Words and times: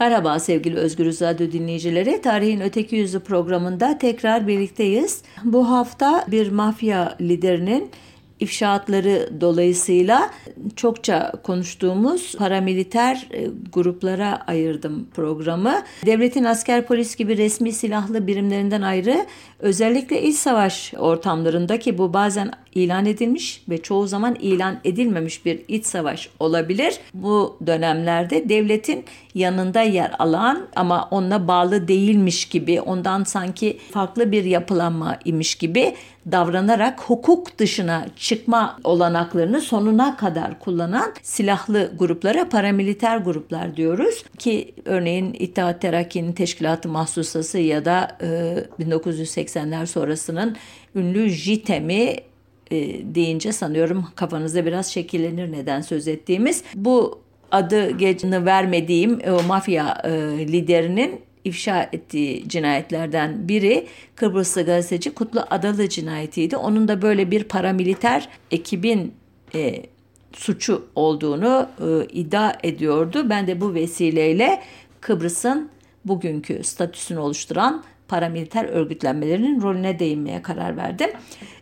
Merhaba 0.00 0.38
sevgili 0.38 0.76
Özgür 0.76 1.06
Radyo 1.06 1.52
dinleyicileri. 1.52 2.20
Tarihin 2.22 2.60
Öteki 2.60 2.96
Yüzü 2.96 3.20
programında 3.20 3.98
tekrar 3.98 4.46
birlikteyiz. 4.46 5.22
Bu 5.44 5.70
hafta 5.70 6.24
bir 6.28 6.50
mafya 6.50 7.16
liderinin 7.20 7.90
ifşaatları 8.40 9.30
dolayısıyla 9.40 10.30
çokça 10.76 11.32
konuştuğumuz 11.42 12.34
paramiliter 12.34 13.26
e, 13.30 13.46
gruplara 13.72 14.42
ayırdım 14.46 15.08
programı. 15.14 15.82
Devletin 16.06 16.44
asker 16.44 16.86
polis 16.86 17.16
gibi 17.16 17.36
resmi 17.36 17.72
silahlı 17.72 18.26
birimlerinden 18.26 18.82
ayrı 18.82 19.26
özellikle 19.58 20.22
iç 20.22 20.36
savaş 20.36 20.94
ortamlarındaki 20.94 21.98
bu 21.98 22.12
bazen 22.12 22.50
ilan 22.78 23.06
edilmiş 23.06 23.62
ve 23.68 23.82
çoğu 23.82 24.06
zaman 24.06 24.34
ilan 24.34 24.80
edilmemiş 24.84 25.44
bir 25.44 25.60
iç 25.68 25.86
savaş 25.86 26.30
olabilir. 26.40 27.00
Bu 27.14 27.56
dönemlerde 27.66 28.48
devletin 28.48 29.04
yanında 29.34 29.82
yer 29.82 30.12
alan 30.18 30.66
ama 30.76 31.08
onunla 31.10 31.48
bağlı 31.48 31.88
değilmiş 31.88 32.44
gibi, 32.44 32.80
ondan 32.80 33.24
sanki 33.24 33.78
farklı 33.90 34.32
bir 34.32 34.44
yapılanma 34.44 35.18
imiş 35.24 35.54
gibi 35.54 35.94
davranarak 36.32 37.00
hukuk 37.00 37.58
dışına 37.58 38.06
çıkma 38.16 38.78
olanaklarını 38.84 39.60
sonuna 39.60 40.16
kadar 40.16 40.58
kullanan 40.58 41.12
silahlı 41.22 41.92
gruplara 41.98 42.48
paramiliter 42.48 43.18
gruplar 43.18 43.76
diyoruz 43.76 44.24
ki 44.38 44.74
örneğin 44.84 45.32
İttihat 45.32 45.80
Terakki'nin 45.80 46.32
teşkilatı 46.32 46.88
mahsusası 46.88 47.58
ya 47.58 47.84
da 47.84 48.16
e, 48.22 48.84
1980'ler 48.84 49.86
sonrasının 49.86 50.56
ünlü 50.94 51.28
JITEM'i 51.28 52.16
deyince 53.14 53.52
sanıyorum 53.52 54.04
kafanızda 54.16 54.66
biraz 54.66 54.86
şekillenir 54.86 55.52
neden 55.52 55.80
söz 55.80 56.08
ettiğimiz. 56.08 56.64
Bu 56.74 57.20
adı 57.50 57.90
geçini 57.90 58.46
vermediğim 58.46 59.20
o 59.30 59.42
mafya 59.42 60.02
e, 60.04 60.10
liderinin 60.48 61.20
ifşa 61.44 61.82
ettiği 61.92 62.48
cinayetlerden 62.48 63.48
biri 63.48 63.86
Kıbrıslı 64.14 64.62
gazeteci 64.62 65.10
Kutlu 65.14 65.44
Adalı 65.50 65.88
cinayetiydi. 65.88 66.56
Onun 66.56 66.88
da 66.88 67.02
böyle 67.02 67.30
bir 67.30 67.44
paramiliter 67.44 68.28
ekibin 68.50 69.14
e, 69.54 69.82
suçu 70.32 70.86
olduğunu 70.94 71.68
e, 71.80 72.06
iddia 72.12 72.52
ediyordu. 72.62 73.30
Ben 73.30 73.46
de 73.46 73.60
bu 73.60 73.74
vesileyle 73.74 74.62
Kıbrıs'ın 75.00 75.70
bugünkü 76.04 76.64
statüsünü 76.64 77.18
oluşturan 77.18 77.84
paramiliter 78.08 78.64
örgütlenmelerinin 78.64 79.62
rolüne 79.62 79.98
değinmeye 79.98 80.42
karar 80.42 80.76
verdim. 80.76 81.10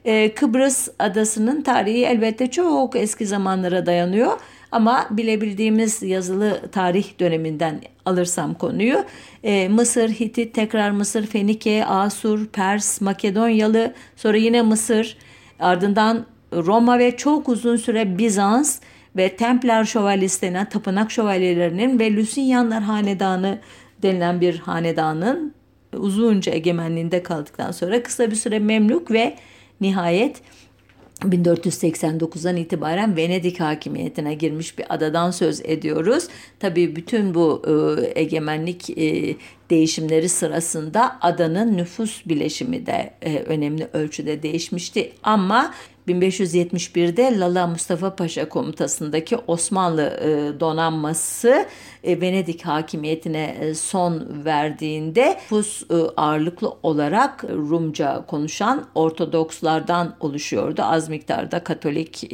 Ee, 0.05 0.35
Kıbrıs 0.35 0.89
adasının 0.99 1.63
tarihi 1.63 2.05
elbette 2.05 2.51
çok 2.51 2.97
eski 2.97 3.27
zamanlara 3.27 3.87
dayanıyor. 3.87 4.41
Ama 4.73 5.07
bilebildiğimiz 5.11 6.03
yazılı 6.03 6.61
tarih 6.73 7.21
döneminden 7.21 7.81
alırsam 8.05 8.55
konuyu 8.55 9.05
e, 9.45 9.69
Mısır, 9.69 10.09
Hitit, 10.09 10.55
tekrar 10.55 10.91
Mısır, 10.91 11.27
Fenike, 11.27 11.87
Asur, 11.87 12.47
Pers, 12.47 13.01
Makedonyalı, 13.01 13.95
sonra 14.17 14.37
yine 14.37 14.63
Mısır, 14.63 15.17
ardından 15.61 16.27
Roma 16.53 16.99
ve 16.99 17.17
çok 17.17 17.49
uzun 17.49 17.77
süre 17.77 18.19
Bizans 18.19 18.81
ve 19.17 19.37
Templar 19.37 19.85
şövalyesi 19.85 20.43
denen 20.43 20.69
tapınak 20.69 21.11
şövalyelerinin 21.11 21.99
ve 21.99 22.17
Lusigyanlar 22.17 22.83
hanedanı 22.83 23.59
denilen 24.03 24.41
bir 24.41 24.59
hanedanın 24.59 25.56
uzunca 25.99 26.53
egemenliğinde 26.53 27.23
kaldıktan 27.23 27.71
sonra 27.71 28.03
kısa 28.03 28.31
bir 28.31 28.37
süre 28.37 28.59
Memluk 28.59 29.11
ve 29.11 29.37
nihayet 29.81 30.43
1489'dan 31.23 32.57
itibaren 32.57 33.17
Venedik 33.17 33.61
hakimiyetine 33.61 34.35
girmiş 34.35 34.79
bir 34.79 34.95
adadan 34.95 35.31
söz 35.31 35.61
ediyoruz. 35.61 36.29
Tabii 36.61 36.97
bütün 36.97 37.35
bu 37.35 37.63
e, 37.67 38.21
egemenlik 38.21 38.91
e, 38.91 39.37
değişimleri 39.71 40.29
sırasında 40.29 41.19
adanın 41.21 41.77
nüfus 41.77 42.27
bileşimi 42.27 42.87
de 42.87 43.15
e, 43.23 43.39
önemli 43.39 43.89
ölçüde 43.93 44.43
değişmişti. 44.43 45.13
Ama 45.23 45.75
1571'de 46.09 47.39
Lala 47.39 47.67
Mustafa 47.67 48.17
Paşa 48.17 48.49
komutasındaki 48.49 49.37
Osmanlı 49.47 50.03
e, 50.03 50.61
donanması 50.61 51.67
e, 52.05 52.21
Venedik 52.21 52.67
hakimiyetine 52.67 53.57
e, 53.61 53.75
son 53.75 54.27
verdiğinde 54.45 55.29
nüfus 55.29 55.83
ağırlıklı 56.17 56.73
olarak 56.83 57.45
Rumca 57.45 58.27
konuşan 58.27 58.87
Ortodokslardan 58.95 60.15
oluşuyordu. 60.21 60.83
Az 60.83 61.09
miktarda 61.09 61.65
Katolik 61.65 62.33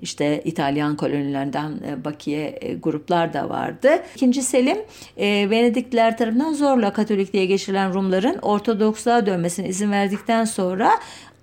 işte 0.00 0.42
İtalyan 0.44 0.96
kolonilerinden 0.96 1.72
bakiye 2.04 2.76
gruplar 2.82 3.32
da 3.32 3.48
vardı. 3.48 3.88
İkinci 4.14 4.42
Selim 4.42 4.78
Venedikliler 5.18 6.18
tarafından 6.18 6.52
zorla 6.52 6.92
Katolikliğe 6.92 7.46
geçirilen 7.46 7.94
Rumların 7.94 8.38
Ortodoksluğa 8.42 9.26
dönmesine 9.26 9.68
izin 9.68 9.92
verdikten 9.92 10.44
sonra 10.44 10.90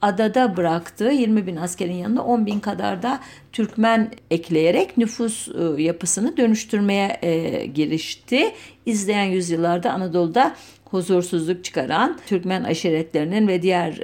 adada 0.02 0.58
bıraktığı 0.58 1.12
20 1.12 1.48
bin 1.48 1.56
askerin 1.56 1.94
yanında 1.94 2.24
10 2.24 2.46
bin 2.46 2.60
kadar 2.60 3.04
da 3.04 3.20
Türkmen 3.52 4.12
ekleyerek 4.32 4.98
nüfus 4.98 5.48
e, 5.48 5.82
yapısını 5.82 6.38
dönüştürmeye 6.38 7.20
e, 7.22 7.66
girişti. 7.66 8.52
İzleyen 8.86 9.26
yüzyıllarda 9.26 9.92
Anadolu'da 9.92 10.56
huzursuzluk 10.86 11.64
çıkaran 11.64 12.20
Türkmen 12.28 12.64
aşiretlerinin 12.64 13.48
ve 13.48 13.62
diğer 13.62 13.98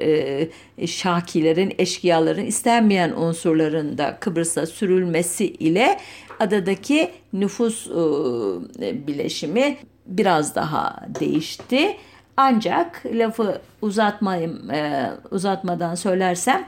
e, 0.80 0.88
şakilerin, 0.88 1.74
eşkıyaların 1.78 2.46
istenmeyen 2.46 3.12
unsurların 3.12 3.98
da 3.98 4.18
Kıbrıs'a 4.20 4.66
sürülmesi 4.66 5.46
ile 5.46 6.00
adadaki 6.40 7.12
nüfus 7.34 7.88
e, 7.88 9.08
bileşimi 9.08 9.78
biraz 10.06 10.56
daha 10.56 11.00
değişti. 11.20 11.98
Ancak 12.38 13.04
lafı 13.06 13.62
uzatmayayım, 13.82 14.72
e, 14.72 15.12
uzatmadan 15.32 15.96
söylersem 15.96 16.68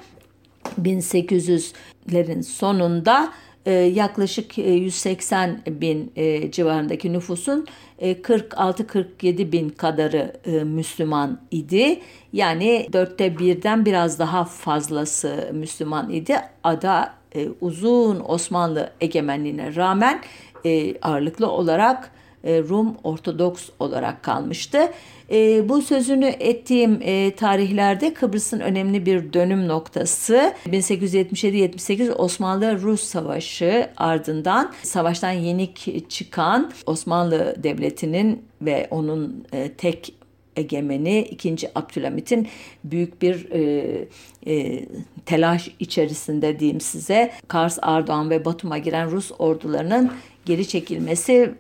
1800'lerin 0.82 2.44
sonunda 2.44 3.32
e, 3.66 3.72
yaklaşık 3.72 4.58
180 4.58 5.62
e, 5.68 5.82
bin 5.82 6.12
e, 6.16 6.52
civarındaki 6.52 7.14
nüfusun 7.14 7.68
46-47 8.02 9.52
bin 9.52 9.70
kadarı 9.70 10.34
Müslüman 10.66 11.40
idi. 11.52 12.00
Yani 12.34 12.88
dörtte 12.94 13.38
birden 13.38 13.86
biraz 13.86 14.20
daha 14.20 14.46
fazlası 14.46 15.50
Müslüman 15.54 16.10
idi. 16.10 16.36
Ada 16.64 17.14
uzun 17.62 18.24
Osmanlı 18.28 18.90
egemenliğine 19.02 19.76
rağmen 19.76 20.22
ağırlıklı 21.02 21.52
olarak 21.52 22.12
Rum 22.46 22.96
Ortodoks 23.04 23.70
olarak 23.80 24.24
kalmıştı. 24.24 24.92
E, 25.32 25.70
bu 25.70 25.82
sözünü 25.82 26.26
ettiğim 26.26 27.00
e, 27.02 27.36
tarihlerde 27.36 28.14
Kıbrıs'ın 28.14 28.60
önemli 28.60 29.06
bir 29.06 29.34
dönüm 29.34 29.68
noktası 29.68 30.54
1877-78 30.66 32.12
Osmanlı-Rus 32.12 33.04
Savaşı 33.04 33.90
ardından 33.98 34.74
savaştan 34.84 35.32
yenik 35.32 36.10
çıkan 36.10 36.72
Osmanlı 36.86 37.56
Devleti'nin 37.64 38.44
ve 38.62 38.88
onun 38.92 39.46
e, 39.54 39.72
tek 39.72 40.14
egemeni 40.56 41.20
2. 41.20 41.58
Abdülhamit'in 41.76 42.48
büyük 42.84 43.22
bir 43.22 43.52
e, 43.52 44.08
e, 44.48 44.86
telaş 45.26 45.72
içerisinde 45.80 46.60
diyeyim 46.60 46.82
size 46.82 47.32
Kars, 47.48 47.78
Ardoğan 47.82 48.30
ve 48.30 48.46
Batum'a 48.46 48.78
giren 48.78 49.12
Rus 49.12 49.32
ordularının 49.40 50.12
geri 50.46 50.68
çekilmesi 50.68 51.54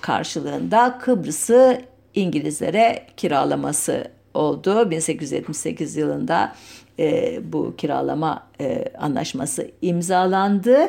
karşılığında 0.00 0.98
Kıbrıs'ı 0.98 1.89
İngilizlere 2.14 3.06
kiralaması 3.16 4.10
oldu. 4.34 4.90
1878 4.90 5.96
yılında 5.96 6.52
e, 6.98 7.38
bu 7.52 7.74
kiralama 7.76 8.46
e, 8.60 8.84
anlaşması 8.98 9.70
imzalandı. 9.82 10.88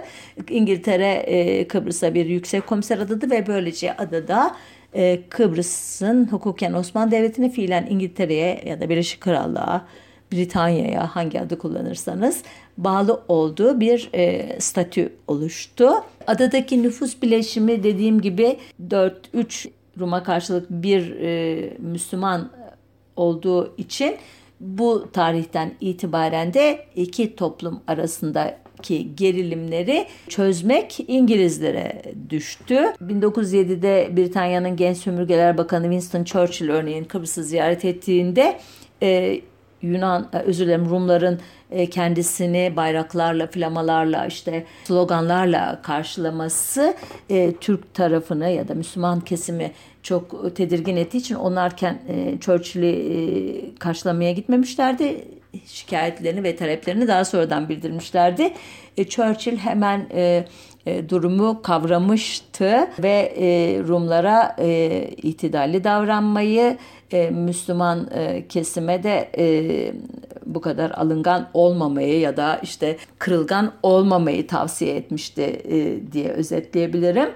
İngiltere 0.50 1.12
e, 1.12 1.68
Kıbrıs'a 1.68 2.14
bir 2.14 2.26
yüksek 2.26 2.68
komiser 2.68 2.98
adadı 2.98 3.32
ve 3.32 3.48
böylece 3.48 3.98
adada 3.98 4.56
e, 4.94 5.20
Kıbrıs'ın 5.30 6.28
hukuken 6.32 6.74
Osmanlı 6.74 7.12
Devleti'ne 7.12 7.50
fiilen 7.50 7.88
İngiltere'ye 7.90 8.62
ya 8.66 8.82
da 8.82 8.90
Birleşik 8.90 9.22
Krallığa 9.22 9.86
Britanya'ya 10.34 11.16
hangi 11.16 11.42
adı 11.42 11.58
kullanırsanız 11.58 12.44
bağlı 12.78 13.22
olduğu 13.28 13.80
bir 13.80 14.10
e, 14.14 14.56
statü 14.60 15.14
oluştu. 15.28 15.92
Adadaki 16.28 16.84
nüfus 16.84 17.22
bileşimi 17.22 17.84
dediğim 17.84 18.22
gibi 18.22 18.58
4-3 18.90 19.70
Rum'a 20.02 20.24
karşılık 20.24 20.70
bir 20.70 21.16
e, 21.20 21.74
Müslüman 21.80 22.50
olduğu 23.16 23.78
için 23.78 24.18
bu 24.60 25.08
tarihten 25.14 25.72
itibaren 25.82 26.54
de 26.54 26.86
iki 26.96 27.36
toplum 27.36 27.80
arasındaki 27.88 29.16
gerilimleri 29.16 30.08
çözmek 30.30 31.00
İngilizlere 31.08 32.02
düştü. 32.30 32.80
1907'de 33.02 34.10
Britanya'nın 34.18 34.76
Genç 34.76 34.98
Sömürgeler 34.98 35.58
Bakanı 35.58 35.84
Winston 35.84 36.24
Churchill 36.24 36.70
örneğin 36.70 37.04
Kıbrıs'ı 37.04 37.44
ziyaret 37.44 37.86
ettiğinde 37.86 38.60
e, 39.04 39.42
Yunan 39.82 40.30
e, 40.34 40.38
özür 40.38 40.66
dilerim 40.66 40.90
Rumların 40.90 41.40
e, 41.72 41.90
kendisini 41.90 42.74
bayraklarla, 42.76 43.48
flamalarla 43.48 44.26
işte 44.26 44.66
sloganlarla 44.84 45.82
karşılaması 45.82 46.96
e, 47.30 47.54
Türk 47.56 47.94
tarafını 47.94 48.50
ya 48.50 48.68
da 48.68 48.74
Müslüman 48.74 49.22
kesimi 49.22 49.72
çok 50.04 50.56
tedirgin 50.56 50.98
ettiği 50.98 51.18
için 51.18 51.36
onlarken 51.36 52.02
e, 52.08 52.40
Churchill'i 52.40 53.76
karşılamaya 53.80 54.32
gitmemişlerdi. 54.32 55.26
Şikayetlerini 55.66 56.44
ve 56.44 56.56
taleplerini 56.56 57.08
daha 57.08 57.26
sonradan 57.26 57.70
bildirmişlerdi. 57.70 58.54
Churchill 59.10 59.58
hemen 59.58 60.08
durumu 61.10 61.62
kavramıştı 61.62 62.90
ve 63.00 63.34
Rumlara 63.88 64.56
itidalli 65.18 65.84
davranmayı, 65.84 66.78
Müslüman 67.32 68.10
kesime 68.50 69.04
de 69.04 69.32
bu 70.46 70.62
kadar 70.62 70.92
alıngan 70.92 71.50
olmamayı 71.54 72.20
ya 72.20 72.38
da 72.38 72.60
işte 72.64 72.98
kırılgan 73.20 73.72
olmamayı 73.84 74.48
tavsiye 74.48 74.96
etmişti 74.96 75.42
e, 75.42 76.12
diye 76.12 76.30
özetleyebilirim. 76.30 77.30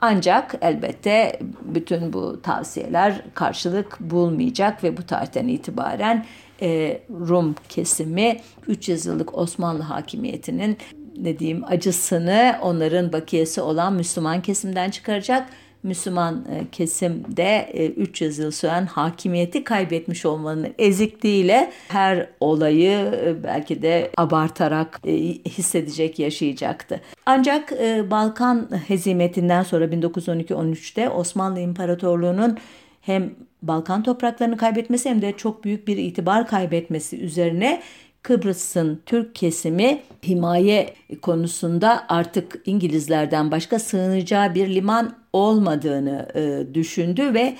Ancak 0.00 0.54
elbette 0.60 1.38
bütün 1.62 2.12
bu 2.12 2.42
tavsiyeler 2.42 3.22
karşılık 3.34 4.00
bulmayacak 4.00 4.84
ve 4.84 4.96
bu 4.96 5.06
tarihten 5.06 5.48
itibaren 5.48 6.26
e, 6.62 7.00
Rum 7.10 7.54
kesimi 7.68 8.36
300 8.68 9.06
yıllık 9.06 9.38
Osmanlı 9.38 9.82
hakimiyetinin 9.82 10.78
ne 11.16 11.38
diyeyim 11.38 11.64
acısını 11.64 12.56
onların 12.62 13.12
bakiyesi 13.12 13.60
olan 13.60 13.92
Müslüman 13.92 14.42
kesimden 14.42 14.90
çıkaracak 14.90 15.46
Müslüman 15.82 16.44
e, 16.50 16.70
kesimde 16.72 17.72
300 17.96 18.38
e, 18.38 18.42
yıl 18.42 18.50
süren 18.50 18.86
hakimiyeti 18.86 19.64
kaybetmiş 19.64 20.26
olmanın 20.26 20.74
ezikliğiyle 20.78 21.72
her 21.88 22.28
olayı 22.40 22.90
e, 23.24 23.42
belki 23.44 23.82
de 23.82 24.10
abartarak 24.16 25.00
hissedecek, 25.46 26.18
yaşayacaktı. 26.18 27.00
Ancak 27.26 27.72
Balkan 28.10 28.70
hezimetinden 28.88 29.62
sonra 29.62 29.84
1912-13'te 29.84 31.10
Osmanlı 31.10 31.60
İmparatorluğu'nun 31.60 32.58
hem 33.00 33.34
Balkan 33.62 34.02
topraklarını 34.02 34.56
kaybetmesi 34.56 35.10
hem 35.10 35.22
de 35.22 35.32
çok 35.36 35.64
büyük 35.64 35.88
bir 35.88 35.96
itibar 35.96 36.46
kaybetmesi 36.46 37.20
üzerine 37.20 37.82
Kıbrıs'ın 38.22 39.02
Türk 39.06 39.34
kesimi 39.34 40.02
himaye 40.26 40.94
konusunda 41.22 42.04
artık 42.08 42.62
İngilizlerden 42.66 43.50
başka 43.50 43.78
sığınacağı 43.78 44.54
bir 44.54 44.74
liman 44.74 45.16
olmadığını 45.32 46.28
e, 46.34 46.74
düşündü 46.74 47.34
ve 47.34 47.56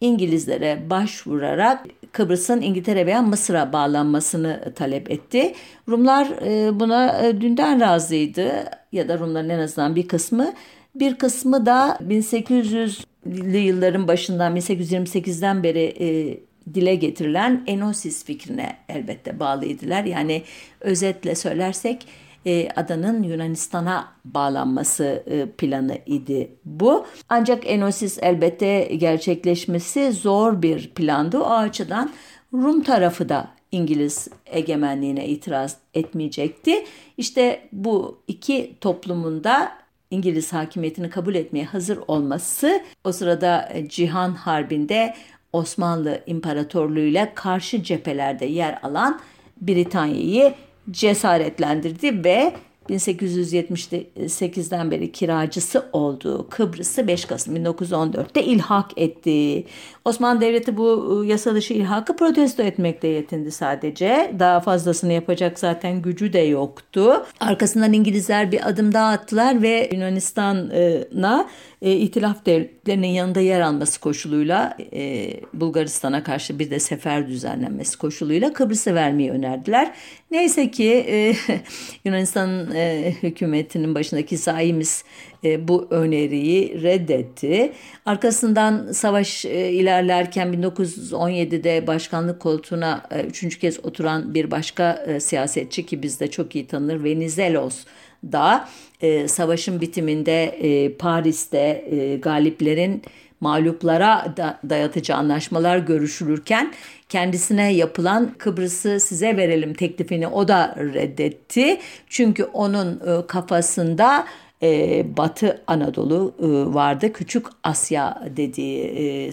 İngilizlere 0.00 0.90
başvurarak 0.90 1.86
Kıbrıs'ın 2.12 2.60
İngiltere 2.60 3.06
veya 3.06 3.22
Mısır'a 3.22 3.72
bağlanmasını 3.72 4.72
talep 4.74 5.10
etti. 5.10 5.54
Rumlar 5.88 6.26
e, 6.46 6.80
buna 6.80 7.22
e, 7.22 7.40
dünden 7.40 7.80
razıydı 7.80 8.50
ya 8.92 9.08
da 9.08 9.18
Rumların 9.18 9.48
en 9.48 9.58
azından 9.58 9.96
bir 9.96 10.08
kısmı. 10.08 10.52
Bir 10.94 11.14
kısmı 11.14 11.66
da 11.66 11.98
1800'lü 12.08 13.56
yılların 13.56 14.08
başından 14.08 14.56
1828'den 14.56 15.62
beri 15.62 15.94
e, 16.00 16.38
dile 16.74 16.94
getirilen 16.94 17.64
enosis 17.66 18.24
fikrine 18.24 18.76
elbette 18.88 19.40
bağlıydılar. 19.40 20.04
Yani 20.04 20.42
özetle 20.80 21.34
söylersek 21.34 22.06
e, 22.46 22.68
adanın 22.76 23.22
Yunanistan'a 23.22 24.12
bağlanması 24.24 25.22
e, 25.26 25.46
planı 25.46 25.98
idi 26.06 26.50
bu. 26.64 27.06
Ancak 27.28 27.66
enosis 27.66 28.18
elbette 28.22 28.80
gerçekleşmesi 28.96 30.12
zor 30.12 30.62
bir 30.62 30.90
plandı. 30.90 31.38
O 31.38 31.50
açıdan 31.50 32.10
Rum 32.52 32.82
tarafı 32.82 33.28
da 33.28 33.48
İngiliz 33.72 34.28
egemenliğine 34.46 35.28
itiraz 35.28 35.76
etmeyecekti. 35.94 36.84
İşte 37.18 37.68
bu 37.72 38.18
iki 38.28 38.74
toplumun 38.80 39.44
da 39.44 39.72
İngiliz 40.10 40.52
hakimiyetini 40.52 41.10
kabul 41.10 41.34
etmeye 41.34 41.64
hazır 41.64 41.98
olması 42.08 42.82
o 43.04 43.12
sırada 43.12 43.72
Cihan 43.88 44.34
Harbi'nde 44.34 45.14
Osmanlı 45.54 46.20
İmparatorluğu 46.26 47.00
ile 47.00 47.32
karşı 47.34 47.82
cephelerde 47.82 48.44
yer 48.46 48.78
alan 48.82 49.20
Britanya'yı 49.60 50.54
cesaretlendirdi 50.90 52.24
ve 52.24 52.52
1878'den 52.90 54.90
beri 54.90 55.12
kiracısı 55.12 55.84
olduğu 55.92 56.48
Kıbrıs'ı 56.48 57.08
5 57.08 57.24
Kasım 57.24 57.56
1914'te 57.56 58.44
ilhak 58.44 58.90
etti. 58.96 59.64
Osmanlı 60.04 60.40
Devleti 60.40 60.76
bu 60.76 61.18
ıı, 61.18 61.26
yasa 61.26 61.54
dışı 61.54 61.74
ilhakı 61.74 62.16
protesto 62.16 62.62
etmekle 62.62 63.08
yetindi 63.08 63.50
sadece. 63.50 64.34
Daha 64.38 64.60
fazlasını 64.60 65.12
yapacak 65.12 65.58
zaten 65.58 66.02
gücü 66.02 66.32
de 66.32 66.38
yoktu. 66.38 67.26
Arkasından 67.40 67.92
İngilizler 67.92 68.52
bir 68.52 68.68
adım 68.68 68.94
daha 68.94 69.12
attılar 69.12 69.62
ve 69.62 69.90
Yunanistan'a 69.92 71.48
e, 71.82 71.92
itilaf 71.92 72.46
devletlerinin 72.46 73.08
yanında 73.08 73.40
yer 73.40 73.60
alması 73.60 74.00
koşuluyla 74.00 74.76
e, 74.92 75.30
Bulgaristan'a 75.54 76.22
karşı 76.22 76.58
bir 76.58 76.70
de 76.70 76.80
sefer 76.80 77.28
düzenlenmesi 77.28 77.98
koşuluyla 77.98 78.52
Kıbrıs'ı 78.52 78.94
vermeyi 78.94 79.30
önerdiler. 79.30 79.94
Neyse 80.34 80.70
ki 80.70 81.04
e, 81.08 81.34
Yunanistan 82.04 82.74
e, 82.74 83.14
hükümetinin 83.22 83.94
başındaki 83.94 84.38
Saimiz 84.38 85.04
e, 85.44 85.68
bu 85.68 85.86
öneriyi 85.90 86.82
reddetti. 86.82 87.72
Arkasından 88.06 88.92
savaş 88.92 89.44
e, 89.44 89.70
ilerlerken 89.72 90.48
1917'de 90.48 91.86
başkanlık 91.86 92.40
koltuğuna 92.40 93.02
e, 93.10 93.20
üçüncü 93.20 93.58
kez 93.58 93.84
oturan 93.84 94.34
bir 94.34 94.50
başka 94.50 95.04
e, 95.06 95.20
siyasetçi 95.20 95.86
ki 95.86 96.02
bizde 96.02 96.30
çok 96.30 96.54
iyi 96.54 96.66
tanınır 96.66 97.04
Venizelos 97.04 97.84
da 98.32 98.68
e, 99.00 99.28
savaşın 99.28 99.80
bitiminde 99.80 100.44
e, 100.44 100.92
Paris'te 100.92 101.84
e, 101.90 102.16
galiplerin 102.16 103.02
mağluplara 103.44 104.34
da 104.36 104.58
dayatıcı 104.70 105.14
anlaşmalar 105.14 105.78
görüşülürken 105.78 106.72
kendisine 107.08 107.72
yapılan 107.72 108.34
Kıbrıs'ı 108.38 109.00
size 109.00 109.36
verelim 109.36 109.74
teklifini 109.74 110.26
o 110.26 110.48
da 110.48 110.74
reddetti. 110.78 111.80
Çünkü 112.08 112.44
onun 112.44 112.92
e, 112.92 113.26
kafasında 113.26 114.24
e, 114.64 115.04
Batı 115.16 115.62
Anadolu 115.66 116.34
e, 116.38 116.74
vardı. 116.74 117.12
Küçük 117.12 117.46
Asya 117.62 118.22
dediği 118.36 118.84
e, 118.84 119.30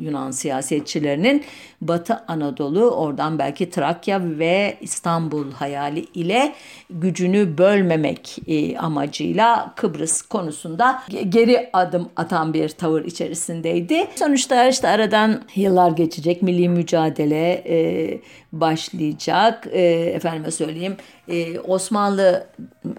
Yunan 0.00 0.30
siyasetçilerinin 0.30 1.44
Batı 1.80 2.22
Anadolu 2.28 2.90
oradan 2.90 3.38
belki 3.38 3.70
Trakya 3.70 4.20
ve 4.38 4.76
İstanbul 4.80 5.52
hayali 5.52 6.00
ile 6.14 6.52
gücünü 6.90 7.58
bölmemek 7.58 8.38
e, 8.46 8.78
amacıyla 8.78 9.72
Kıbrıs 9.76 10.22
konusunda 10.22 11.02
geri 11.28 11.70
adım 11.72 12.08
atan 12.16 12.54
bir 12.54 12.68
tavır 12.68 13.04
içerisindeydi. 13.04 14.06
Sonuçta 14.16 14.68
işte 14.68 14.88
aradan 14.88 15.42
yıllar 15.56 15.90
geçecek 15.90 16.42
milli 16.42 16.68
mücadele 16.68 17.64
e, 17.68 18.20
başlayacak. 18.52 19.66
E, 19.72 19.82
efendime 19.90 20.50
söyleyeyim 20.50 20.96
e, 21.30 21.60
Osmanlı 21.60 22.46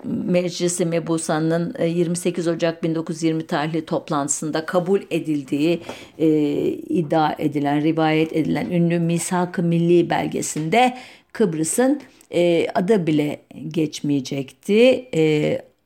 Meclisi 0.03 0.85
Mebusa'nın 0.85 1.75
28 1.85 2.47
e, 2.47 2.51
Ocak 2.51 2.83
1920 2.83 3.47
tarihli 3.47 3.85
toplantısında 3.85 4.65
kabul 4.65 5.01
edildiği 5.11 5.81
e, 6.17 6.27
iddia 6.69 7.35
edilen, 7.39 7.83
rivayet 7.83 8.33
edilen 8.33 8.69
ünlü 8.69 8.99
Misak-ı 8.99 9.63
Milli 9.63 10.09
belgesinde 10.09 10.97
Kıbrıs'ın 11.33 12.01
e, 12.31 12.67
adı 12.75 13.07
bile 13.07 13.41
geçmeyecekti. 13.67 15.09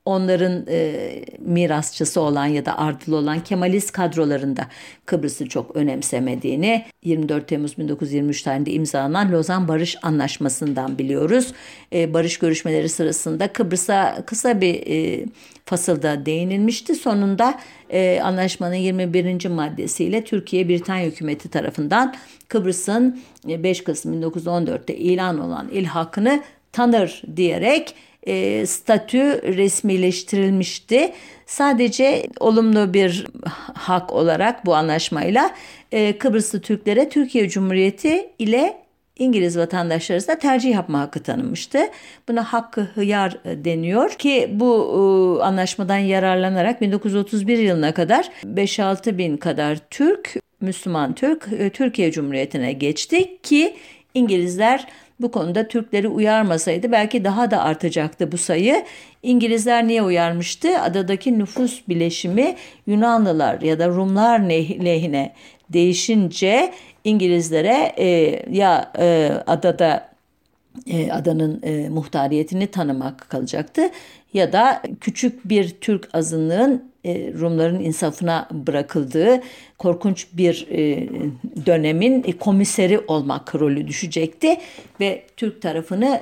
Onların 0.06 0.66
e, 0.68 1.12
mirasçısı 1.40 2.22
olan 2.22 2.46
ya 2.46 2.66
da 2.66 2.78
ardılı 2.78 3.16
olan 3.16 3.40
Kemalist 3.40 3.92
kadrolarında 3.92 4.68
Kıbrıs'ı 5.06 5.50
çok 5.50 5.76
önemsemediğini 5.76 6.86
24 7.04 7.48
Temmuz 7.48 7.78
1923 7.78 8.42
tarihinde 8.42 8.72
imzalanan 8.72 9.32
Lozan 9.32 9.68
Barış 9.68 9.98
Anlaşması'ndan 10.02 10.98
biliyoruz. 10.98 11.54
E, 11.94 12.14
barış 12.14 12.40
görüşmeleri 12.40 12.90
sırasında 12.90 13.54
Kıbrıs'a 13.54 14.24
kısa 14.26 14.62
bir 14.62 14.84
e, 14.88 15.26
fasılda 15.66 16.26
değinilmişti. 16.26 16.96
Sonunda 16.96 17.60
e, 17.90 18.20
anlaşmanın 18.24 18.76
21. 18.76 19.46
maddesiyle 19.50 20.24
Türkiye 20.24 20.70
Britanya 20.70 21.06
hükümeti 21.06 21.50
tarafından 21.50 22.16
Kıbrıs'ın 22.48 23.20
5 23.48 23.84
Kasım 23.84 24.22
1914'te 24.22 24.96
ilan 24.96 25.40
olan 25.40 25.70
ilhakını 25.70 26.44
tanır 26.72 27.22
diyerek 27.36 27.96
e, 28.26 28.66
statü 28.66 29.42
resmileştirilmişti. 29.58 31.12
Sadece 31.46 32.28
olumlu 32.40 32.94
bir 32.94 33.26
hak 33.74 34.14
olarak 34.14 34.66
bu 34.66 34.76
anlaşmayla 34.76 35.52
e, 35.92 36.18
Kıbrıslı 36.18 36.62
Türklere 36.62 37.10
Türkiye 37.10 37.50
Cumhuriyeti 37.50 38.30
ile 38.40 38.86
İngiliz 39.20 39.58
vatandaşları 39.58 40.16
arasında 40.16 40.40
tercih 40.40 40.74
yapma 40.74 41.00
hakkı 41.00 41.24
tanınmıştı. 41.24 41.80
Buna 42.30 42.44
hakkı 42.44 42.82
hıyar 42.82 43.38
deniyor 43.46 44.10
ki 44.12 44.50
bu 44.54 44.92
e, 45.40 45.44
anlaşmadan 45.44 45.98
yararlanarak 45.98 46.82
1931 46.82 47.58
yılına 47.58 47.94
kadar 47.94 48.30
5-6 48.46 49.18
bin 49.18 49.38
kadar 49.38 49.78
Türk, 49.90 50.36
Müslüman 50.62 51.16
Türk 51.16 51.48
e, 51.60 51.70
Türkiye 51.70 52.12
Cumhuriyeti'ne 52.12 52.74
geçti 52.74 53.38
ki 53.44 53.76
İngilizler 54.14 54.88
bu 55.20 55.32
konuda 55.32 55.68
Türkleri 55.68 56.08
uyarmasaydı 56.08 56.92
belki 56.92 57.24
daha 57.24 57.52
da 57.52 57.62
artacaktı 57.62 58.32
bu 58.32 58.38
sayı. 58.38 58.86
İngilizler 59.24 59.88
niye 59.88 60.02
uyarmıştı? 60.02 60.80
Adadaki 60.82 61.40
nüfus 61.40 61.88
bileşimi 61.88 62.56
Yunanlılar 62.88 63.62
ya 63.62 63.80
da 63.80 63.88
Rumlar 63.88 64.40
lehine 64.86 65.34
değişince 65.70 66.74
İngilizlere 67.04 67.94
e, 67.98 68.06
ya 68.52 68.92
e, 69.00 69.32
adada 69.48 70.10
e, 70.88 71.12
adanın 71.12 71.62
e, 71.64 71.90
muhtariyetini 71.90 72.68
tanımak 72.68 73.30
kalacaktı 73.30 73.90
ya 74.34 74.54
da 74.54 74.82
küçük 75.02 75.50
bir 75.50 75.70
Türk 75.70 76.10
azınlığın 76.14 76.92
Rumların 77.40 77.80
insafına 77.80 78.48
bırakıldığı 78.52 79.42
korkunç 79.78 80.28
bir 80.34 80.68
e, 80.72 81.10
dönemin 81.66 82.22
komiseri 82.22 83.00
olmak 83.00 83.56
rolü 83.56 83.88
düşecekti 83.88 84.58
ve 85.00 85.24
Türk 85.38 85.62
tarafını 85.62 86.22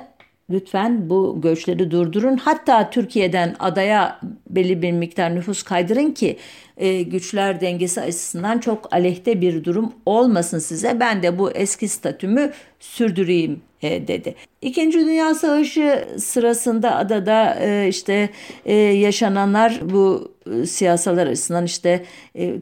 lütfen 0.50 1.10
bu 1.10 1.40
göçleri 1.40 1.90
durdurun. 1.90 2.36
Hatta 2.36 2.90
Türkiye'den 2.90 3.56
adaya 3.58 4.20
belli 4.50 4.82
bir 4.82 4.92
miktar 4.92 5.34
nüfus 5.34 5.62
kaydırın 5.62 6.10
ki 6.10 6.36
e, 6.76 7.02
güçler 7.02 7.60
dengesi 7.60 8.00
açısından 8.00 8.58
çok 8.58 8.94
aleyhte 8.94 9.40
bir 9.40 9.64
durum 9.64 9.92
olmasın 10.06 10.58
size. 10.58 11.00
Ben 11.00 11.22
de 11.22 11.38
bu 11.38 11.50
eski 11.50 11.88
statümü 11.88 12.52
sürdüreyim 12.80 13.60
e, 13.82 14.08
dedi. 14.08 14.34
İkinci 14.62 14.98
Dünya 14.98 15.34
Savaşı 15.34 16.08
sırasında 16.18 16.96
adada 16.96 17.56
e, 17.60 17.88
işte 17.88 18.30
e, 18.64 18.74
yaşananlar 18.74 19.80
bu 19.82 20.32
e, 20.52 20.66
siyasalar 20.66 21.26
açısından 21.26 21.64
işte 21.64 22.04
e, 22.38 22.54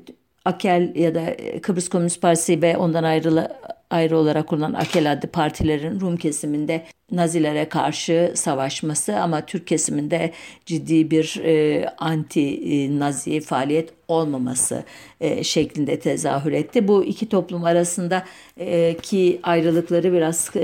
Akel 0.44 0.92
ya 0.94 1.14
da 1.14 1.36
Kıbrıs 1.62 1.88
Komünist 1.88 2.22
Partisi 2.22 2.62
ve 2.62 2.76
ondan 2.76 3.04
ayrılı 3.04 3.48
ayrı 3.92 4.18
olarak 4.18 4.46
kurulan 4.46 4.72
Akel 4.72 5.12
adlı 5.12 5.28
partilerin 5.28 6.00
Rum 6.00 6.16
kesiminde 6.16 6.86
Nazilere 7.12 7.68
karşı 7.68 8.32
savaşması 8.34 9.16
ama 9.16 9.46
Türk 9.46 9.66
kesiminde 9.66 10.32
ciddi 10.66 11.10
bir 11.10 11.40
e, 11.44 11.84
anti-Nazi 11.98 13.40
faaliyet 13.40 13.90
olmaması 14.08 14.84
e, 15.20 15.44
şeklinde 15.44 16.00
tezahür 16.00 16.52
etti. 16.52 16.88
Bu 16.88 17.04
iki 17.04 17.28
toplum 17.28 17.64
arasında 17.64 18.24
e, 18.56 18.96
ki 19.02 19.40
ayrılıkları 19.42 20.12
biraz 20.12 20.50
e, 20.56 20.60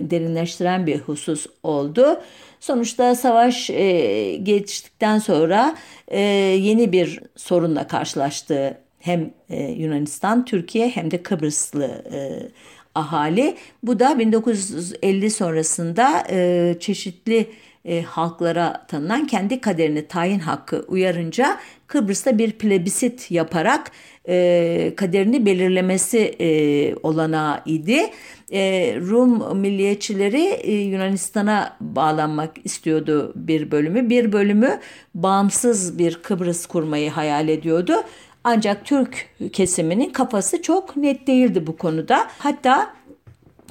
derinleştiren 0.00 0.86
bir 0.86 0.98
husus 0.98 1.46
oldu. 1.62 2.20
Sonuçta 2.60 3.14
savaş 3.14 3.70
e, 3.70 4.36
geçtikten 4.42 5.18
sonra 5.18 5.76
e, 6.08 6.20
yeni 6.60 6.92
bir 6.92 7.20
sorunla 7.36 7.86
karşılaştı 7.86 8.78
hem 9.00 9.30
e, 9.50 9.62
Yunanistan, 9.62 10.44
Türkiye 10.44 10.88
hem 10.88 11.10
de 11.10 11.22
Kıbrıslı 11.22 11.84
e, 12.12 12.18
ahali. 12.94 13.56
Bu 13.82 14.00
da 14.00 14.18
1950 14.18 15.30
sonrasında 15.30 16.24
e, 16.30 16.76
çeşitli 16.80 17.46
halklara 18.06 18.86
tanınan 18.88 19.26
kendi 19.26 19.60
kaderini 19.60 20.06
tayin 20.06 20.38
hakkı 20.38 20.84
uyarınca 20.88 21.58
Kıbrıs'ta 21.86 22.38
bir 22.38 22.52
plebisit 22.52 23.30
yaparak 23.30 23.90
kaderini 24.96 25.46
belirlemesi 25.46 26.18
e, 26.18 26.94
olanağı 27.02 27.62
idi. 27.66 28.10
Rum 29.08 29.58
milliyetçileri 29.58 30.70
Yunanistan'a 30.72 31.76
bağlanmak 31.80 32.50
istiyordu 32.64 33.32
bir 33.36 33.70
bölümü. 33.70 34.10
Bir 34.10 34.32
bölümü 34.32 34.80
bağımsız 35.14 35.98
bir 35.98 36.14
Kıbrıs 36.14 36.66
kurmayı 36.66 37.10
hayal 37.10 37.48
ediyordu. 37.48 37.94
Ancak 38.44 38.84
Türk 38.84 39.28
kesiminin 39.52 40.10
kafası 40.10 40.62
çok 40.62 40.96
net 40.96 41.26
değildi 41.26 41.66
bu 41.66 41.76
konuda. 41.76 42.26
Hatta 42.38 42.94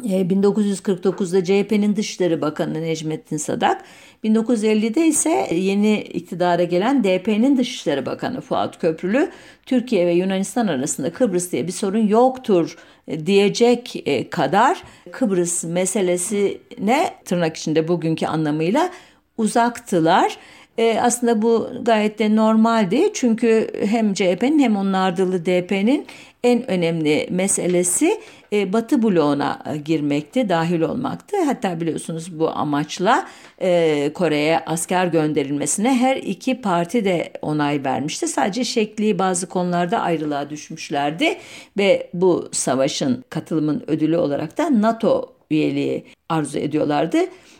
1949'da 0.04 1.38
e, 1.38 1.44
CHP'nin 1.44 1.96
Dışişleri 1.96 2.42
Bakanı 2.42 2.82
Necmettin 2.82 3.38
Sadak, 3.38 3.84
1950'de 4.24 5.08
ise 5.08 5.48
yeni 5.52 6.02
iktidara 6.02 6.64
gelen 6.64 7.04
DP'nin 7.04 7.58
Dışişleri 7.58 8.06
Bakanı 8.06 8.42
Fuat 8.42 8.82
Köprülü, 8.82 9.30
Türkiye 9.66 10.08
ve 10.08 10.12
Yunanistan 10.14 10.68
arasında 10.68 11.14
Kıbrıs 11.14 11.52
diye 11.52 11.68
bir 11.68 11.72
sorun 11.72 12.08
yoktur 12.08 12.78
e, 13.08 13.26
diyecek 13.26 14.04
e, 14.06 14.30
kadar 14.30 14.84
Kıbrıs 15.12 15.64
meselesine 15.64 17.14
tırnak 17.26 17.58
içinde 17.58 17.88
bugünkü 17.88 18.26
anlamıyla 18.26 18.90
uzaktılar. 19.38 20.38
E, 20.80 21.00
aslında 21.02 21.42
bu 21.42 21.70
gayet 21.82 22.20
de 22.20 22.36
normaldi. 22.36 23.12
Çünkü 23.14 23.68
hem 23.86 24.14
CHP'nin 24.14 24.60
hem 24.60 24.76
onun 24.76 24.94
ardıllı 24.94 25.46
DP'nin 25.46 26.06
en 26.44 26.72
önemli 26.72 27.28
meselesi 27.32 28.22
e, 28.54 28.74
Batı 28.74 29.04
bloğuna 29.04 29.64
e, 29.74 29.78
girmekti, 29.78 30.50
dahil 30.50 30.82
olmaktı. 30.82 31.38
Hatta 31.46 31.82
biliyorsunuz 31.82 32.40
bu 32.40 32.50
amaçla 32.50 33.28
e, 33.62 34.12
Kore'ye 34.14 34.60
asker 34.60 35.08
gönderilmesine 35.08 35.96
her 35.96 36.16
iki 36.18 36.62
parti 36.62 37.06
de 37.06 37.34
onay 37.42 37.84
vermişti. 37.84 38.28
Sadece 38.28 38.64
şekli 38.64 39.20
bazı 39.20 39.50
konularda 39.50 40.00
ayrılığa 40.00 40.50
düşmüşlerdi 40.50 41.38
ve 41.78 42.10
bu 42.14 42.50
savaşın 42.52 43.24
katılımın 43.30 43.84
ödülü 43.88 44.18
olarak 44.18 44.58
da 44.58 44.82
NATO 44.82 45.34
üyeliği 45.52 46.04
arzu 46.30 46.60
ediyorlardı. 46.60 47.18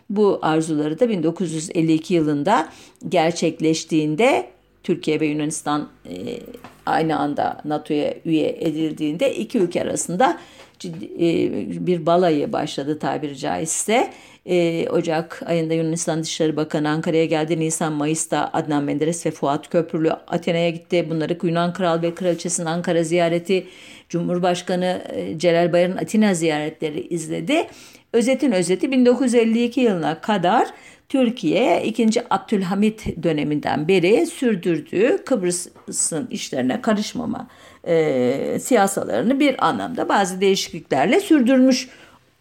Bu 0.10 0.40
arzuları 0.42 1.00
da 1.00 1.10
1952 1.10 2.14
yılında 2.14 2.70
gerçekleştiğinde 3.10 4.50
Türkiye 4.84 5.20
ve 5.20 5.26
Yunanistan 5.26 5.90
e, 6.10 6.40
aynı 6.86 7.20
anda 7.20 7.62
NATO'ya 7.66 8.14
üye 8.26 8.58
edildiğinde 8.60 9.36
iki 9.36 9.58
ülke 9.58 9.82
arasında 9.82 10.40
ciddi, 10.80 11.06
e, 11.06 11.88
bir 11.88 12.06
balayı 12.06 12.54
başladı 12.54 13.00
tabiri 13.00 13.38
caizse. 13.38 14.14
E, 14.46 14.90
Ocak 14.90 15.44
ayında 15.46 15.74
Yunanistan 15.74 16.24
Dışişleri 16.24 16.56
Bakanı 16.56 16.90
Ankara'ya 16.90 17.26
geldi. 17.26 17.60
Nisan 17.60 17.94
Mayıs'ta 17.94 18.50
Adnan 18.54 18.84
Menderes 18.84 19.26
ve 19.26 19.32
Fuat 19.32 19.70
Köprülü 19.70 20.12
Atina'ya 20.12 20.70
gitti. 20.70 21.08
Bunları 21.10 21.38
Yunan 21.44 21.74
Kral 21.74 22.02
ve 22.02 22.16
Kraliçesi'nin 22.16 22.66
Ankara 22.66 23.04
ziyareti, 23.04 23.68
Cumhurbaşkanı 24.10 25.02
Celal 25.38 25.74
Bayar'ın 25.74 25.98
Atina 25.98 26.34
ziyaretleri 26.34 27.08
izledi. 27.08 27.68
Özetin 28.14 28.52
özeti 28.52 28.92
1952 28.92 29.82
yılına 29.82 30.22
kadar 30.22 30.68
Türkiye 31.10 31.84
2. 31.86 32.24
Abdülhamit 32.30 33.24
döneminden 33.24 33.88
beri 33.88 34.26
sürdürdüğü 34.26 35.24
Kıbrıs'ın 35.26 36.28
işlerine 36.32 36.82
karışmama 36.82 37.48
e, 37.88 38.58
siyasalarını 38.62 39.40
bir 39.40 39.68
anlamda 39.68 40.10
bazı 40.10 40.42
değişikliklerle 40.42 41.20
sürdürmüş 41.20 41.90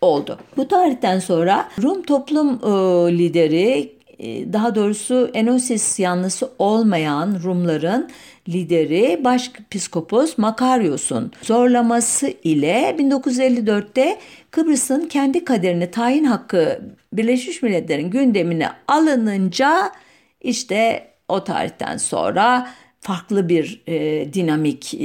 oldu. 0.00 0.38
Bu 0.56 0.68
tarihten 0.68 1.18
sonra 1.18 1.68
Rum 1.82 2.02
toplum 2.02 2.48
e, 2.48 2.68
lideri 3.18 3.92
e, 4.18 4.52
daha 4.52 4.74
doğrusu 4.74 5.30
Enosis 5.34 5.98
yanlısı 5.98 6.50
olmayan 6.58 7.40
Rumların 7.44 8.10
lideri 8.48 9.24
Başpiskopos 9.24 10.38
Makaryos'un 10.38 11.32
zorlaması 11.42 12.34
ile 12.44 12.96
1954'te 12.98 14.18
Kıbrıs'ın 14.50 15.08
kendi 15.08 15.44
kaderini 15.44 15.90
tayin 15.90 16.24
hakkı 16.24 16.80
Birleşmiş 17.12 17.62
Milletler'in 17.62 18.10
gündemine 18.10 18.68
alınınca 18.88 19.92
işte 20.40 21.08
o 21.28 21.44
tarihten 21.44 21.96
sonra 21.96 22.68
farklı 23.00 23.48
bir 23.48 23.82
e, 23.86 24.32
dinamik 24.32 24.94
e, 24.94 24.98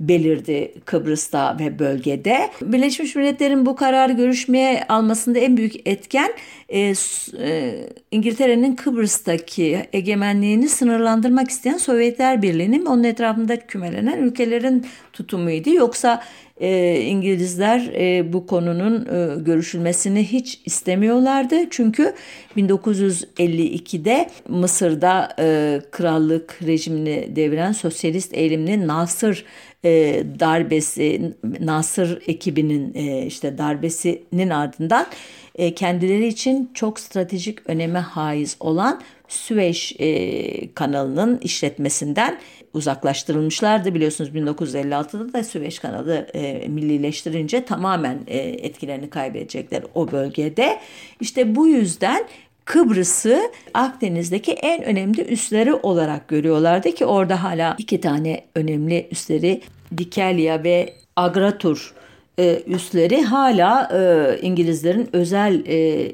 belirdi 0.00 0.74
Kıbrıs'ta 0.84 1.56
ve 1.60 1.78
bölgede. 1.78 2.50
Birleşmiş 2.62 3.16
Milletler'in 3.16 3.66
bu 3.66 3.76
kararı 3.76 4.12
görüşmeye 4.12 4.84
almasında 4.88 5.38
en 5.38 5.56
büyük 5.56 5.88
etken 5.88 6.30
e, 6.68 6.94
e, 7.38 7.74
İngiltere'nin 8.10 8.76
Kıbrıs'taki 8.76 9.86
egemenliğini 9.92 10.68
sınırlandırmak 10.68 11.50
isteyen 11.50 11.76
Sovyetler 11.76 12.42
Birliği'nin 12.42 12.86
onun 12.86 13.04
etrafında 13.04 13.66
kümelenen 13.66 14.18
ülkelerin 14.22 14.86
tutumuydu. 15.12 15.70
Yoksa 15.70 16.22
e, 16.60 17.00
İngilizler 17.00 17.90
e, 17.94 18.32
bu 18.32 18.46
konunun 18.46 19.06
e, 19.06 19.42
görüşülmesini 19.42 20.24
hiç 20.24 20.60
istemiyorlardı. 20.64 21.56
Çünkü 21.70 22.14
1952'de 22.56 24.30
Mısır'da 24.48 25.36
e, 25.38 25.80
krallık 25.90 26.58
rejimini 26.66 27.36
deviren 27.36 27.72
sosyalist 27.72 28.34
eğilimli 28.34 28.86
Nasır 28.86 29.44
e, 29.84 30.22
darbesi, 30.40 31.34
Nasır 31.60 32.22
ekibinin 32.26 32.94
e, 32.94 33.26
işte 33.26 33.58
darbesinin 33.58 34.50
ardından 34.50 35.06
e, 35.54 35.74
kendileri 35.74 36.26
için 36.26 36.70
çok 36.74 37.00
stratejik 37.00 37.70
öneme 37.70 37.98
haiz 37.98 38.56
olan 38.60 39.02
Süveyş 39.28 39.96
e, 39.98 40.74
kanalının 40.74 41.38
işletmesinden 41.38 42.38
uzaklaştırılmışlardı. 42.74 43.94
Biliyorsunuz 43.94 44.30
1956'da 44.30 45.32
da 45.32 45.44
Süveyş 45.44 45.78
kanalı 45.78 46.26
e, 46.34 46.68
millileştirince 46.68 47.64
tamamen 47.64 48.18
e, 48.26 48.38
etkilerini 48.38 49.10
kaybedecekler 49.10 49.82
o 49.94 50.12
bölgede. 50.12 50.80
İşte 51.20 51.56
bu 51.56 51.68
yüzden 51.68 52.24
Kıbrıs'ı 52.66 53.40
Akdeniz'deki 53.74 54.52
en 54.52 54.84
önemli 54.84 55.22
üsleri 55.22 55.74
olarak 55.74 56.28
görüyorlardı 56.28 56.92
ki 56.92 57.06
orada 57.06 57.42
hala 57.42 57.74
iki 57.78 58.00
tane 58.00 58.44
önemli 58.54 59.08
üsleri 59.10 59.60
Dikelya 59.98 60.64
ve 60.64 60.94
Agratur 61.16 61.94
e, 62.38 62.62
üsleri 62.66 63.22
hala 63.22 63.88
e, 63.94 64.38
İngilizlerin 64.42 65.08
özel 65.12 65.66
e, 65.66 66.12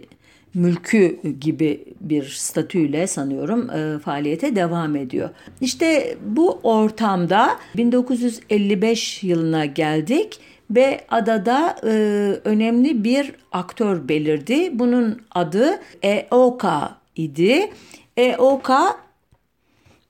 mülkü 0.55 1.19
gibi 1.41 1.85
bir 2.01 2.25
statüyle 2.25 3.07
sanıyorum 3.07 3.71
e, 3.71 3.99
faaliyete 3.99 4.57
devam 4.57 4.97
ediyor. 4.97 5.31
İşte 5.61 6.17
bu 6.27 6.61
ortamda 6.63 7.59
1955 7.77 9.23
yılına 9.23 9.65
geldik 9.65 10.41
ve 10.71 11.01
adada 11.11 11.77
e, 11.85 11.89
önemli 12.45 13.05
bir 13.05 13.33
aktör 13.53 14.09
belirdi. 14.09 14.79
Bunun 14.79 15.23
adı 15.31 15.81
EOKA 16.03 16.97
idi. 17.17 17.71
EOKA 18.17 18.97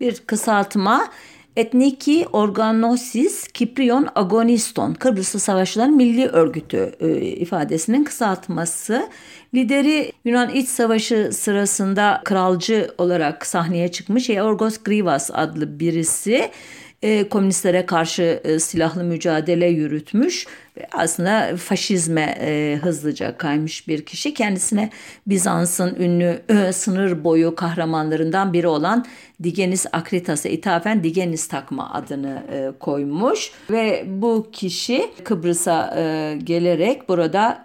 bir 0.01 0.17
kısaltma 0.17 1.09
Etniki 1.57 2.27
Organosis 2.33 3.49
Kiprion 3.49 4.09
Agoniston 4.15 4.95
Kıbrıslı 4.95 5.41
Savaşçıların 5.41 5.97
Milli 5.97 6.27
Örgütü 6.27 6.95
e, 7.01 7.21
ifadesinin 7.21 8.05
kısaltması. 8.05 9.09
Lideri 9.55 10.13
Yunan 10.25 10.51
İç 10.51 10.69
Savaşı 10.69 11.31
sırasında 11.33 12.21
kralcı 12.25 12.91
olarak 12.99 13.47
sahneye 13.47 13.93
çıkmış 13.93 14.31
Eorgos 14.31 14.79
Grivas 14.79 15.31
adlı 15.35 15.81
birisi 15.81 16.51
e, 17.03 17.29
komünistlere 17.29 17.87
karşı 17.87 18.41
e, 18.45 18.59
silahlı 18.59 19.05
mücadele 19.05 19.67
yürütmüş 19.67 20.47
ve 20.77 20.87
aslında 20.93 21.57
faşizme 21.57 22.39
e, 22.41 22.79
hızlıca 22.83 23.37
kaymış 23.37 23.89
bir 23.89 24.05
kişi. 24.05 24.35
Kendisine 24.35 24.91
Bizans'ın 25.27 25.95
ünlü 25.95 26.43
sınır 26.73 27.25
boyu 27.25 27.55
kahramanlarından 27.55 28.53
biri 28.53 28.67
olan 28.67 29.07
Digenis 29.43 29.87
Akritas'a 29.93 30.49
ithafen 30.49 31.05
Digenis 31.05 31.49
takma 31.49 31.93
adını 31.93 32.43
koymuş 32.81 33.53
ve 33.71 34.05
bu 34.07 34.49
kişi 34.53 35.11
Kıbrıs'a 35.25 35.95
gelerek 36.45 37.09
burada 37.09 37.65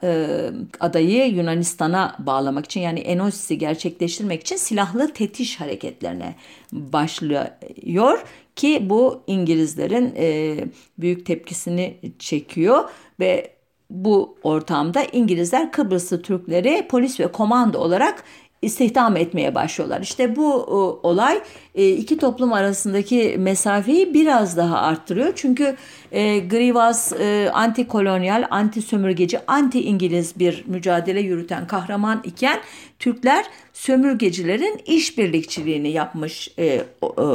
adayı 0.79 1.27
Yunanistan'a 1.27 2.15
bağlamak 2.19 2.65
için 2.65 2.81
yani 2.81 2.99
Enosis'i 2.99 3.57
gerçekleştirmek 3.57 4.41
için 4.41 4.55
silahlı 4.55 5.13
tetiş 5.13 5.59
hareketlerine 5.59 6.35
başlıyor 6.71 8.23
ki 8.57 8.89
bu 8.89 9.23
İngilizlerin 9.27 10.13
e, 10.17 10.57
büyük 10.97 11.25
tepkisini 11.25 11.97
çekiyor 12.19 12.89
ve 13.19 13.57
bu 13.89 14.37
ortamda 14.43 15.03
İngilizler 15.03 15.71
Kıbrıslı 15.71 16.21
Türkleri 16.21 16.87
polis 16.87 17.19
ve 17.19 17.31
komando 17.31 17.77
olarak 17.77 18.23
istihdam 18.61 19.17
etmeye 19.17 19.55
başlıyorlar. 19.55 20.01
İşte 20.01 20.35
bu 20.35 20.53
e, 20.53 21.07
olay 21.07 21.41
e, 21.75 21.89
iki 21.89 22.17
toplum 22.17 22.53
arasındaki 22.53 23.35
mesafeyi 23.39 24.13
biraz 24.13 24.57
daha 24.57 24.81
arttırıyor. 24.81 25.33
Çünkü 25.35 25.75
e, 26.11 26.39
Grivas 26.39 27.13
e, 27.13 27.49
anti 27.53 27.87
kolonyal, 27.87 28.47
anti 28.49 28.81
sömürgeci, 28.81 29.39
anti 29.47 29.81
İngiliz 29.81 30.39
bir 30.39 30.63
mücadele 30.67 31.19
yürüten 31.19 31.67
kahraman 31.67 32.21
iken 32.23 32.59
Türkler 32.99 33.45
sömürgecilerin 33.73 34.81
işbirlikçiliğini 34.85 35.91
yapmış 35.91 36.51
e, 36.57 36.65
e, 36.65 36.83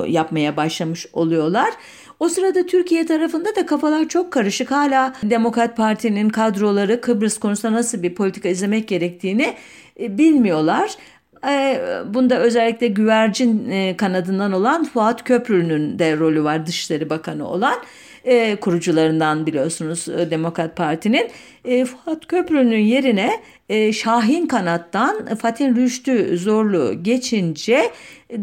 yapmaya 0.08 0.56
başlamış 0.56 1.06
oluyorlar. 1.12 1.70
O 2.20 2.28
sırada 2.28 2.66
Türkiye 2.66 3.06
tarafında 3.06 3.56
da 3.56 3.66
kafalar 3.66 4.08
çok 4.08 4.32
karışık. 4.32 4.70
Hala 4.70 5.14
Demokrat 5.22 5.76
Parti'nin 5.76 6.28
kadroları 6.28 7.00
Kıbrıs 7.00 7.38
konusunda 7.38 7.76
nasıl 7.76 8.02
bir 8.02 8.14
politika 8.14 8.48
izlemek 8.48 8.88
gerektiğini 8.88 9.54
bilmiyorlar. 9.98 10.90
E, 11.48 11.80
bunda 12.14 12.38
özellikle 12.38 12.86
güvercin 12.86 13.70
e, 13.70 13.96
kanadından 13.96 14.52
olan 14.52 14.84
Fuat 14.84 15.24
Köprülü'nün 15.24 15.98
de 15.98 16.16
rolü 16.16 16.44
var 16.44 16.66
Dışişleri 16.66 17.10
Bakanı 17.10 17.48
olan 17.48 17.76
kurucularından 18.60 19.46
biliyorsunuz 19.46 20.06
Demokrat 20.30 20.76
Parti'nin. 20.76 21.30
Fuat 21.84 22.26
Köprülü'nün 22.26 22.78
yerine 22.78 23.30
Şahin 23.92 24.46
kanattan 24.46 25.34
Fatih 25.34 25.68
Rüştü 25.74 26.38
Zorlu 26.38 27.02
geçince 27.02 27.90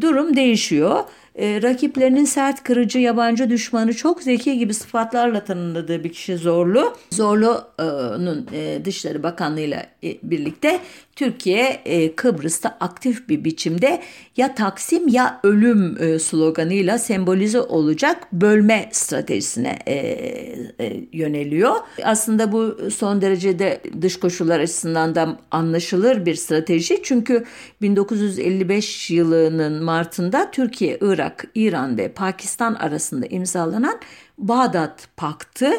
durum 0.01 0.35
değişiyor 0.35 1.03
e, 1.39 1.61
rakiplerinin 1.61 2.25
sert, 2.25 2.63
kırıcı, 2.63 2.99
yabancı 2.99 3.49
düşmanı 3.49 3.93
çok 3.93 4.23
zeki 4.23 4.57
gibi 4.57 4.73
sıfatlarla 4.73 5.43
tanımladığı 5.43 6.03
bir 6.03 6.13
kişi 6.13 6.37
Zorlu. 6.37 6.93
Zorlu'nun 7.11 8.47
e, 8.53 8.85
Dışişleri 8.85 9.23
Bakanlığı 9.23 9.59
ile 9.59 9.85
birlikte 10.23 10.79
Türkiye 11.19 11.81
e, 11.85 12.15
Kıbrıs'ta 12.15 12.77
aktif 12.79 13.29
bir 13.29 13.43
biçimde 13.43 14.01
ya 14.37 14.55
Taksim 14.55 15.07
ya 15.07 15.39
ölüm 15.43 16.03
e, 16.03 16.19
sloganıyla 16.19 16.97
sembolize 16.97 17.61
olacak 17.61 18.27
bölme 18.33 18.89
stratejisine 18.91 19.79
e, 19.87 21.07
yöneliyor. 21.13 21.75
Aslında 22.03 22.51
bu 22.51 22.77
son 22.91 23.21
derecede 23.21 23.81
dış 24.01 24.19
koşullar 24.19 24.59
açısından 24.59 25.15
da 25.15 25.39
anlaşılır 25.51 26.25
bir 26.25 26.35
strateji. 26.35 26.99
Çünkü 27.03 27.45
1955 27.81 29.11
yılının 29.11 29.83
Mart'ında 29.83 30.51
Türkiye, 30.51 30.97
Irak, 31.01 31.45
İran 31.55 31.97
ve 31.97 32.11
Pakistan 32.11 32.73
arasında 32.73 33.25
imzalanan 33.25 33.99
Bağdat 34.37 35.07
Paktı 35.17 35.71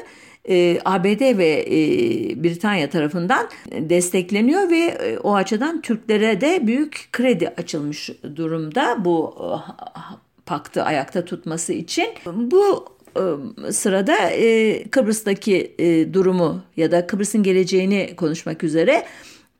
e, 0.49 0.79
ABD 0.85 1.39
ve 1.39 1.65
e, 1.67 1.75
Britanya 2.43 2.91
tarafından 2.91 3.49
destekleniyor 3.71 4.71
ve 4.71 4.77
e, 4.77 5.19
o 5.19 5.35
açıdan 5.35 5.83
Türklere 5.83 6.41
de 6.41 6.67
büyük 6.67 7.09
kredi 7.13 7.49
açılmış 7.49 8.11
durumda 8.37 9.05
bu 9.05 9.35
e, 9.39 9.49
paktı 10.47 10.83
ayakta 10.83 11.25
tutması 11.25 11.73
için. 11.73 12.09
Bu 12.27 12.85
e, 13.17 13.73
sırada 13.73 14.31
e, 14.31 14.83
Kıbrıs'taki 14.91 15.75
e, 15.79 16.15
durumu 16.15 16.63
ya 16.77 16.93
da 16.93 17.07
Kıbrıs'ın 17.07 17.43
geleceğini 17.43 18.17
konuşmak 18.17 18.65
üzere 18.65 19.05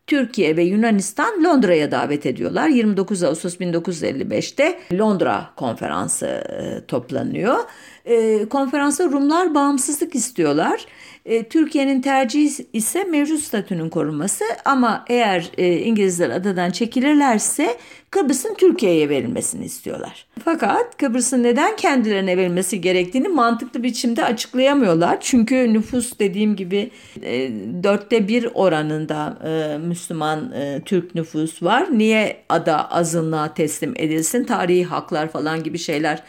Türkiye 0.07 0.57
ve 0.57 0.63
Yunanistan 0.63 1.45
Londra'ya 1.45 1.91
davet 1.91 2.27
ediyorlar. 2.27 2.69
29 2.69 3.23
Ağustos 3.23 3.57
1955'te 3.57 4.81
Londra 4.93 5.51
konferansı 5.57 6.45
toplanıyor. 6.89 7.57
E, 8.05 8.45
konferansta 8.49 9.05
Rumlar 9.05 9.55
bağımsızlık 9.55 10.15
istiyorlar. 10.15 10.87
E, 11.25 11.43
Türkiye'nin 11.49 12.01
tercihi 12.01 12.67
ise 12.73 13.05
mevcut 13.05 13.41
statünün 13.41 13.91
korunması 13.91 14.45
ama 14.65 15.05
eğer 15.09 15.51
e, 15.59 15.77
İngilizler 15.77 16.31
adadan 16.31 16.71
çekilirlerse 16.71 17.77
Kıbrıs'ın 18.11 18.55
Türkiye'ye 18.55 19.09
verilmesini 19.09 19.65
istiyorlar. 19.65 20.27
Fakat 20.45 20.97
Kıbrıs'ın 20.97 21.43
neden 21.43 21.77
kendilerine 21.77 22.37
verilmesi 22.37 22.81
gerektiğini 22.81 23.29
mantıklı 23.29 23.83
biçimde 23.83 24.25
açıklayamıyorlar. 24.25 25.21
Çünkü 25.21 25.75
nüfus 25.75 26.19
dediğim 26.19 26.57
gibi 26.57 26.91
e, 27.23 27.51
dörtte 27.83 28.29
bir 28.29 28.49
oranında 28.55 29.39
e, 29.45 29.79
Müslüman 29.79 30.53
e, 30.53 30.81
Türk 30.85 31.15
nüfus 31.15 31.63
var. 31.63 31.89
Niye 31.99 32.37
ada 32.49 32.91
azınlığa 32.91 33.55
teslim 33.55 33.95
edilsin? 33.97 34.45
Tarihi 34.45 34.85
haklar 34.85 35.29
falan 35.29 35.63
gibi 35.63 35.79
şeyler 35.79 36.23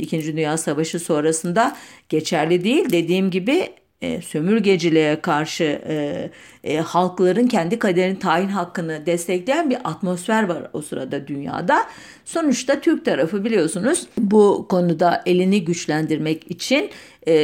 İkinci 0.00 0.36
Dünya 0.36 0.56
Savaşı 0.56 0.98
sonrasında 0.98 1.76
geçerli 2.08 2.64
değil. 2.64 2.90
Dediğim 2.90 3.30
gibi 3.30 3.68
e, 4.00 4.22
sömürgeciliğe 4.22 5.20
karşı 5.20 5.64
e, 5.64 6.30
e, 6.64 6.76
halkların 6.76 7.46
kendi 7.46 7.78
kaderini 7.78 8.18
tayin 8.18 8.48
hakkını 8.48 9.06
destekleyen 9.06 9.70
bir 9.70 9.78
atmosfer 9.84 10.42
var 10.42 10.70
o 10.72 10.82
sırada 10.82 11.26
dünyada. 11.26 11.86
Sonuçta 12.24 12.80
Türk 12.80 13.04
tarafı 13.04 13.44
biliyorsunuz 13.44 14.06
bu 14.18 14.66
konuda 14.68 15.22
elini 15.26 15.64
güçlendirmek 15.64 16.50
için 16.50 16.90
e, 17.26 17.34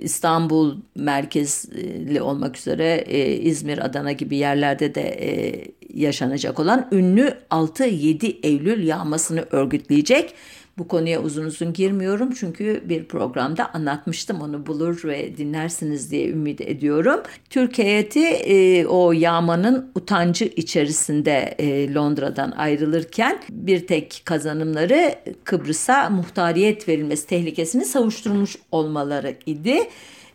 İstanbul 0.00 0.76
merkezli 0.94 2.22
olmak 2.22 2.58
üzere 2.58 3.04
e, 3.06 3.32
İzmir, 3.36 3.84
Adana 3.84 4.12
gibi 4.12 4.36
yerlerde 4.36 4.94
de 4.94 5.02
e, 5.02 5.64
yaşanacak 5.94 6.60
olan 6.60 6.88
ünlü 6.92 7.34
6-7 7.50 8.36
Eylül 8.42 8.86
yağmasını 8.86 9.44
örgütleyecek 9.50 10.34
bu 10.78 10.88
konuya 10.88 11.22
uzun 11.22 11.44
uzun 11.44 11.72
girmiyorum 11.72 12.32
çünkü 12.32 12.82
bir 12.84 13.04
programda 13.04 13.74
anlatmıştım 13.74 14.40
onu 14.40 14.66
bulur 14.66 15.00
ve 15.04 15.36
dinlersiniz 15.36 16.10
diye 16.10 16.28
ümit 16.28 16.60
ediyorum. 16.60 17.20
Türk 17.50 17.78
e, 17.78 18.86
o 18.86 19.12
yağmanın 19.12 19.90
utancı 19.94 20.44
içerisinde 20.44 21.54
e, 21.58 21.94
Londra'dan 21.94 22.50
ayrılırken 22.50 23.38
bir 23.50 23.86
tek 23.86 24.22
kazanımları 24.24 25.14
Kıbrıs'a 25.44 26.10
muhtariyet 26.10 26.88
verilmesi 26.88 27.26
tehlikesini 27.26 27.84
savuşturmuş 27.84 28.56
olmaları 28.72 29.36
idi. 29.46 29.78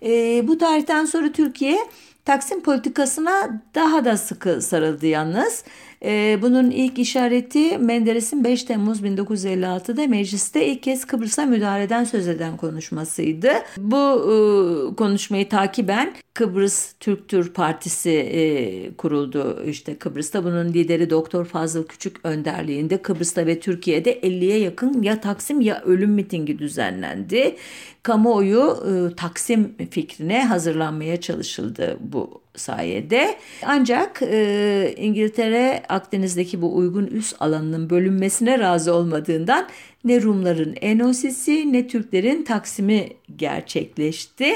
E, 0.04 0.44
bu 0.48 0.58
tarihten 0.58 1.06
sonra 1.06 1.32
Türkiye 1.32 1.78
Taksim 2.26 2.64
politikasına 2.64 3.62
daha 3.76 4.06
da 4.06 4.18
sıkı 4.18 4.62
sarıldı 4.62 5.06
yalnız. 5.06 5.64
E, 6.06 6.40
bunun 6.42 6.72
ilk 6.72 7.00
işareti 7.00 7.78
Menderes'in 7.78 8.44
5 8.44 8.64
Temmuz 8.64 9.02
1956'da 9.02 10.08
mecliste 10.08 10.68
ilk 10.68 10.84
kez 10.84 11.06
Kıbrıs'a 11.06 11.46
müdahaleden 11.46 12.04
söz 12.04 12.28
eden 12.28 12.58
konuşmasıydı. 12.58 13.50
Bu 13.78 13.98
e, 13.98 14.96
konuşmayı 14.96 15.50
takiben 15.50 16.14
Kıbrıs 16.34 16.94
Türk 17.00 17.28
Tür 17.28 17.54
Partisi 17.54 18.10
e, 18.10 18.96
kuruldu 18.96 19.64
işte 19.66 19.96
Kıbrıs'ta. 19.96 20.44
Bunun 20.44 20.74
lideri 20.74 21.10
Doktor 21.10 21.46
Fazıl 21.46 21.84
Küçük 21.84 22.26
önderliğinde 22.26 23.02
Kıbrıs'ta 23.02 23.46
ve 23.46 23.60
Türkiye'de 23.60 24.20
50'ye 24.20 24.60
yakın 24.60 25.02
ya 25.02 25.22
Taksim 25.22 25.62
ya 25.62 25.82
ölüm 25.86 26.12
mitingi 26.12 26.60
düzenlendi. 26.60 27.56
kamuoyu 28.04 28.78
e, 28.88 29.16
Taksim 29.16 29.76
fikrine 29.92 30.46
hazırlanmaya 30.46 31.22
çalışıldı 31.22 31.98
bu 32.00 32.41
sayede. 32.56 33.36
Ancak 33.66 34.22
e, 34.22 34.94
İngiltere 34.98 35.84
Akdeniz'deki 35.90 36.62
bu 36.62 36.76
uygun 36.76 37.08
üs 37.08 37.34
alanının 37.40 37.90
bölünmesine 37.90 38.60
razı 38.60 38.94
olmadığından 38.94 39.68
ne 40.04 40.22
Rumların 40.22 40.76
Enosisi 40.82 41.74
ne 41.74 41.88
Türklerin 41.88 42.44
Taksim'i 42.44 43.10
gerçekleşti 43.36 44.54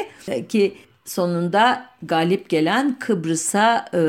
ki 0.50 0.74
sonunda 1.06 1.86
galip 2.08 2.50
gelen 2.50 3.00
Kıbrıs'a 3.00 3.86
e, 3.94 4.02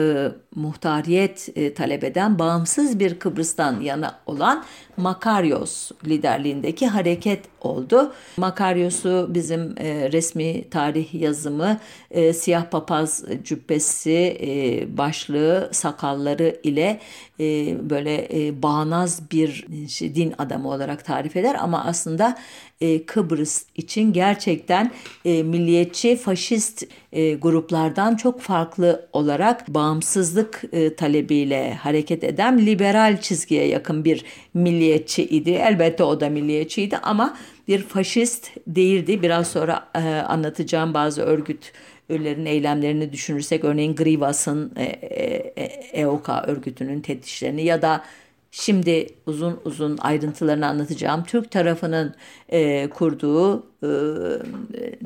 muhtariyet 0.54 1.48
e, 1.56 1.74
talep 1.74 2.04
eden 2.04 2.38
bağımsız 2.38 2.98
bir 2.98 3.18
Kıbrıs'tan 3.18 3.80
yana 3.80 4.18
olan 4.26 4.64
Makaryos 4.96 5.90
liderliğindeki 6.06 6.86
hareket 6.86 7.44
oldu. 7.60 8.12
Makaryos'u 8.36 9.26
bizim 9.30 9.74
e, 9.78 10.12
resmi 10.12 10.70
tarih 10.70 11.14
yazımı 11.14 11.78
e, 12.10 12.32
siyah 12.32 12.70
papaz 12.70 13.24
cübbesi, 13.44 14.38
e, 14.40 14.98
başlığı, 14.98 15.70
sakalları 15.72 16.60
ile 16.62 17.00
e, 17.40 17.76
böyle 17.90 18.28
e, 18.32 18.62
bağnaz 18.62 19.30
bir 19.30 19.66
şey, 19.88 20.14
din 20.14 20.34
adamı 20.38 20.68
olarak 20.68 21.04
tarif 21.04 21.36
eder 21.36 21.56
ama 21.60 21.84
aslında 21.84 22.36
e, 22.80 23.06
Kıbrıs 23.06 23.64
için 23.74 24.12
gerçekten 24.12 24.90
e, 25.24 25.42
milliyetçi, 25.42 26.16
faşist 26.16 26.84
e, 27.12 27.34
gruplardan 27.86 28.16
çok 28.16 28.40
farklı 28.40 29.08
olarak 29.12 29.68
bağımsızlık 29.68 30.62
e, 30.72 30.94
talebiyle 30.94 31.74
hareket 31.74 32.24
eden 32.24 32.66
liberal 32.66 33.20
çizgiye 33.20 33.66
yakın 33.66 34.04
bir 34.04 34.24
milliyetçi 34.54 35.24
idi. 35.24 35.50
Elbette 35.50 36.04
o 36.04 36.20
da 36.20 36.28
milliyetçiydi 36.28 36.96
ama 36.96 37.36
bir 37.68 37.82
faşist 37.82 38.50
değildi. 38.66 39.22
Biraz 39.22 39.46
sonra 39.46 39.88
e, 39.94 39.98
anlatacağım 40.00 40.94
bazı 40.94 41.22
örgüt 41.22 41.72
örgütlerin 42.08 42.46
eylemlerini 42.46 43.12
düşünürsek 43.12 43.64
örneğin 43.64 43.94
Grivas'ın 43.94 44.72
e, 44.76 44.84
e, 44.84 45.64
EOKA 46.00 46.42
örgütünün 46.46 47.00
teftişlerini 47.00 47.64
ya 47.64 47.82
da 47.82 48.02
Şimdi 48.58 49.06
uzun 49.26 49.60
uzun 49.64 49.98
ayrıntılarını 49.98 50.66
anlatacağım. 50.66 51.24
Türk 51.24 51.50
tarafının 51.50 52.14
e, 52.48 52.88
kurduğu 52.90 53.66
e, 53.82 53.88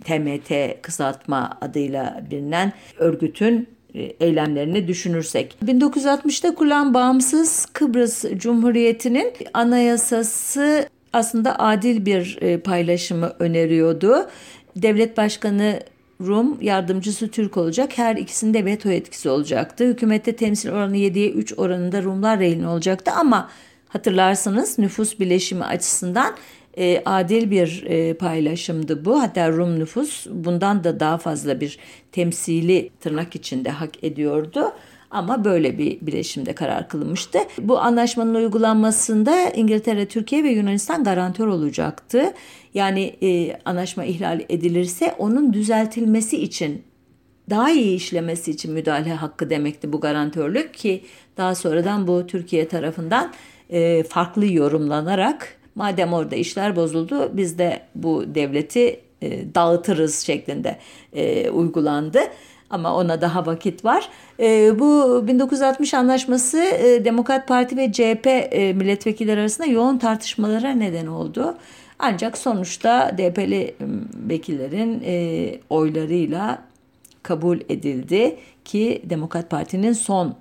TMT 0.04 0.82
kısaltma 0.82 1.58
adıyla 1.60 2.24
bilinen 2.30 2.72
örgütün 2.98 3.68
e, 3.94 4.00
eylemlerini 4.00 4.88
düşünürsek. 4.88 5.56
1960'ta 5.66 6.54
kurulan 6.54 6.94
bağımsız 6.94 7.66
Kıbrıs 7.66 8.24
Cumhuriyeti'nin 8.36 9.32
anayasası 9.54 10.88
aslında 11.12 11.58
adil 11.58 12.06
bir 12.06 12.38
e, 12.40 12.58
paylaşımı 12.58 13.32
öneriyordu. 13.38 14.28
Devlet 14.76 15.16
Başkanı 15.16 15.80
Rum, 16.26 16.58
yardımcısı 16.60 17.28
Türk 17.28 17.56
olacak. 17.56 17.98
Her 17.98 18.16
ikisinde 18.16 18.64
veto 18.64 18.90
etkisi 18.90 19.28
olacaktı. 19.28 19.84
Hükümette 19.84 20.36
temsil 20.36 20.70
oranı 20.70 20.96
7'ye 20.96 21.30
3 21.30 21.58
oranında 21.58 22.02
Rumlar 22.02 22.38
rehin 22.38 22.62
olacaktı 22.62 23.10
ama 23.10 23.50
hatırlarsınız 23.88 24.78
nüfus 24.78 25.20
bileşimi 25.20 25.64
açısından 25.64 26.34
e, 26.78 27.02
adil 27.04 27.50
bir 27.50 27.84
e, 27.86 28.14
paylaşımdı 28.14 29.04
bu. 29.04 29.22
Hatta 29.22 29.52
Rum 29.52 29.78
nüfus 29.78 30.26
bundan 30.30 30.84
da 30.84 31.00
daha 31.00 31.18
fazla 31.18 31.60
bir 31.60 31.78
temsili 32.12 32.90
tırnak 33.00 33.34
içinde 33.34 33.70
hak 33.70 34.04
ediyordu. 34.04 34.72
Ama 35.10 35.44
böyle 35.44 35.78
bir 35.78 36.00
bileşimde 36.00 36.52
karar 36.52 36.88
kılınmıştı. 36.88 37.38
Bu 37.58 37.78
anlaşmanın 37.78 38.34
uygulanmasında 38.34 39.50
İngiltere, 39.50 40.06
Türkiye 40.06 40.44
ve 40.44 40.50
Yunanistan 40.50 41.04
garantör 41.04 41.46
olacaktı. 41.46 42.32
Yani 42.74 43.16
e, 43.22 43.58
anlaşma 43.64 44.04
ihlal 44.04 44.40
edilirse 44.48 45.14
onun 45.18 45.52
düzeltilmesi 45.52 46.42
için 46.42 46.82
daha 47.50 47.70
iyi 47.70 47.96
işlemesi 47.96 48.50
için 48.50 48.72
müdahale 48.72 49.14
hakkı 49.14 49.50
demekti 49.50 49.92
bu 49.92 50.00
garantörlük 50.00 50.74
ki 50.74 51.04
daha 51.36 51.54
sonradan 51.54 52.06
bu 52.06 52.26
Türkiye 52.26 52.68
tarafından 52.68 53.32
e, 53.70 54.02
farklı 54.02 54.46
yorumlanarak 54.46 55.56
madem 55.74 56.12
orada 56.12 56.36
işler 56.36 56.76
bozuldu 56.76 57.36
biz 57.36 57.58
de 57.58 57.80
bu 57.94 58.34
devleti 58.34 59.00
e, 59.22 59.54
dağıtırız 59.54 60.18
şeklinde 60.18 60.78
e, 61.12 61.50
uygulandı 61.50 62.20
ama 62.70 62.96
ona 62.96 63.20
daha 63.20 63.46
vakit 63.46 63.84
var. 63.84 64.08
E, 64.40 64.78
bu 64.78 65.22
1960 65.26 65.94
anlaşması 65.94 66.58
e, 66.58 67.04
Demokrat 67.04 67.48
Parti 67.48 67.76
ve 67.76 67.92
CHP 67.92 68.26
e, 68.26 68.72
milletvekilleri 68.72 69.40
arasında 69.40 69.66
yoğun 69.66 69.98
tartışmalara 69.98 70.70
neden 70.70 71.06
oldu. 71.06 71.56
Ancak 71.98 72.38
sonuçta 72.38 73.18
DP'li 73.18 73.74
vekillerin 74.28 75.02
e, 75.06 75.54
oylarıyla 75.70 76.62
kabul 77.22 77.58
edildi 77.68 78.36
ki 78.64 79.02
Demokrat 79.04 79.50
Parti'nin 79.50 79.92
son 79.92 80.34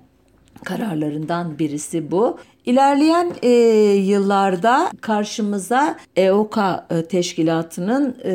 kararlarından 0.64 1.58
birisi 1.58 2.10
bu. 2.10 2.38
İlerleyen 2.66 3.32
e, 3.42 3.48
yıllarda 3.94 4.90
karşımıza 5.00 5.96
EOKA 6.16 6.86
e, 6.90 7.04
teşkilatının 7.04 8.16
e, 8.24 8.34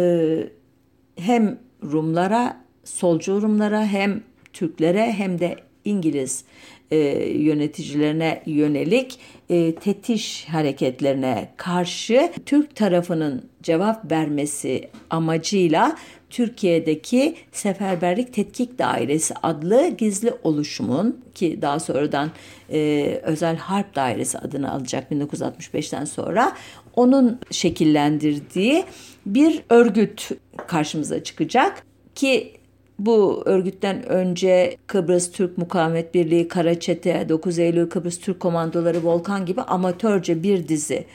hem 1.16 1.58
Rumlara 1.92 2.65
solcu 2.86 3.42
Rumlara 3.42 3.86
hem 3.86 4.24
Türklere 4.54 5.12
hem 5.12 5.40
de 5.40 5.56
İngiliz 5.86 6.44
e, 6.92 6.98
yöneticilerine 7.30 8.44
yönelik 8.46 9.20
e, 9.50 9.76
tetiş 9.76 10.46
hareketlerine 10.50 11.50
karşı 11.58 12.32
Türk 12.46 12.76
tarafının 12.76 13.50
cevap 13.64 14.12
vermesi 14.12 14.90
amacıyla 15.10 15.98
Türkiye'deki 16.30 17.36
Seferberlik 17.52 18.34
Tetkik 18.34 18.80
Dairesi 18.80 19.34
adlı 19.44 19.88
gizli 19.88 20.34
oluşumun 20.44 21.24
ki 21.36 21.60
daha 21.62 21.80
sonradan 21.80 22.32
e, 22.72 23.22
Özel 23.24 23.56
Harp 23.56 23.96
Dairesi 23.96 24.38
adını 24.38 24.72
alacak 24.72 25.12
1965'ten 25.12 26.06
sonra 26.06 26.56
onun 26.96 27.40
şekillendirdiği 27.52 28.84
bir 29.26 29.62
örgüt 29.70 30.30
karşımıza 30.68 31.24
çıkacak 31.24 31.84
ki 32.16 32.54
bu 33.00 33.44
örgütten 33.46 34.10
önce 34.10 34.78
Kıbrıs 34.88 35.32
Türk 35.32 35.58
Mukavemet 35.58 36.14
Birliği, 36.14 36.48
Karaçete, 36.48 37.30
9 37.30 37.60
Eylül 37.60 37.90
Kıbrıs 37.90 38.20
Türk 38.20 38.40
Komandoları, 38.40 39.04
Volkan 39.04 39.46
gibi 39.46 39.62
amatörce 39.62 40.44
bir 40.44 40.68
dizi 40.68 41.06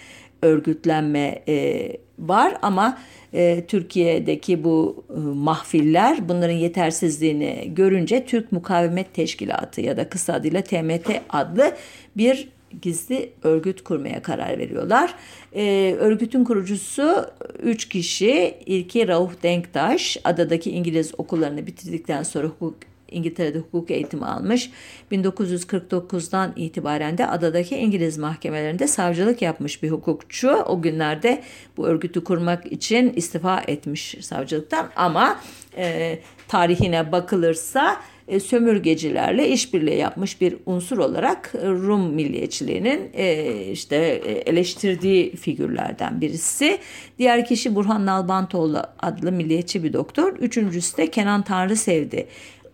örgütlenme 0.42 1.42
e, 1.48 1.92
var. 2.18 2.58
Ama 2.62 2.98
e, 3.32 3.64
Türkiye'deki 3.68 4.64
bu 4.64 5.04
e, 5.10 5.18
mahfiller 5.20 6.28
bunların 6.28 6.54
yetersizliğini 6.54 7.72
görünce 7.74 8.26
Türk 8.26 8.52
Mukavemet 8.52 9.14
Teşkilatı 9.14 9.80
ya 9.80 9.96
da 9.96 10.08
kısa 10.08 10.34
adıyla 10.34 10.62
TMT 10.62 11.10
adlı 11.30 11.72
bir 12.16 12.48
gizli 12.82 13.32
örgüt 13.42 13.84
kurmaya 13.84 14.22
karar 14.22 14.58
veriyorlar. 14.58 15.14
E, 15.52 15.94
örgütün 15.98 16.44
kurucusu 16.44 17.26
üç 17.62 17.88
kişi. 17.88 18.54
İlki 18.66 19.08
Rauf 19.08 19.42
Denktaş, 19.42 20.16
adadaki 20.24 20.70
İngiliz 20.70 21.12
okullarını 21.18 21.66
bitirdikten 21.66 22.22
sonra 22.22 22.46
hukuk 22.46 22.74
İngiltere'de 23.10 23.58
hukuk 23.58 23.90
eğitimi 23.90 24.26
almış. 24.26 24.70
1949'dan 25.12 26.52
itibaren 26.56 27.18
de 27.18 27.26
adadaki 27.26 27.76
İngiliz 27.76 28.18
mahkemelerinde 28.18 28.86
savcılık 28.86 29.42
yapmış 29.42 29.82
bir 29.82 29.90
hukukçu. 29.90 30.50
O 30.50 30.82
günlerde 30.82 31.42
bu 31.76 31.86
örgütü 31.86 32.24
kurmak 32.24 32.72
için 32.72 33.12
istifa 33.12 33.62
etmiş 33.66 34.16
savcılıktan 34.20 34.90
ama 34.96 35.40
e, 35.76 36.18
tarihine 36.48 37.12
bakılırsa 37.12 38.00
e, 38.30 38.40
sömürgecilerle 38.40 39.48
işbirliği 39.48 39.96
yapmış 39.96 40.40
bir 40.40 40.56
unsur 40.66 40.98
olarak 40.98 41.52
Rum 41.54 42.14
milliyetçiliğinin 42.14 43.10
e, 43.14 43.54
işte 43.72 43.96
e, 43.96 44.32
eleştirdiği 44.32 45.36
figürlerden 45.36 46.20
birisi. 46.20 46.78
Diğer 47.18 47.44
kişi 47.44 47.74
Burhan 47.74 48.06
Nalbantoğlu 48.06 48.82
adlı 48.98 49.32
milliyetçi 49.32 49.84
bir 49.84 49.92
doktor. 49.92 50.36
Üçüncüsü 50.36 50.96
de 50.96 51.10
Kenan 51.10 51.42
Tanrı 51.42 51.76
Sevdi 51.76 52.26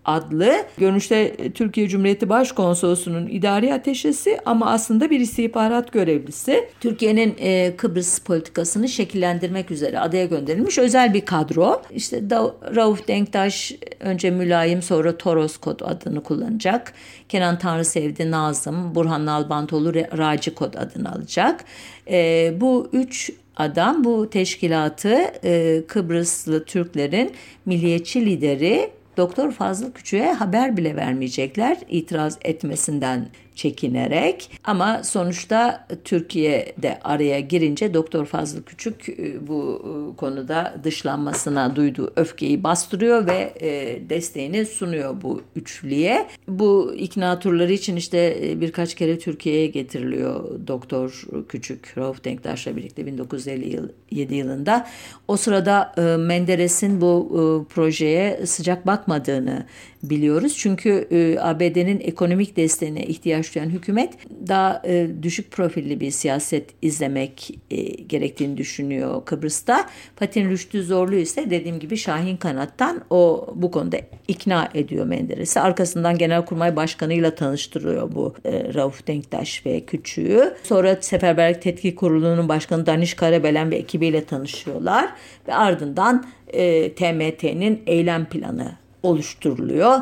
adlı 0.06 0.56
görünüşte 0.78 1.36
Türkiye 1.54 1.88
Cumhuriyeti 1.88 2.28
Başkonsolosu'nun 2.28 3.26
idari 3.26 3.74
ateşesi 3.74 4.38
ama 4.46 4.70
aslında 4.70 5.10
bir 5.10 5.20
istihbarat 5.20 5.92
görevlisi. 5.92 6.68
Türkiye'nin 6.80 7.34
e, 7.38 7.76
Kıbrıs 7.76 8.18
politikasını 8.18 8.88
şekillendirmek 8.88 9.70
üzere 9.70 10.00
adaya 10.00 10.24
gönderilmiş 10.24 10.78
özel 10.78 11.14
bir 11.14 11.24
kadro. 11.24 11.82
İşte 11.90 12.30
da, 12.30 12.54
Rauf 12.74 13.08
Denktaş 13.08 13.72
önce 14.00 14.30
Mülayim 14.30 14.82
sonra 14.82 15.16
Toros 15.16 15.56
kod 15.56 15.80
adını 15.80 16.22
kullanacak. 16.22 16.92
Kenan 17.28 17.58
Tanrısevdi 17.58 18.30
Nazım, 18.30 18.94
Burhan 18.94 19.26
Nalbantoğlu 19.26 19.94
Raci 19.94 20.54
kod 20.54 20.74
adını 20.74 21.12
alacak. 21.12 21.64
E, 22.10 22.52
bu 22.60 22.88
üç 22.92 23.30
adam 23.56 24.04
bu 24.04 24.30
teşkilatı 24.30 25.16
e, 25.44 25.82
Kıbrıslı 25.88 26.64
Türklerin 26.64 27.32
milliyetçi 27.66 28.26
lideri 28.26 28.90
Doktor 29.16 29.52
Fazıl 29.52 29.92
Küçük'e 29.92 30.32
haber 30.32 30.76
bile 30.76 30.96
vermeyecekler 30.96 31.78
itiraz 31.88 32.38
etmesinden 32.42 33.28
çekinerek 33.56 34.50
ama 34.64 35.04
sonuçta 35.04 35.86
Türkiye 36.04 36.74
de 36.82 36.98
araya 37.04 37.40
girince 37.40 37.94
Doktor 37.94 38.26
Fazıl 38.26 38.62
Küçük 38.62 39.08
e, 39.08 39.48
bu 39.48 39.82
e, 39.84 40.16
konuda 40.16 40.74
dışlanmasına 40.84 41.76
duyduğu 41.76 42.12
öfkeyi 42.16 42.64
bastırıyor 42.64 43.26
ve 43.26 43.54
e, 43.60 44.00
desteğini 44.10 44.66
sunuyor 44.66 45.22
bu 45.22 45.42
üçlüye. 45.56 46.26
Bu 46.48 46.94
ikna 46.96 47.38
turları 47.38 47.72
için 47.72 47.96
işte 47.96 48.38
birkaç 48.60 48.94
kere 48.94 49.18
Türkiye'ye 49.18 49.66
getiriliyor 49.66 50.60
Doktor 50.66 51.24
Küçük 51.48 51.98
Rauf 51.98 52.24
Denktaş'la 52.24 52.76
birlikte 52.76 53.06
1957 53.06 54.34
yılında. 54.34 54.86
O 55.28 55.36
sırada 55.36 55.94
Menderes'in 56.18 57.00
bu 57.00 57.66
projeye 57.68 58.46
sıcak 58.46 58.86
bakmadığını 58.86 59.66
biliyoruz. 60.02 60.56
Çünkü 60.56 61.08
ABD'nin 61.42 62.00
ekonomik 62.00 62.56
desteğine 62.56 63.06
ihtiyaç 63.06 63.45
duyan 63.54 63.70
hükümet 63.70 64.14
daha 64.48 64.82
e, 64.84 65.08
düşük 65.22 65.50
profilli 65.50 66.00
bir 66.00 66.10
siyaset 66.10 66.70
izlemek 66.82 67.58
e, 67.70 67.82
gerektiğini 67.82 68.56
düşünüyor 68.56 69.24
Kıbrıs'ta. 69.24 69.86
Patin 70.16 70.50
Rüştü 70.50 70.82
Zorlu 70.82 71.14
ise 71.14 71.50
dediğim 71.50 71.78
gibi 71.78 71.96
Şahin 71.96 72.36
Kanat'tan 72.36 73.04
o 73.10 73.48
bu 73.54 73.70
konuda 73.70 73.96
ikna 74.28 74.68
ediyor 74.74 75.06
Menderes'i. 75.06 75.60
Arkasından 75.60 76.18
Genelkurmay 76.18 76.76
Başkanı'yla 76.76 77.34
tanıştırıyor 77.34 78.14
bu 78.14 78.34
e, 78.44 78.74
Rauf 78.74 79.06
Denktaş 79.06 79.66
ve 79.66 79.80
Küçüğü. 79.80 80.54
Sonra 80.62 80.96
Seferberlik 81.00 81.62
Tetkik 81.62 81.98
Kurulu'nun 81.98 82.48
başkanı 82.48 82.86
Daniş 82.86 83.14
Karabelen 83.14 83.70
ve 83.70 83.76
ekibiyle 83.76 84.24
tanışıyorlar 84.24 85.08
ve 85.48 85.54
ardından 85.54 86.24
e, 86.48 86.92
TMT'nin 86.92 87.82
eylem 87.86 88.24
planı 88.24 88.72
oluşturuluyor. 89.02 90.00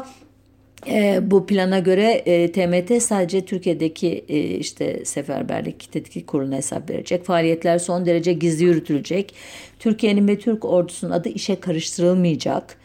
E, 0.87 1.31
bu 1.31 1.47
plana 1.47 1.79
göre 1.79 2.12
e, 2.12 2.53
TMT 2.53 3.03
sadece 3.03 3.44
Türkiye'deki 3.44 4.25
e, 4.29 4.38
işte 4.40 5.05
seferberlik 5.05 5.92
tetkik 5.92 6.27
kuruluna 6.27 6.57
hesap 6.57 6.90
verecek. 6.90 7.25
Faaliyetler 7.25 7.79
son 7.79 8.07
derece 8.07 8.33
gizli 8.33 8.64
yürütülecek. 8.64 9.35
Türkiye'nin 9.79 10.29
ve 10.29 10.38
Türk 10.38 10.64
ordusunun 10.64 11.12
adı 11.12 11.29
işe 11.29 11.61
karıştırılmayacak. 11.61 12.77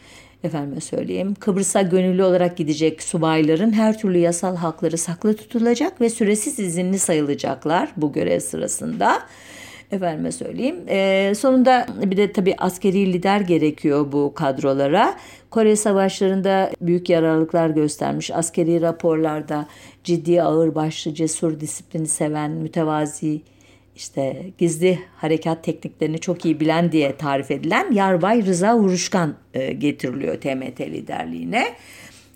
Efendime 0.44 0.80
söyleyeyim. 0.80 1.34
Kıbrıs'a 1.34 1.82
gönüllü 1.82 2.22
olarak 2.22 2.56
gidecek 2.56 3.02
subayların 3.02 3.72
her 3.72 3.98
türlü 3.98 4.18
yasal 4.18 4.56
hakları 4.56 4.98
saklı 4.98 5.36
tutulacak 5.36 6.00
ve 6.00 6.10
süresiz 6.10 6.58
izinli 6.58 6.98
sayılacaklar 6.98 7.88
bu 7.96 8.12
görev 8.12 8.40
sırasında 8.40 9.18
efendime 9.92 10.32
söyleyeyim. 10.32 10.76
E, 10.88 11.32
sonunda 11.36 11.86
bir 12.04 12.16
de 12.16 12.32
tabii 12.32 12.54
askeri 12.58 13.12
lider 13.12 13.40
gerekiyor 13.40 14.12
bu 14.12 14.34
kadrolara. 14.34 15.16
Kore 15.50 15.76
Savaşları'nda 15.76 16.70
büyük 16.80 17.08
yararlıklar 17.08 17.70
göstermiş. 17.70 18.30
Askeri 18.30 18.80
raporlarda 18.80 19.66
ciddi, 20.04 20.42
ağır 20.42 20.74
başlı, 20.74 21.14
cesur, 21.14 21.60
disiplini 21.60 22.08
seven, 22.08 22.50
mütevazi, 22.50 23.40
işte 23.96 24.46
gizli 24.58 24.98
harekat 25.16 25.64
tekniklerini 25.64 26.18
çok 26.18 26.44
iyi 26.44 26.60
bilen 26.60 26.92
diye 26.92 27.16
tarif 27.16 27.50
edilen 27.50 27.92
Yarbay 27.92 28.46
Rıza 28.46 28.76
Uruşkan 28.76 29.34
e, 29.54 29.72
getiriliyor 29.72 30.40
TMT 30.40 30.80
liderliğine. 30.80 31.66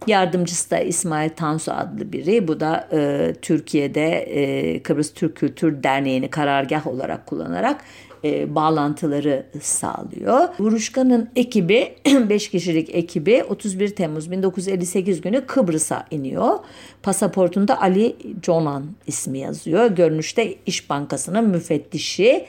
Yardımcısı 0.06 0.70
da 0.70 0.78
İsmail 0.78 1.30
Tansu 1.30 1.72
adlı 1.72 2.12
biri. 2.12 2.48
Bu 2.48 2.60
da 2.60 2.88
e, 2.92 3.32
Türkiye'de 3.42 4.10
e, 4.10 4.82
Kıbrıs 4.82 5.14
Türk 5.14 5.36
Kültür 5.36 5.82
Derneği'ni 5.82 6.28
karargah 6.28 6.86
olarak 6.86 7.26
kullanarak 7.26 7.84
e, 8.24 8.54
bağlantıları 8.54 9.46
sağlıyor. 9.60 10.48
Vuruşkan'ın 10.58 11.30
ekibi 11.36 11.94
5 12.28 12.50
kişilik 12.50 12.94
ekibi 12.94 13.44
31 13.44 13.88
Temmuz 13.88 14.30
1958 14.30 15.20
günü 15.20 15.46
Kıbrıs'a 15.46 16.06
iniyor. 16.10 16.58
Pasaportunda 17.02 17.80
Ali 17.80 18.16
Conan 18.42 18.84
ismi 19.06 19.38
yazıyor. 19.38 19.86
Görünüşte 19.86 20.54
İş 20.66 20.90
Bankası'nın 20.90 21.48
müfettişi 21.48 22.46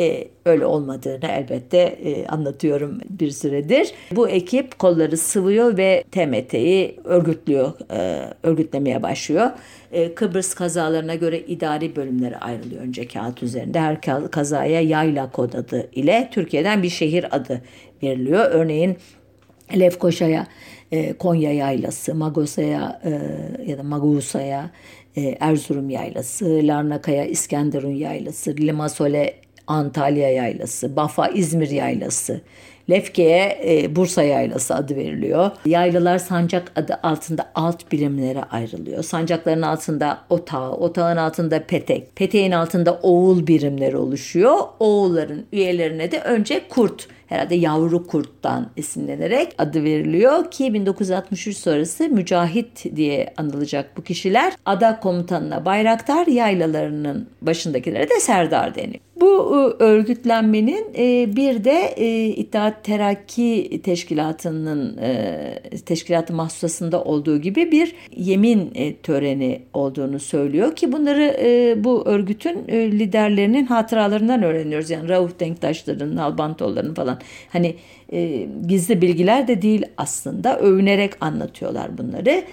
e, 0.00 0.28
öyle 0.44 0.66
olmadığını 0.66 1.26
elbette 1.28 1.78
e, 1.78 2.26
anlatıyorum 2.26 3.00
bir 3.10 3.30
süredir. 3.30 3.92
Bu 4.12 4.28
ekip 4.28 4.78
kolları 4.78 5.16
sıvıyor 5.16 5.76
ve 5.76 6.04
TMT'yi 6.10 7.00
örgütlüyor, 7.04 7.72
e, 7.90 8.28
örgütlemeye 8.42 9.02
başlıyor. 9.02 9.50
E, 9.92 10.14
Kıbrıs 10.14 10.54
kazalarına 10.54 11.14
göre 11.14 11.40
idari 11.40 11.96
bölümlere 11.96 12.36
ayrılıyor 12.36 12.82
önce 12.82 13.08
kağıt 13.08 13.42
üzerinde. 13.42 13.80
Her 13.80 14.00
kazaya 14.30 14.80
yayla 14.80 15.30
kod 15.30 15.52
adı 15.52 15.90
ile 15.94 16.28
Türkiye'den 16.32 16.82
bir 16.82 16.90
şehir 16.90 17.36
adı 17.36 17.62
veriliyor. 18.02 18.50
Örneğin 18.50 18.96
Lefkoşa'ya 19.78 20.46
e, 20.92 21.12
Konya 21.12 21.52
Yaylası, 21.52 22.14
Magosa'ya 22.14 23.00
e, 23.04 23.10
ya 23.70 23.78
da 23.78 23.82
Magusa'ya 23.82 24.70
e, 25.16 25.36
Erzurum 25.40 25.90
Yaylası, 25.90 26.60
Larnaka'ya 26.62 27.24
İskenderun 27.24 27.94
Yaylası, 27.94 28.56
Limasole 28.56 29.34
Antalya 29.66 30.30
Yaylası, 30.30 30.96
Bafa 30.96 31.28
İzmir 31.28 31.70
Yaylası, 31.70 32.40
Lefke'ye 32.90 33.60
e, 33.66 33.96
Bursa 33.96 34.22
Yaylası 34.22 34.74
adı 34.74 34.96
veriliyor. 34.96 35.50
Yaylalar 35.66 36.18
sancak 36.18 36.72
adı 36.76 37.00
altında 37.02 37.50
alt 37.54 37.92
birimlere 37.92 38.42
ayrılıyor. 38.42 39.02
Sancakların 39.02 39.62
altında 39.62 40.18
otağı, 40.30 40.72
otağın 40.72 41.16
altında 41.16 41.62
petek, 41.66 42.16
peteğin 42.16 42.52
altında 42.52 42.94
oğul 43.02 43.46
birimleri 43.46 43.96
oluşuyor. 43.96 44.56
Oğulların 44.80 45.44
üyelerine 45.52 46.12
de 46.12 46.20
önce 46.20 46.68
kurt 46.68 47.08
herhalde 47.26 47.54
yavru 47.54 48.06
kurttan 48.06 48.70
esinlenerek 48.76 49.54
adı 49.58 49.84
veriliyor 49.84 50.50
ki 50.50 50.74
1963 50.74 51.56
sonrası 51.56 52.08
mücahit 52.08 52.96
diye 52.96 53.34
anılacak 53.36 53.96
bu 53.96 54.02
kişiler 54.02 54.52
ada 54.64 55.00
komutanına 55.00 55.64
bayraktar 55.64 56.26
yaylalarının 56.26 57.28
başındakilere 57.42 58.10
de 58.10 58.20
serdar 58.20 58.74
deniyor. 58.74 59.00
Bu 59.20 59.26
e, 59.26 59.84
örgütlenmenin 59.84 60.86
e, 60.98 61.36
bir 61.36 61.64
de 61.64 61.94
e, 61.96 62.26
İttihat 62.26 62.84
Terakki 62.84 63.80
Teşkilatı'nın 63.84 65.00
teşkilatı 65.86 66.34
mahsusasında 66.34 67.04
olduğu 67.04 67.40
gibi 67.40 67.72
bir 67.72 67.94
yemin 68.16 68.72
töreni 69.02 69.62
olduğunu 69.74 70.18
söylüyor 70.18 70.76
ki 70.76 70.92
bunları 70.92 71.36
bu 71.84 72.06
örgütün 72.06 72.58
liderlerinin 72.68 73.66
hatıralarından 73.66 74.42
öğreniyoruz. 74.42 74.90
Yani 74.90 75.08
Rauf 75.08 75.40
Denktaşların, 75.40 76.16
Nalbantoğulların 76.16 76.94
falan 76.94 77.18
hani 77.48 77.76
gizli 78.66 79.02
bilgiler 79.02 79.48
de 79.48 79.62
değil 79.62 79.82
aslında 79.96 80.58
övünerek 80.58 81.12
anlatıyorlar 81.20 81.98
bunları. 81.98 82.44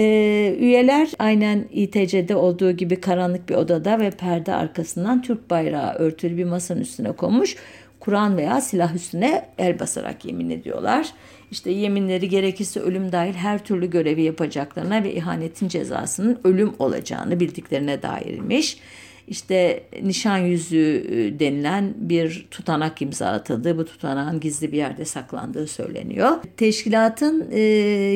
Ee, 0.00 0.56
üyeler 0.58 1.10
aynen 1.18 1.64
İTC'de 1.72 2.36
olduğu 2.36 2.72
gibi 2.72 3.00
karanlık 3.00 3.48
bir 3.48 3.54
odada 3.54 4.00
ve 4.00 4.10
perde 4.10 4.54
arkasından 4.54 5.22
Türk 5.22 5.50
bayrağı 5.50 5.94
örtülü 5.94 6.36
bir 6.36 6.44
masanın 6.44 6.80
üstüne 6.80 7.12
konmuş. 7.12 7.56
Kur'an 8.00 8.36
veya 8.36 8.60
silah 8.60 8.94
üstüne 8.94 9.48
el 9.58 9.80
basarak 9.80 10.24
yemin 10.24 10.50
ediyorlar. 10.50 11.06
İşte 11.50 11.70
yeminleri 11.70 12.28
gerekirse 12.28 12.80
ölüm 12.80 13.12
dahil 13.12 13.34
her 13.34 13.64
türlü 13.64 13.90
görevi 13.90 14.22
yapacaklarına 14.22 15.04
ve 15.04 15.14
ihanetin 15.14 15.68
cezasının 15.68 16.38
ölüm 16.44 16.72
olacağını 16.78 17.40
bildiklerine 17.40 18.02
dairmiş 18.02 18.78
işte 19.28 19.82
nişan 20.02 20.38
yüzü 20.38 21.06
e, 21.10 21.40
denilen 21.40 21.94
bir 21.96 22.46
tutanak 22.50 23.02
imza 23.02 23.26
atıldı. 23.26 23.78
Bu 23.78 23.84
tutanağın 23.84 24.40
gizli 24.40 24.72
bir 24.72 24.76
yerde 24.76 25.04
saklandığı 25.04 25.66
söyleniyor. 25.66 26.30
Teşkilatın 26.56 27.48
e, 27.50 27.60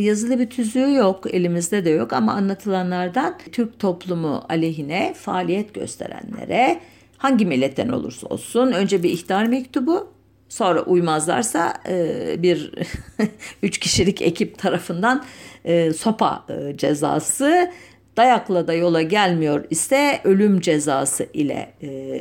yazılı 0.00 0.38
bir 0.38 0.50
tüzüğü 0.50 0.94
yok, 0.94 1.34
elimizde 1.34 1.84
de 1.84 1.90
yok 1.90 2.12
ama 2.12 2.32
anlatılanlardan 2.32 3.38
Türk 3.52 3.78
toplumu 3.78 4.44
aleyhine 4.48 5.14
faaliyet 5.16 5.74
gösterenlere 5.74 6.80
hangi 7.18 7.46
milletten 7.46 7.88
olursa 7.88 8.26
olsun 8.26 8.72
önce 8.72 9.02
bir 9.02 9.10
ihtar 9.10 9.46
mektubu 9.46 10.12
sonra 10.48 10.82
uymazlarsa 10.82 11.74
e, 11.88 12.42
bir 12.42 12.72
üç 13.62 13.78
kişilik 13.78 14.22
ekip 14.22 14.58
tarafından 14.58 15.24
e, 15.64 15.92
sopa 15.92 16.46
cezası 16.76 17.70
dayakla 18.16 18.66
da 18.66 18.74
yola 18.74 19.02
gelmiyor 19.02 19.64
ise 19.70 20.20
ölüm 20.24 20.60
cezası 20.60 21.26
ile 21.34 21.72
e, 21.82 22.20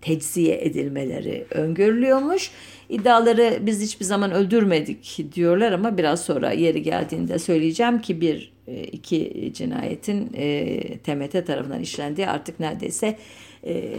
tecziye 0.00 0.58
edilmeleri 0.60 1.46
öngörülüyormuş. 1.50 2.50
İddiaları 2.88 3.58
biz 3.60 3.82
hiçbir 3.82 4.04
zaman 4.04 4.32
öldürmedik 4.32 5.24
diyorlar 5.34 5.72
ama 5.72 5.98
biraz 5.98 6.24
sonra 6.24 6.52
yeri 6.52 6.82
geldiğinde 6.82 7.38
söyleyeceğim 7.38 8.00
ki 8.00 8.20
bir 8.20 8.52
e, 8.66 8.82
iki 8.82 9.52
cinayetin 9.54 10.30
e, 10.34 10.98
TMT 10.98 11.46
tarafından 11.46 11.80
işlendiği 11.80 12.28
artık 12.28 12.60
neredeyse 12.60 13.16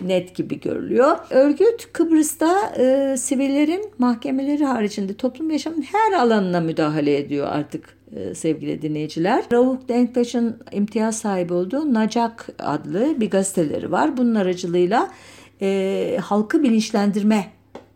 net 0.06 0.36
gibi 0.36 0.60
görülüyor. 0.60 1.18
Örgüt 1.30 1.94
Kıbrıs'ta 1.94 2.74
e, 2.78 3.18
sivillerin 3.18 3.92
mahkemeleri 3.98 4.66
haricinde 4.66 5.14
toplum 5.14 5.52
yaşamının 5.52 5.82
her 5.82 6.14
alanına 6.14 6.60
müdahale 6.60 7.18
ediyor 7.18 7.48
artık 7.48 7.98
e, 8.16 8.36
sevgili 8.36 8.82
dinleyiciler. 8.82 9.44
Rauf 9.52 9.88
Denktaş'ın 9.88 10.58
imtiyaz 10.72 11.18
sahibi 11.18 11.54
olduğu 11.54 11.94
Nacak 11.94 12.50
adlı 12.60 13.22
bir 13.22 13.30
gazeteleri 13.30 13.92
var. 13.92 14.18
Bunun 14.18 14.36
aracılığıyla 14.36 15.12
e, 15.62 16.18
halkı 16.22 16.64
bilinçlendirme 16.64 17.52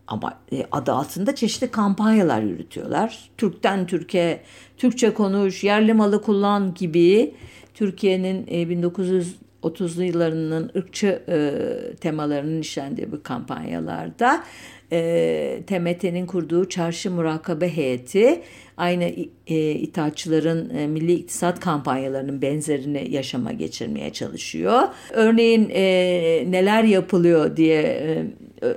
ama 0.06 0.38
e, 0.52 0.66
adı 0.72 0.92
altında 0.92 1.34
çeşitli 1.34 1.70
kampanyalar 1.70 2.42
yürütüyorlar. 2.42 3.30
Türk'ten 3.38 3.86
Türkiye, 3.86 4.40
Türkçe 4.76 5.14
konuş, 5.14 5.64
yerli 5.64 5.94
malı 5.94 6.22
kullan 6.22 6.74
gibi 6.74 7.34
Türkiye'nin 7.74 8.46
1930'lu 9.62 10.04
yıllarının 10.04 10.70
ırkçı 10.76 11.22
temalarının 12.00 12.60
işlendiği 12.60 13.12
bu 13.12 13.22
kampanyalarda 13.22 14.44
e, 14.92 15.62
TMT'nin 15.66 16.26
kurduğu 16.26 16.68
çarşı 16.68 17.10
murakabe 17.10 17.76
heyeti 17.76 18.42
aynı 18.76 19.04
e, 19.46 19.70
ithal 19.70 20.10
e, 20.76 20.86
milli 20.86 21.12
iktisat 21.12 21.60
kampanyalarının 21.60 22.42
benzerini 22.42 23.10
yaşama 23.10 23.52
geçirmeye 23.52 24.12
çalışıyor. 24.12 24.82
Örneğin 25.12 25.70
e, 25.74 25.82
neler 26.48 26.84
yapılıyor 26.84 27.56
diye 27.56 27.82
e, 27.82 28.26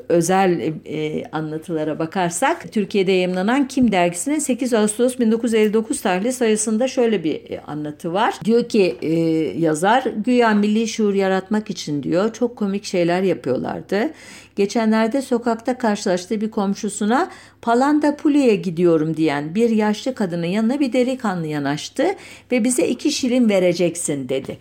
özel 0.09 0.73
e, 0.85 1.23
anlatılara 1.31 1.99
bakarsak 1.99 2.71
Türkiye'de 2.71 3.11
yayınlanan 3.11 3.67
Kim 3.67 3.91
dergisinin 3.91 4.39
8 4.39 4.73
Ağustos 4.73 5.19
1959 5.19 6.01
tarihli 6.01 6.33
sayısında 6.33 6.87
şöyle 6.87 7.23
bir 7.23 7.51
e, 7.51 7.59
anlatı 7.59 8.13
var. 8.13 8.35
Diyor 8.45 8.69
ki 8.69 8.95
e, 9.01 9.13
yazar 9.59 10.03
güya 10.25 10.53
milli 10.53 10.87
şuur 10.87 11.13
yaratmak 11.13 11.69
için 11.69 12.03
diyor 12.03 12.33
çok 12.33 12.55
komik 12.55 12.83
şeyler 12.83 13.21
yapıyorlardı. 13.21 14.09
Geçenlerde 14.55 15.21
sokakta 15.21 15.77
karşılaştığı 15.77 16.41
bir 16.41 16.51
komşusuna 16.51 17.29
Palanda 17.61 18.15
Puli'ye 18.15 18.55
gidiyorum 18.55 19.17
diyen 19.17 19.55
bir 19.55 19.69
yaşlı 19.69 20.15
kadının 20.15 20.47
yanına 20.47 20.79
bir 20.79 20.93
delikanlı 20.93 21.47
yanaştı 21.47 22.05
ve 22.51 22.63
bize 22.63 22.87
iki 22.87 23.11
şilin 23.11 23.49
vereceksin 23.49 24.29
dedi 24.29 24.57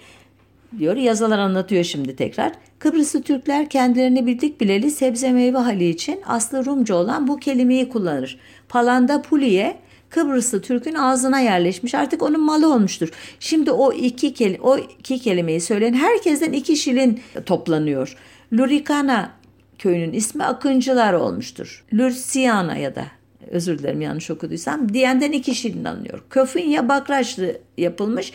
diyor. 0.78 0.96
Yazılar 0.96 1.38
anlatıyor 1.38 1.84
şimdi 1.84 2.16
tekrar. 2.16 2.52
Kıbrıslı 2.78 3.22
Türkler 3.22 3.68
kendilerini 3.68 4.26
bildik 4.26 4.60
bileli 4.60 4.90
sebze 4.90 5.32
meyve 5.32 5.58
hali 5.58 5.88
için 5.88 6.20
aslı 6.26 6.66
Rumca 6.66 6.94
olan 6.94 7.28
bu 7.28 7.36
kelimeyi 7.36 7.88
kullanır. 7.88 8.38
Palanda 8.68 9.22
puliye 9.22 9.76
Kıbrıslı 10.10 10.62
Türk'ün 10.62 10.94
ağzına 10.94 11.40
yerleşmiş. 11.40 11.94
Artık 11.94 12.22
onun 12.22 12.40
malı 12.40 12.74
olmuştur. 12.74 13.08
Şimdi 13.40 13.70
o 13.70 13.92
iki, 13.92 14.34
kelime, 14.34 14.62
o 14.62 14.78
iki 14.78 15.18
kelimeyi 15.18 15.60
söyleyen 15.60 15.94
herkesten 15.94 16.52
iki 16.52 16.76
şilin 16.76 17.20
toplanıyor. 17.46 18.16
Lurikana 18.52 19.30
köyünün 19.78 20.12
ismi 20.12 20.44
Akıncılar 20.44 21.12
olmuştur. 21.12 21.84
Lursiana 21.94 22.76
ya 22.76 22.94
da 22.94 23.04
özür 23.50 23.78
dilerim 23.78 24.00
yanlış 24.00 24.30
okuduysam 24.30 24.94
diyenden 24.94 25.32
iki 25.32 25.54
şilin 25.54 25.84
alınıyor. 25.84 26.22
Köfünya 26.30 26.88
bakraçlı 26.88 27.58
yapılmış. 27.78 28.32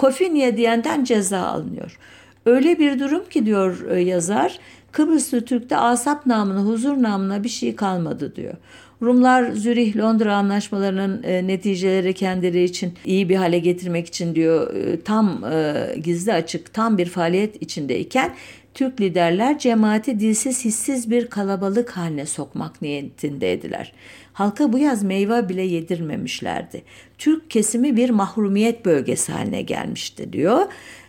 Kofinya 0.00 0.56
diyenden 0.56 1.04
ceza 1.04 1.40
alınıyor. 1.40 1.98
Öyle 2.46 2.78
bir 2.78 2.98
durum 2.98 3.28
ki 3.28 3.46
diyor 3.46 3.90
e, 3.90 4.00
yazar 4.00 4.58
Kıbrıslı 4.92 5.44
Türk'te 5.44 5.76
asap 5.76 6.26
namına 6.26 6.60
huzur 6.60 7.02
namına 7.02 7.44
bir 7.44 7.48
şey 7.48 7.76
kalmadı 7.76 8.36
diyor. 8.36 8.54
Rumlar 9.02 9.52
Zürih 9.52 9.96
Londra 9.96 10.34
anlaşmalarının 10.34 11.22
e, 11.22 11.46
neticeleri 11.46 12.14
kendileri 12.14 12.64
için 12.64 12.94
iyi 13.04 13.28
bir 13.28 13.36
hale 13.36 13.58
getirmek 13.58 14.06
için 14.06 14.34
diyor 14.34 14.74
e, 14.74 15.00
tam 15.00 15.44
e, 15.44 15.86
gizli 16.04 16.32
açık 16.32 16.74
tam 16.74 16.98
bir 16.98 17.06
faaliyet 17.06 17.62
içindeyken 17.62 18.34
Türk 18.74 19.00
liderler 19.00 19.58
cemaati 19.58 20.20
dilsiz 20.20 20.64
hissiz 20.64 21.10
bir 21.10 21.26
kalabalık 21.26 21.90
haline 21.90 22.26
sokmak 22.26 22.82
niyetindeydiler. 22.82 23.92
Halka 24.32 24.72
bu 24.72 24.78
yaz 24.78 25.02
meyve 25.02 25.48
bile 25.48 25.62
yedirmemişlerdi. 25.62 26.82
Türk 27.20 27.50
kesimi 27.50 27.96
bir 27.96 28.10
mahrumiyet 28.10 28.84
bölgesi 28.84 29.32
haline 29.32 29.62
gelmişti 29.62 30.32
diyor 30.32 30.66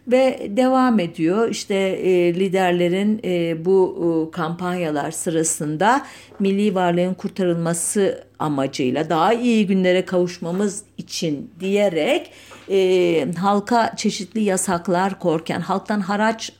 ve 0.08 0.48
devam 0.50 1.00
ediyor. 1.00 1.50
İşte 1.50 1.76
e, 1.76 2.36
liderlerin 2.36 3.20
e, 3.24 3.66
bu 3.66 3.98
e, 3.98 4.32
kampanyalar 4.32 5.12
sırasında 5.12 6.06
milli 6.40 6.76
varlığın 6.76 7.14
kurtarılması 7.14 8.24
amacıyla 8.40 9.10
daha 9.10 9.34
iyi 9.34 9.68
günlere 9.68 10.06
kavuşmamız 10.06 10.84
için 10.98 11.52
diyerek 11.60 12.32
e, 12.70 13.32
halka 13.38 13.94
çeşitli 13.98 14.42
yasaklar 14.42 15.20
korken 15.20 15.62
halktan 15.62 16.00
haraç 16.00 16.52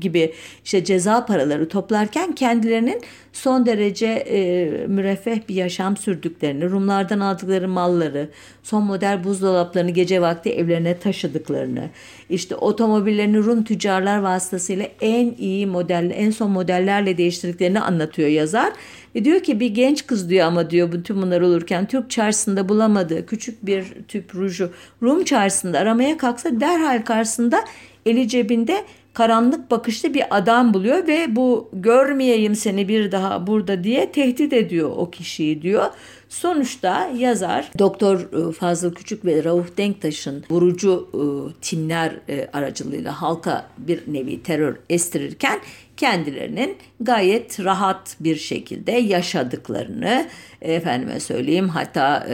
gibi 0.00 0.32
işte 0.64 0.84
ceza 0.84 1.26
paraları 1.26 1.68
toplarken 1.68 2.34
kendilerinin 2.34 3.02
son 3.32 3.66
derece 3.66 4.06
e, 4.06 4.66
müreffeh 4.86 5.48
bir 5.48 5.54
yaşam 5.54 5.96
sürdüklerini, 5.96 6.70
Rumlardan 6.70 7.20
aldıkları 7.20 7.68
malları, 7.68 8.28
son 8.62 8.84
model 8.84 9.24
buzdolaplarını 9.24 9.90
gece 9.90 10.20
vakti 10.20 10.50
evlerine 10.50 10.98
taşıdıklarını, 10.98 11.90
işte 12.30 12.54
otomobillerini 12.54 13.38
Rum 13.38 13.64
tüccarlar 13.64 14.18
vasıtasıyla 14.18 14.86
en 15.00 15.34
iyi 15.38 15.66
model, 15.66 16.12
en 16.14 16.30
son 16.30 16.50
modellerle 16.50 17.18
değiştirdiklerini 17.18 17.80
anlatıyor 17.80 18.28
yazar. 18.28 18.72
Ve 19.14 19.24
diyor 19.24 19.40
ki 19.40 19.60
bir 19.60 19.70
genç 19.70 20.06
kız 20.06 20.30
diyor 20.30 20.46
ama 20.46 20.70
diyor 20.70 20.92
bütün 20.92 21.22
bunlar 21.22 21.40
olurken 21.40 21.86
Türk 21.86 22.10
çarşısında 22.10 22.68
bulamadığı 22.68 23.26
küçük 23.26 23.66
bir 23.66 23.84
tüp 24.08 24.34
ruju 24.34 24.70
Rum 25.02 25.24
çarşısında 25.24 25.78
aramaya 25.78 26.16
kalksa 26.16 26.60
derhal 26.60 27.02
karşısında 27.02 27.64
eli 28.06 28.28
cebinde 28.28 28.84
karanlık 29.16 29.70
bakışlı 29.70 30.14
bir 30.14 30.24
adam 30.30 30.74
buluyor 30.74 31.06
ve 31.06 31.36
bu 31.36 31.70
görmeyeyim 31.72 32.54
seni 32.54 32.88
bir 32.88 33.12
daha 33.12 33.46
burada 33.46 33.84
diye 33.84 34.12
tehdit 34.12 34.52
ediyor 34.52 34.90
o 34.96 35.10
kişiyi 35.10 35.62
diyor. 35.62 35.84
Sonuçta 36.28 37.10
yazar 37.18 37.70
Doktor 37.78 38.48
e, 38.48 38.52
Fazıl 38.52 38.94
Küçük 38.94 39.24
ve 39.24 39.44
Rauf 39.44 39.76
Denktaş'ın 39.76 40.44
vurucu 40.50 41.08
e, 41.14 41.20
timler 41.60 42.12
e, 42.28 42.48
aracılığıyla 42.52 43.22
halka 43.22 43.66
bir 43.78 44.00
nevi 44.06 44.42
terör 44.42 44.76
estirirken 44.90 45.60
kendilerinin 45.96 46.76
gayet 47.00 47.64
rahat 47.64 48.16
bir 48.20 48.36
şekilde 48.36 48.92
yaşadıklarını 48.92 50.26
efendime 50.62 51.20
söyleyeyim 51.20 51.68
hatta 51.68 52.26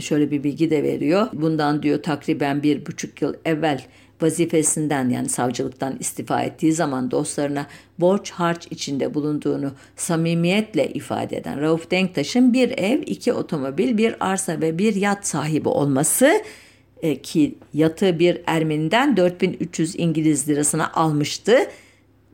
şöyle 0.00 0.30
bir 0.30 0.44
bilgi 0.44 0.70
de 0.70 0.82
veriyor. 0.82 1.26
Bundan 1.32 1.82
diyor 1.82 2.02
takriben 2.02 2.62
bir 2.62 2.86
buçuk 2.86 3.22
yıl 3.22 3.34
evvel 3.44 3.80
vazifesinden 4.22 5.08
yani 5.08 5.28
savcılıktan 5.28 5.96
istifa 6.00 6.42
ettiği 6.42 6.72
zaman 6.72 7.10
dostlarına 7.10 7.66
borç 7.98 8.30
harç 8.30 8.66
içinde 8.70 9.14
bulunduğunu 9.14 9.72
samimiyetle 9.96 10.88
ifade 10.88 11.36
eden 11.36 11.60
Rauf 11.60 11.90
Denktaş'ın 11.90 12.52
bir 12.52 12.78
ev, 12.78 13.02
iki 13.06 13.32
otomobil, 13.32 13.98
bir 13.98 14.16
arsa 14.20 14.60
ve 14.60 14.78
bir 14.78 14.94
yat 14.94 15.26
sahibi 15.26 15.68
olması 15.68 16.42
e, 17.02 17.22
ki 17.22 17.54
yatı 17.74 18.18
bir 18.18 18.40
Ermeniden 18.46 19.16
4300 19.16 19.94
İngiliz 19.98 20.48
lirasına 20.48 20.92
almıştı 20.92 21.56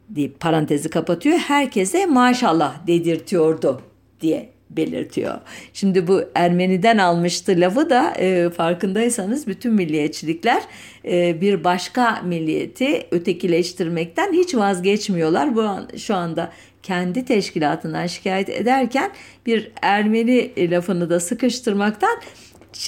deyip 0.09 0.41
parantezi 0.41 0.91
kapatıyor. 0.91 1.39
Herkese 1.39 2.07
maşallah 2.07 2.87
dedirtiyordu 2.87 3.83
diye 4.21 4.56
belirtiyor. 4.71 5.35
Şimdi 5.73 6.07
bu 6.07 6.23
Ermeni'den 6.35 6.99
almıştı 6.99 7.55
lafı 7.57 7.91
da 7.91 8.15
e, 8.19 8.51
farkındaysanız 8.51 9.47
bütün 9.47 9.75
milliyetçilikler 9.75 10.63
e, 11.05 11.41
bir 11.41 11.65
başka 11.65 12.23
milliyeti 12.23 13.07
ötekileştirmekten 13.11 14.33
hiç 14.33 14.55
vazgeçmiyorlar. 14.55 15.57
Bu 15.57 15.63
an, 15.63 15.89
şu 15.97 16.15
anda 16.15 16.53
kendi 16.83 17.25
teşkilatından 17.25 18.07
şikayet 18.07 18.49
ederken 18.49 19.11
bir 19.47 19.73
Ermeni 19.83 20.71
lafını 20.71 21.11
da 21.11 21.21
sıkıştırmaktan 21.21 22.21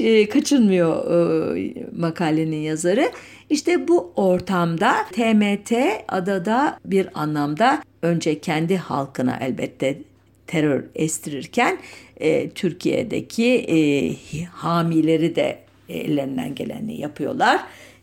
e, 0.01 0.29
kaçınmıyor 0.29 1.11
e, 1.57 1.75
makalenin 1.97 2.61
yazarı. 2.61 3.11
İşte 3.51 3.89
bu 3.89 4.13
ortamda 4.17 4.95
TMT 5.13 5.73
adada 6.09 6.79
bir 6.85 7.09
anlamda 7.15 7.83
önce 8.03 8.41
kendi 8.41 8.77
halkına 8.77 9.39
elbette 9.41 9.99
terör 10.49 10.85
estirirken 10.95 11.79
e, 12.17 12.51
Türkiye'deki 12.51 13.55
e, 13.55 13.79
hamileri 14.45 15.37
de 15.37 15.59
ellerinden 15.89 16.55
geleni 16.55 17.01
yapıyorlar. 17.01 17.61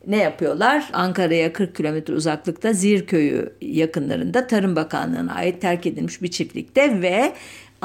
Ne 0.08 0.18
yapıyorlar? 0.18 0.90
Ankara'ya 0.94 1.54
40 1.54 1.76
kilometre 1.76 2.14
uzaklıkta 2.14 2.74
Zirköy'ü 2.74 3.54
yakınlarında 3.62 4.48
Tarım 4.48 4.76
Bakanlığı'na 4.76 5.34
ait 5.34 5.62
terk 5.62 5.86
edilmiş 5.86 6.22
bir 6.22 6.28
çiftlikte 6.28 7.02
ve 7.02 7.34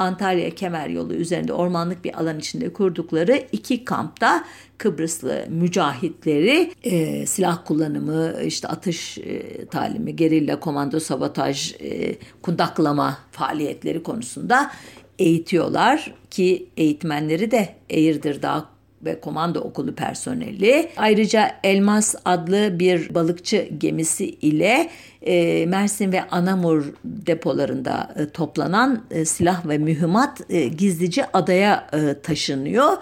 Antalya 0.01 0.49
Kemer 0.49 0.89
yolu 0.89 1.13
üzerinde 1.13 1.53
ormanlık 1.53 2.03
bir 2.03 2.19
alan 2.19 2.39
içinde 2.39 2.73
kurdukları 2.73 3.43
iki 3.51 3.85
kampta 3.85 4.43
Kıbrıslı 4.77 5.45
mücahitleri 5.49 6.71
e, 6.83 7.25
silah 7.25 7.65
kullanımı, 7.65 8.33
işte 8.45 8.67
atış 8.67 9.17
e, 9.17 9.65
talimi, 9.65 10.15
gerilla, 10.15 10.59
komando, 10.59 10.99
sabotaj, 10.99 11.75
e, 11.79 12.15
kundaklama 12.41 13.17
faaliyetleri 13.31 14.03
konusunda 14.03 14.71
eğitiyorlar 15.19 16.13
ki 16.29 16.67
eğitmenleri 16.77 17.51
de 17.51 17.75
Eğirdir 17.89 18.41
Dağ 18.41 18.70
ve 19.05 19.19
komando 19.19 19.59
okulu 19.59 19.95
personeli. 19.95 20.89
Ayrıca 20.97 21.51
Elmas 21.63 22.15
adlı 22.25 22.79
bir 22.79 23.13
balıkçı 23.15 23.69
gemisi 23.77 24.25
ile 24.25 24.89
e, 25.21 25.65
Mersin 25.65 26.11
ve 26.11 26.23
Anamur 26.23 26.93
depolarında 27.03 28.15
e, 28.15 28.29
toplanan 28.29 29.03
e, 29.11 29.25
silah 29.25 29.67
ve 29.67 29.77
mühimmat 29.77 30.41
e, 30.49 30.67
gizlice 30.67 31.25
adaya 31.33 31.87
e, 31.93 32.21
taşınıyor 32.21 32.97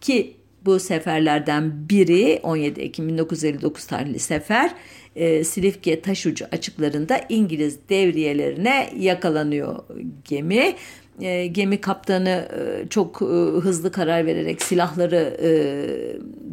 ki 0.00 0.36
bu 0.64 0.80
seferlerden 0.80 1.88
biri 1.90 2.40
17 2.42 2.80
Ekim 2.80 3.08
1959 3.08 3.86
tarihli 3.86 4.18
sefer 4.18 4.70
e, 5.16 5.44
Silifke 5.44 6.00
Taşucu 6.00 6.46
açıklarında 6.52 7.20
İngiliz 7.28 7.78
devriyelerine 7.88 8.90
yakalanıyor 8.98 9.84
gemi. 10.24 10.74
E, 11.20 11.46
gemi 11.46 11.80
kaptanı 11.80 12.48
e, 12.58 12.88
çok 12.88 13.22
e, 13.22 13.24
hızlı 13.60 13.92
karar 13.92 14.26
vererek 14.26 14.62
silahları 14.62 15.36
e, 15.42 15.48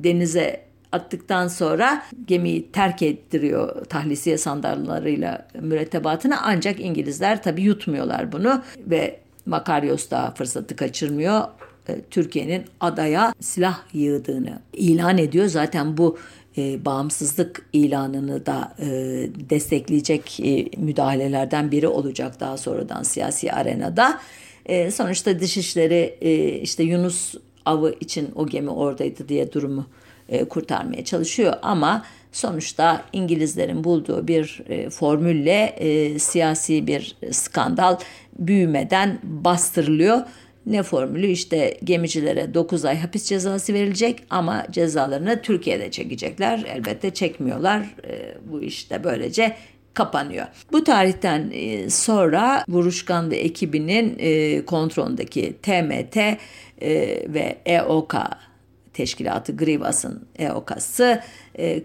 denize 0.04 0.62
attıktan 0.92 1.48
sonra 1.48 2.04
gemiyi 2.28 2.72
terk 2.72 3.02
ettiriyor 3.02 3.86
tahlisiye 3.86 4.38
sandallarıyla 4.38 5.48
mürettebatını 5.62 6.42
ancak 6.42 6.80
İngilizler 6.80 7.44
tabi 7.44 7.62
yutmuyorlar 7.62 8.32
bunu 8.32 8.62
ve 8.78 9.20
Makaryos 9.46 10.10
da 10.10 10.34
fırsatı 10.38 10.76
kaçırmıyor. 10.76 11.42
E, 11.90 12.02
Türkiye'nin 12.12 12.64
adaya 12.80 13.34
silah 13.40 13.80
yığdığını 13.94 14.60
ilan 14.74 15.18
ediyor. 15.18 15.48
Zaten 15.48 15.98
bu 15.98 16.18
e, 16.58 16.86
bağımsızlık 16.86 17.66
ilanını 17.74 18.46
da 18.46 18.74
e, 18.80 18.86
destekleyecek 19.50 20.40
e, 20.40 20.66
müdahalelerden 20.78 21.72
biri 21.72 21.88
olacak 21.88 22.40
daha 22.40 22.58
sonradan 22.58 23.04
siyasi 23.04 23.52
arenada. 23.52 24.20
E, 24.66 24.92
sonuçta 24.92 25.40
Dışişleri 25.40 26.18
e, 26.22 26.48
işte 26.48 26.84
Yunus 26.84 27.36
avı 27.66 27.96
için 28.00 28.30
o 28.36 28.48
gemi 28.48 28.70
oradaydı 28.70 29.30
diye 29.30 29.54
durumu 29.54 29.86
e, 30.30 30.46
kurtarmaya 30.46 31.06
çalışıyor 31.06 31.54
ama 31.62 32.06
sonuçta 32.32 33.04
İngilizlerin 33.14 33.84
bulduğu 33.84 34.28
bir 34.28 34.62
e, 34.70 34.90
formülle 34.90 35.76
e, 35.78 36.20
siyasi 36.20 36.88
bir 36.88 37.18
skandal 37.32 37.98
büyümeden 38.40 39.20
bastırılıyor. 39.24 40.22
Ne 40.66 40.84
formülü 40.84 41.28
işte 41.28 41.78
gemicilere 41.84 42.54
9 42.54 42.86
ay 42.86 43.00
hapis 43.00 43.26
cezası 43.26 43.74
verilecek 43.74 44.24
ama 44.30 44.66
cezalarını 44.72 45.42
Türkiye'de 45.42 45.92
çekecekler. 45.92 46.64
Elbette 46.68 47.10
çekmiyorlar. 47.14 47.96
E, 48.08 48.38
bu 48.52 48.62
işte 48.62 49.04
böylece 49.04 49.56
kapanıyor. 49.94 50.46
Bu 50.72 50.84
tarihten 50.84 51.50
e, 51.54 51.90
sonra 51.90 52.66
Vuruşkan 52.70 53.32
ve 53.32 53.36
ekibinin 53.36 54.16
e, 54.20 54.66
kontrolündeki 54.66 55.58
TMT 55.62 56.18
e, 56.18 56.38
ve 57.34 57.58
EOK 57.66 58.16
teşkilatı 58.94 59.58
Grivas'ın 59.58 60.26
EOK'sı 60.40 61.22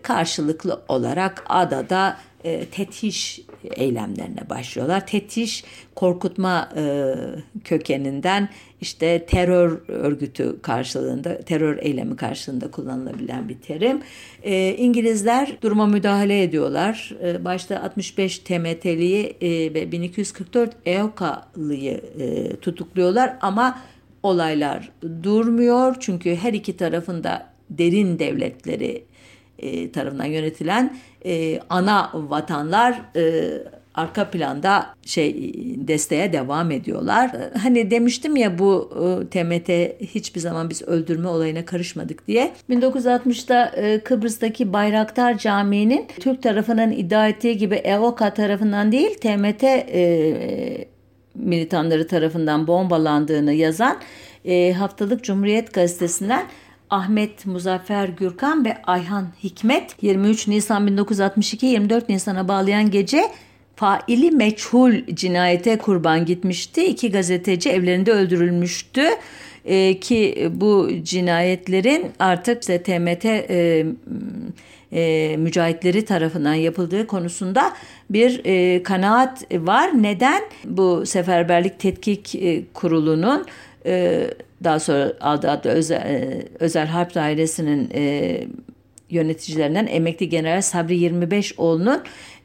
karşılıklı 0.02 0.82
olarak 0.88 1.44
adada 1.48 2.16
e, 2.44 2.64
tetiş 2.64 3.40
eylemlerine 3.76 4.50
başlıyorlar. 4.50 5.06
Tetiş 5.06 5.64
korkutma 5.94 6.68
e, 6.76 7.14
kökeninden 7.64 8.48
işte 8.80 9.26
terör 9.26 9.88
örgütü 9.88 10.62
karşılığında, 10.62 11.40
terör 11.40 11.78
eylemi 11.78 12.16
karşılığında 12.16 12.70
kullanılabilen 12.70 13.48
bir 13.48 13.58
terim. 13.58 14.00
E, 14.42 14.74
İngilizler 14.74 15.58
duruma 15.62 15.86
müdahale 15.86 16.42
ediyorlar. 16.42 17.14
E, 17.22 17.44
başta 17.44 17.82
65 17.82 18.38
TMT'liyi 18.38 19.36
e, 19.40 19.74
ve 19.74 19.92
1244 19.92 20.76
EOKA'lıyı 20.86 22.00
e, 22.20 22.56
tutukluyorlar 22.56 23.36
ama 23.40 23.78
olaylar 24.22 24.90
durmuyor. 25.22 25.96
Çünkü 26.00 26.34
her 26.34 26.52
iki 26.52 26.76
tarafında 26.76 27.46
derin 27.70 28.18
devletleri 28.18 29.04
e, 29.58 29.92
tarafından 29.92 30.24
yönetilen 30.24 30.96
e, 31.24 31.60
ana 31.70 32.10
vatanlar 32.14 33.02
e, 33.16 33.50
arka 33.98 34.30
planda 34.30 34.86
şey 35.06 35.52
desteğe 35.76 36.32
devam 36.32 36.70
ediyorlar. 36.70 37.28
E, 37.28 37.58
hani 37.58 37.90
demiştim 37.90 38.36
ya 38.36 38.58
bu 38.58 38.90
e, 38.94 39.26
TMT 39.26 40.00
hiçbir 40.14 40.40
zaman 40.40 40.70
biz 40.70 40.82
öldürme 40.82 41.28
olayına 41.28 41.64
karışmadık 41.64 42.26
diye. 42.26 42.52
1960'da 42.70 43.66
e, 43.76 44.00
Kıbrıs'taki 44.00 44.72
Bayraktar 44.72 45.38
Camii'nin 45.38 46.06
Türk 46.20 46.42
tarafının 46.42 46.92
iddia 46.92 47.28
ettiği 47.28 47.56
gibi 47.56 47.74
EOKA 47.74 48.34
tarafından 48.34 48.92
değil 48.92 49.14
TMT 49.14 49.64
e, 49.64 50.88
militanları 51.34 52.06
tarafından 52.06 52.66
bombalandığını 52.66 53.52
yazan 53.52 53.98
e, 54.44 54.72
haftalık 54.72 55.24
Cumhuriyet 55.24 55.74
Gazetesi'nden 55.74 56.46
Ahmet 56.90 57.46
Muzaffer 57.46 58.08
Gürkan 58.08 58.64
ve 58.64 58.76
Ayhan 58.84 59.28
Hikmet 59.44 60.02
23 60.02 60.48
Nisan 60.48 60.86
1962 60.86 61.66
24 61.66 62.08
Nisan'a 62.08 62.48
bağlayan 62.48 62.90
gece 62.90 63.22
faili 63.76 64.30
meçhul 64.30 64.92
cinayete 65.14 65.78
kurban 65.78 66.24
gitmişti. 66.24 66.84
İki 66.84 67.10
gazeteci 67.10 67.70
evlerinde 67.70 68.12
öldürülmüştü. 68.12 69.02
Ee, 69.64 70.00
ki 70.00 70.50
bu 70.54 70.90
cinayetlerin 71.02 72.06
artık 72.18 72.62
işte 72.62 72.82
TMT 72.82 73.24
e, 73.24 73.86
e, 74.92 75.36
mücahitleri 75.38 76.04
tarafından 76.04 76.54
yapıldığı 76.54 77.06
konusunda 77.06 77.72
bir 78.10 78.40
e, 78.44 78.82
kanaat 78.82 79.54
var. 79.54 80.02
Neden? 80.02 80.42
Bu 80.64 81.06
Seferberlik 81.06 81.80
Tetkik 81.80 82.34
e, 82.34 82.64
Kurulu'nun 82.74 83.46
e, 83.86 84.24
daha 84.64 84.80
sonra 84.80 85.12
adı 85.20 85.68
özel, 85.68 85.96
e, 85.96 86.42
özel 86.60 86.86
harp 86.86 87.14
dairesinin 87.14 87.90
e, 87.94 88.40
yöneticilerinden 89.10 89.86
emekli 89.86 90.28
general 90.28 90.62
Sabri 90.62 90.98
25 90.98 91.58
oğlunun 91.58 92.02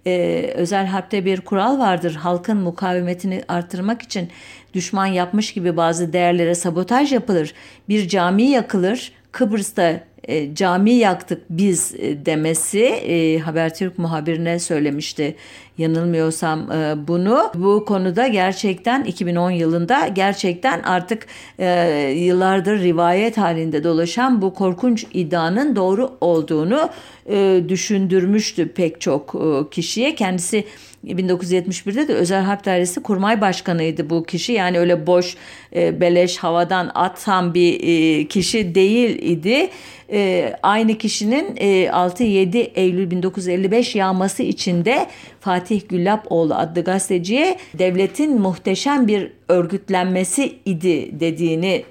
e, 0.08 0.44
özel 0.56 0.86
harpte 0.86 1.26
bir 1.26 1.42
kural 1.42 1.80
vardır. 1.80 2.16
Halkın 2.16 2.58
mukavemetini 2.58 3.44
artırmak 3.48 4.02
için 4.02 4.30
düşman 4.74 5.06
yapmış 5.06 5.54
gibi 5.54 5.78
bazı 5.78 6.14
değerlere 6.14 6.56
sabotaj 6.56 7.14
yapılır. 7.14 7.54
Bir 7.90 8.08
cami 8.08 8.44
yakılır. 8.44 9.12
Kıbrıs'ta 9.32 10.04
e, 10.28 10.56
cami 10.56 10.92
yaktık 10.92 11.42
biz 11.50 11.96
e, 11.98 12.26
demesi 12.26 12.84
e, 12.84 13.40
Habertürk 13.40 13.98
muhabirine 13.98 14.60
söylemişti 14.60 15.36
yanılmıyorsam 15.78 16.72
e, 16.72 17.08
bunu. 17.08 17.52
Bu 17.56 17.86
konuda 17.86 18.28
gerçekten 18.28 19.04
2010 19.04 19.52
yılında 19.52 20.08
gerçekten 20.08 20.82
artık 20.84 21.28
e, 21.60 22.00
yıllardır 22.18 22.80
rivayet 22.80 23.38
halinde 23.38 23.84
dolaşan 23.84 24.42
bu 24.42 24.54
korkunç 24.54 25.06
iddianın 25.14 25.76
doğru 25.76 26.12
olduğunu 26.22 26.90
e, 27.30 27.64
düşündürmüştü 27.70 28.68
pek 28.68 29.02
çok 29.02 29.36
e, 29.36 29.70
kişiye. 29.70 30.16
Kendisi 30.16 30.66
1971'de 31.08 32.08
de 32.08 32.14
Özel 32.14 32.44
Harp 32.44 32.66
Dairesi 32.66 33.04
Kurmay 33.04 33.42
Başkanıydı 33.42 34.10
bu 34.10 34.24
kişi. 34.24 34.54
Yani 34.54 34.80
öyle 34.80 35.08
boş 35.08 35.38
e, 35.76 36.02
beleş 36.02 36.38
havadan 36.38 36.92
atan 36.96 37.54
bir 37.54 37.80
e, 37.84 38.28
kişi 38.28 38.76
değil 38.76 39.22
idi. 39.22 39.70
E, 40.12 40.54
aynı 40.64 40.98
kişinin 40.98 41.56
e, 41.58 41.86
6-7 41.86 42.58
Eylül 42.58 43.12
1955 43.12 43.96
yağması 43.96 44.44
içinde 44.44 45.08
Fatih 45.40 45.82
Güllapoğlu 45.90 46.56
adlı 46.56 46.84
gazeteciye 46.84 47.58
devletin 47.74 48.42
muhteşem 48.42 49.08
bir 49.08 49.32
örgütlenmesi 49.50 50.56
idi 50.66 51.20
dediğini 51.20 51.84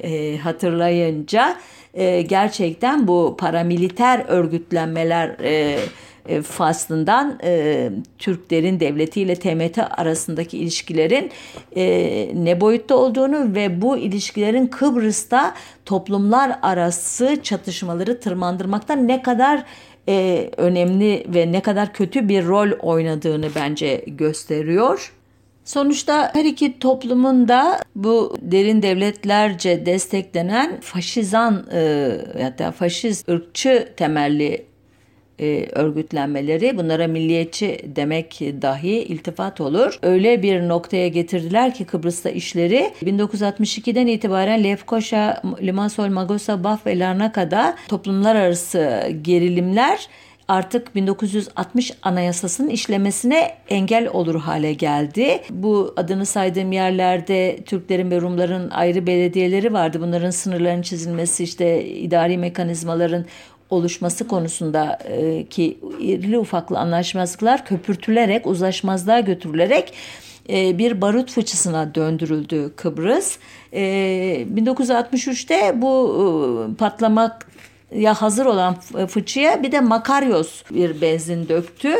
hatırlayınca 0.43 1.57
gerçekten 2.29 3.09
bu 3.09 3.37
paramiliter 3.39 4.25
örgütlenmeler 4.29 5.29
e, 5.29 5.79
e, 6.29 6.43
faslından 6.43 7.39
e, 7.45 7.91
Türklerin 8.19 8.81
devletiyle 8.81 9.35
TMT 9.35 9.79
arasındaki 9.91 10.59
ilişkilerin 10.59 11.31
e, 11.77 12.31
ne 12.35 12.61
boyutta 12.61 12.97
olduğunu 12.97 13.55
ve 13.55 13.83
bu 13.83 13.97
ilişkilerin 13.97 14.67
Kıbrıs'ta 14.67 15.55
toplumlar 15.85 16.59
arası 16.63 17.37
çatışmaları 17.43 18.21
tırmandırmakta 18.21 18.95
ne 18.95 19.23
kadar 19.23 19.65
e, 20.09 20.51
önemli 20.57 21.25
ve 21.29 21.53
ne 21.53 21.61
kadar 21.61 21.93
kötü 21.93 22.29
bir 22.29 22.47
rol 22.47 22.71
oynadığını 22.81 23.49
bence 23.57 24.05
gösteriyor. 24.07 25.13
Sonuçta 25.65 26.31
her 26.35 26.45
iki 26.45 26.79
toplumun 26.79 27.49
da 27.49 27.79
bu 27.95 28.37
derin 28.41 28.83
devletlerce 28.83 29.87
desteklenen 29.87 30.81
faşizan 30.81 31.67
e, 31.73 32.11
hatta 32.43 32.73
faşist 32.73 33.29
ırkçı 33.29 33.89
temelli 33.97 34.72
e, 35.41 35.67
örgütlenmeleri 35.73 36.79
bunlara 36.79 37.07
milliyetçi 37.07 37.81
demek 37.97 38.41
dahi 38.41 38.91
iltifat 38.91 39.61
olur. 39.61 39.99
Öyle 40.03 40.43
bir 40.43 40.69
noktaya 40.69 41.09
getirdiler 41.09 41.75
ki 41.75 41.85
Kıbrıs'ta 41.85 42.31
işleri 42.31 42.93
1962'den 43.03 44.07
itibaren 44.07 44.65
Lefkoşa, 44.65 45.43
Limassol, 45.63 46.09
Magosa, 46.09 46.65
Baf 46.65 46.87
ve 46.87 46.99
Larnaka'da 46.99 47.77
toplumlar 47.89 48.37
arası 48.37 49.13
gerilimler 49.23 50.09
artık 50.49 50.95
1960 50.95 51.93
anayasasının 52.03 52.69
işlemesine 52.69 53.55
engel 53.69 54.09
olur 54.09 54.35
hale 54.35 54.73
geldi. 54.73 55.41
Bu 55.51 55.95
adını 55.97 56.27
saydığım 56.27 56.73
yerlerde 56.73 57.59
Türklerin 57.67 58.11
ve 58.11 58.21
Rumların 58.21 58.71
ayrı 58.71 59.07
belediyeleri 59.07 59.73
vardı. 59.73 60.01
Bunların 60.01 60.31
sınırların 60.31 60.83
çizilmesi, 60.83 61.45
işte 61.45 61.85
idari 61.85 62.39
mekanizmaların 62.39 63.25
oluşması 63.73 64.29
konusunda 64.29 64.99
e, 65.09 65.47
irili 66.01 66.39
ufaklı 66.39 66.79
anlaşmazlıklar 66.79 67.65
köpürtülerek, 67.65 68.47
uzlaşmazlığa 68.47 69.21
götürülerek 69.21 69.95
e, 70.49 70.79
bir 70.79 71.01
barut 71.01 71.31
fıçısına 71.31 71.95
döndürüldü 71.95 72.73
Kıbrıs. 72.77 73.39
E, 73.73 73.83
1963'te 74.55 75.83
bu 75.83 76.73
e, 76.73 76.75
patlamak 76.75 77.47
ya 77.95 78.15
hazır 78.15 78.47
olan 78.47 78.77
fıçıya 79.09 79.63
bir 79.63 79.73
de 79.73 79.81
Makaryos 79.81 80.63
bir 80.71 81.01
benzin 81.01 81.49
döktü. 81.49 81.93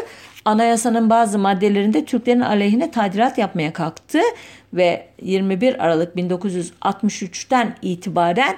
Anayasanın 0.45 1.11
bazı 1.11 1.39
maddelerinde 1.39 2.05
Türklerin 2.05 2.41
aleyhine 2.41 2.91
tadilat 2.91 3.39
yapmaya 3.39 3.73
kalktı 3.73 4.19
ve 4.75 5.07
21 5.23 5.85
Aralık 5.85 6.17
1963'ten 6.17 7.77
itibaren 7.83 8.57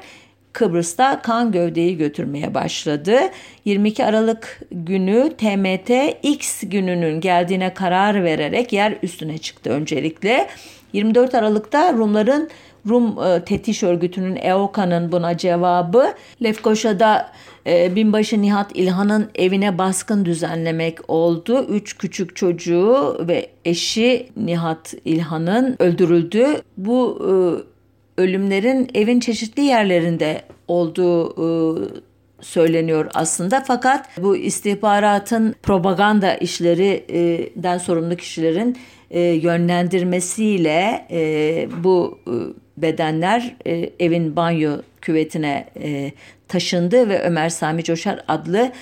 Kıbrıs'ta 0.54 1.22
kan 1.22 1.52
gövdeyi 1.52 1.96
götürmeye 1.96 2.54
başladı. 2.54 3.18
22 3.64 4.04
Aralık 4.04 4.60
günü 4.70 5.32
TMT 5.38 5.90
X 6.22 6.62
gününün 6.62 7.20
geldiğine 7.20 7.74
karar 7.74 8.24
vererek 8.24 8.72
yer 8.72 8.98
üstüne 9.02 9.38
çıktı 9.38 9.70
öncelikle. 9.70 10.48
24 10.92 11.34
Aralık'ta 11.34 11.92
Rumların 11.92 12.50
Rum 12.88 13.18
e, 13.24 13.44
Tetiş 13.44 13.82
Örgütü'nün 13.82 14.36
EOKA'nın 14.36 15.12
buna 15.12 15.36
cevabı 15.36 16.14
Lefkoşa'da 16.42 17.30
e, 17.66 17.96
binbaşı 17.96 18.42
Nihat 18.42 18.70
İlhan'ın 18.74 19.30
evine 19.34 19.78
baskın 19.78 20.24
düzenlemek 20.24 21.10
oldu. 21.10 21.66
Üç 21.68 21.98
küçük 21.98 22.36
çocuğu 22.36 23.16
ve 23.28 23.50
eşi 23.64 24.28
Nihat 24.36 24.94
İlhan'ın 25.04 25.76
öldürüldü. 25.78 26.46
Bu 26.76 27.18
e, 27.20 27.73
ölümlerin 28.18 28.88
evin 28.94 29.20
çeşitli 29.20 29.62
yerlerinde 29.62 30.42
olduğu 30.68 31.30
e, 31.30 32.04
söyleniyor 32.40 33.10
aslında. 33.14 33.64
Fakat 33.66 34.22
bu 34.22 34.36
istihbaratın 34.36 35.54
propaganda 35.62 36.34
işlerinden 36.34 37.78
sorumlu 37.78 38.16
kişilerin 38.16 38.78
e, 39.10 39.20
yönlendirmesiyle 39.20 41.06
e, 41.10 41.68
bu 41.84 42.18
e, 42.26 42.32
bedenler 42.82 43.56
evin 44.00 44.36
banyo 44.36 44.72
küvetine 45.00 45.68
taşındı 46.48 47.08
ve 47.08 47.20
Ömer 47.22 47.48
Sami 47.48 47.84
Coşar 47.84 48.24
adlı 48.28 48.72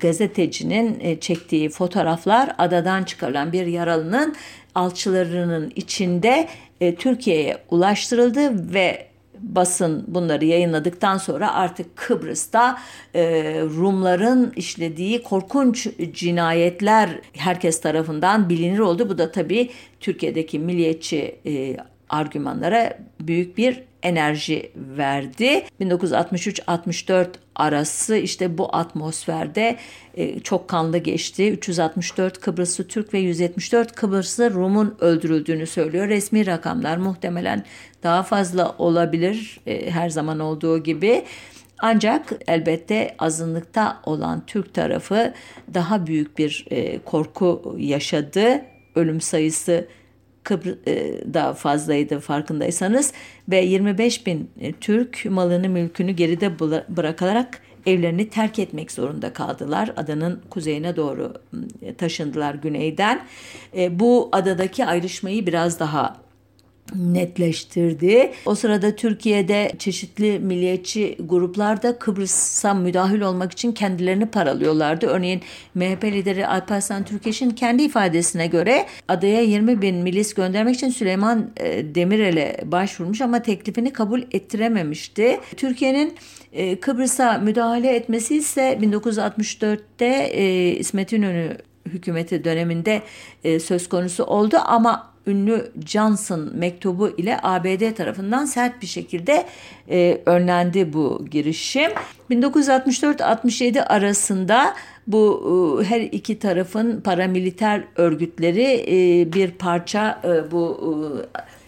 gazetecinin 0.00 1.18
çektiği 1.20 1.68
fotoğraflar 1.68 2.54
adadan 2.58 3.04
çıkarılan 3.04 3.52
bir 3.52 3.66
yaralının 3.66 4.34
alçılarının 4.74 5.72
içinde 5.76 6.48
e, 6.82 6.94
Türkiye'ye 6.94 7.58
ulaştırıldı 7.70 8.74
ve 8.74 9.06
basın 9.38 10.04
bunları 10.08 10.44
yayınladıktan 10.44 11.18
sonra 11.18 11.54
artık 11.54 11.96
Kıbrıs'ta 11.96 12.78
e, 13.14 13.22
Rumların 13.60 14.52
işlediği 14.56 15.22
korkunç 15.22 15.88
cinayetler 16.12 17.10
herkes 17.32 17.80
tarafından 17.80 18.48
bilinir 18.48 18.78
oldu. 18.78 19.08
Bu 19.08 19.18
da 19.18 19.32
tabii 19.32 19.70
Türkiye'deki 20.00 20.58
milliyetçi 20.58 21.36
e, 21.46 21.76
argümanlara 22.12 22.98
büyük 23.20 23.58
bir 23.58 23.82
enerji 24.02 24.72
verdi. 24.76 25.64
1963-64 25.80 27.26
arası 27.54 28.16
işte 28.16 28.58
bu 28.58 28.76
atmosferde 28.76 29.76
e, 30.14 30.40
çok 30.40 30.68
kanlı 30.68 30.98
geçti. 30.98 31.52
364 31.52 32.40
Kıbrıslı 32.40 32.88
Türk 32.88 33.14
ve 33.14 33.18
174 33.18 33.92
Kıbrıslı 33.92 34.54
Rum'un 34.54 34.96
öldürüldüğünü 35.00 35.66
söylüyor. 35.66 36.08
Resmi 36.08 36.46
rakamlar 36.46 36.96
muhtemelen 36.96 37.64
daha 38.02 38.22
fazla 38.22 38.74
olabilir 38.78 39.60
e, 39.66 39.90
her 39.90 40.10
zaman 40.10 40.38
olduğu 40.38 40.82
gibi. 40.82 41.24
Ancak 41.78 42.32
elbette 42.46 43.14
azınlıkta 43.18 44.00
olan 44.04 44.42
Türk 44.46 44.74
tarafı 44.74 45.34
daha 45.74 46.06
büyük 46.06 46.38
bir 46.38 46.66
e, 46.70 46.98
korku 46.98 47.76
yaşadı. 47.78 48.62
Ölüm 48.94 49.20
sayısı 49.20 49.88
Kıbrıs'da 50.44 51.50
e, 51.50 51.54
fazlaydı 51.54 52.20
farkındaysanız 52.20 53.12
ve 53.48 53.64
25 53.64 54.26
bin 54.26 54.50
e, 54.60 54.72
Türk 54.72 55.24
malını 55.24 55.68
mülkünü 55.68 56.12
geride 56.12 56.58
bırakarak 56.88 57.60
evlerini 57.86 58.28
terk 58.30 58.58
etmek 58.58 58.92
zorunda 58.92 59.32
kaldılar. 59.32 59.92
Adanın 59.96 60.42
kuzeyine 60.50 60.96
doğru 60.96 61.32
taşındılar 61.98 62.54
güneyden. 62.54 63.26
E, 63.76 64.00
bu 64.00 64.28
adadaki 64.32 64.86
ayrışmayı 64.86 65.46
biraz 65.46 65.80
daha 65.80 66.21
netleştirdi. 66.94 68.32
O 68.46 68.54
sırada 68.54 68.96
Türkiye'de 68.96 69.72
çeşitli 69.78 70.38
milliyetçi 70.38 71.16
gruplar 71.20 71.82
da 71.82 71.98
Kıbrıs'a 71.98 72.74
müdahil 72.74 73.20
olmak 73.20 73.52
için 73.52 73.72
kendilerini 73.72 74.26
paralıyorlardı. 74.26 75.06
Örneğin 75.06 75.42
MHP 75.74 76.04
lideri 76.04 76.46
Alparslan 76.46 77.04
Türkeş'in 77.04 77.50
kendi 77.50 77.82
ifadesine 77.82 78.46
göre 78.46 78.86
adaya 79.08 79.42
20 79.42 79.82
bin 79.82 79.96
milis 79.96 80.34
göndermek 80.34 80.74
için 80.74 80.88
Süleyman 80.88 81.50
e, 81.56 81.94
Demirel'e 81.94 82.60
başvurmuş 82.64 83.20
ama 83.20 83.42
teklifini 83.42 83.92
kabul 83.92 84.22
ettirememişti. 84.32 85.40
Türkiye'nin 85.56 86.14
e, 86.52 86.80
Kıbrıs'a 86.80 87.38
müdahale 87.38 87.96
etmesi 87.96 88.36
ise 88.36 88.78
1964'te 88.82 90.06
e, 90.06 90.70
İsmet 90.70 91.12
İnönü 91.12 91.56
hükümeti 91.86 92.44
döneminde 92.44 93.02
söz 93.58 93.88
konusu 93.88 94.24
oldu 94.24 94.56
ama 94.64 95.11
ünlü 95.26 95.72
Johnson 95.86 96.50
mektubu 96.54 97.08
ile 97.08 97.38
ABD 97.42 97.94
tarafından 97.94 98.44
sert 98.44 98.82
bir 98.82 98.86
şekilde 98.86 99.46
e, 99.90 100.20
önlendi 100.26 100.92
bu 100.92 101.26
girişim. 101.30 101.90
1964-67 102.30 103.82
arasında 103.82 104.74
bu 105.06 105.80
e, 105.82 105.84
her 105.84 106.00
iki 106.00 106.38
tarafın 106.38 107.00
paramiliter 107.00 107.84
örgütleri 107.96 108.84
e, 108.88 109.32
bir 109.32 109.50
parça 109.50 110.20
e, 110.24 110.50
bu 110.50 110.92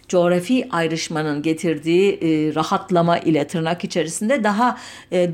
coğrafi 0.08 0.68
ayrışmanın 0.70 1.42
getirdiği 1.42 2.20
rahatlama 2.54 3.18
ile 3.18 3.46
tırnak 3.46 3.84
içerisinde 3.84 4.44
daha 4.44 4.78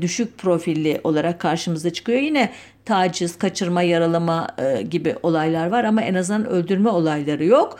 düşük 0.01 0.37
profilli 0.37 1.01
olarak 1.03 1.39
karşımıza 1.39 1.89
çıkıyor. 1.89 2.19
Yine 2.19 2.51
taciz, 2.85 3.37
kaçırma, 3.37 3.81
yaralama 3.81 4.47
gibi 4.89 5.15
olaylar 5.23 5.67
var 5.67 5.83
ama 5.83 6.01
en 6.01 6.13
azından 6.13 6.45
öldürme 6.45 6.89
olayları 6.89 7.45
yok. 7.45 7.79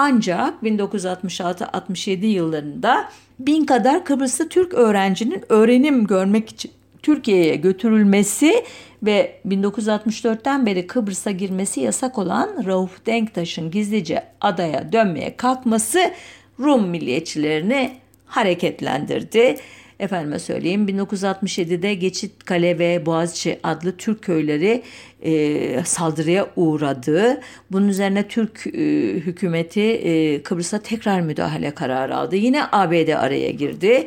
Ancak 0.00 0.62
1966-67 0.62 2.26
yıllarında 2.26 3.08
bin 3.38 3.64
kadar 3.64 4.04
Kıbrıslı 4.04 4.48
Türk 4.48 4.74
öğrencinin 4.74 5.44
öğrenim 5.48 6.06
görmek 6.06 6.48
için 6.48 6.70
Türkiye'ye 7.02 7.56
götürülmesi 7.56 8.64
ve 9.02 9.40
1964'ten 9.46 10.66
beri 10.66 10.86
Kıbrıs'a 10.86 11.30
girmesi 11.30 11.80
yasak 11.80 12.18
olan 12.18 12.64
Rauf 12.66 13.06
Denktaş'ın 13.06 13.70
gizlice 13.70 14.24
adaya 14.40 14.92
dönmeye 14.92 15.36
kalkması 15.36 15.98
Rum 16.60 16.88
milliyetçilerini 16.88 17.90
hareketlendirdi. 18.26 19.56
Efendime 20.00 20.38
söyleyeyim 20.38 20.88
1967'de 20.88 21.94
Geçit 21.94 22.44
Kale 22.44 22.78
ve 22.78 23.06
Boğaziçi 23.06 23.60
adlı 23.62 23.96
Türk 23.96 24.22
köyleri 24.22 24.82
e, 25.22 25.84
saldırıya 25.84 26.46
uğradı. 26.56 27.40
Bunun 27.72 27.88
üzerine 27.88 28.28
Türk 28.28 28.66
e, 28.66 28.80
hükümeti 29.14 29.80
e, 29.80 30.42
Kıbrıs'a 30.42 30.78
tekrar 30.78 31.20
müdahale 31.20 31.70
kararı 31.70 32.16
aldı. 32.16 32.36
Yine 32.36 32.62
ABD 32.72 33.08
araya 33.08 33.50
girdi. 33.50 34.06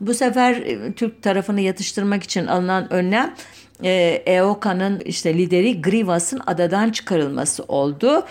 Bu 0.00 0.14
sefer 0.14 0.54
e, 0.54 0.92
Türk 0.92 1.22
tarafını 1.22 1.60
yatıştırmak 1.60 2.22
için 2.22 2.46
alınan 2.46 2.92
önlem 2.92 3.34
e, 3.84 4.22
EOKA'nın 4.26 5.00
işte 5.00 5.34
lideri 5.38 5.82
Grivas'ın 5.82 6.40
adadan 6.46 6.90
çıkarılması 6.90 7.62
oldu. 7.62 8.24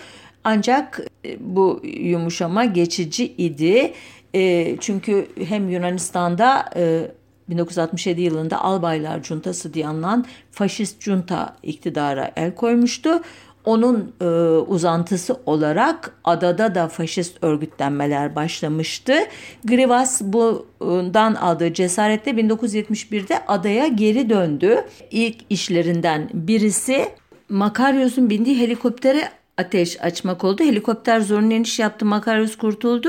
Ancak 0.44 1.00
e, 1.24 1.36
bu 1.40 1.80
yumuşama 1.84 2.64
geçici 2.64 3.26
idi. 3.26 3.92
E, 4.34 4.76
çünkü 4.80 5.26
hem 5.48 5.68
Yunanistan'da 5.68 6.70
e, 6.76 7.10
1967 7.52 8.20
yılında 8.20 8.60
Albaylar 8.60 9.22
Cuntası 9.22 9.74
diye 9.74 9.86
anılan 9.86 10.24
faşist 10.50 11.02
junta 11.02 11.56
iktidara 11.62 12.30
el 12.36 12.54
koymuştu. 12.54 13.20
Onun 13.64 14.12
e, 14.20 14.24
uzantısı 14.66 15.36
olarak 15.46 16.14
adada 16.24 16.74
da 16.74 16.88
faşist 16.88 17.44
örgütlenmeler 17.44 18.36
başlamıştı. 18.36 19.14
Grivas 19.64 20.22
bundan 20.22 21.34
aldığı 21.34 21.74
cesaretle 21.74 22.32
1971'de 22.32 23.46
adaya 23.46 23.86
geri 23.86 24.30
döndü. 24.30 24.84
İlk 25.10 25.36
işlerinden 25.50 26.30
birisi 26.34 27.08
Makaryos'un 27.48 28.30
bindiği 28.30 28.60
helikoptere 28.60 29.28
ateş 29.56 30.00
açmak 30.00 30.44
oldu. 30.44 30.62
Helikopter 30.62 31.20
zorunlu 31.20 31.52
iniş 31.52 31.78
yaptı. 31.78 32.04
Makaryos 32.04 32.56
kurtuldu. 32.56 33.08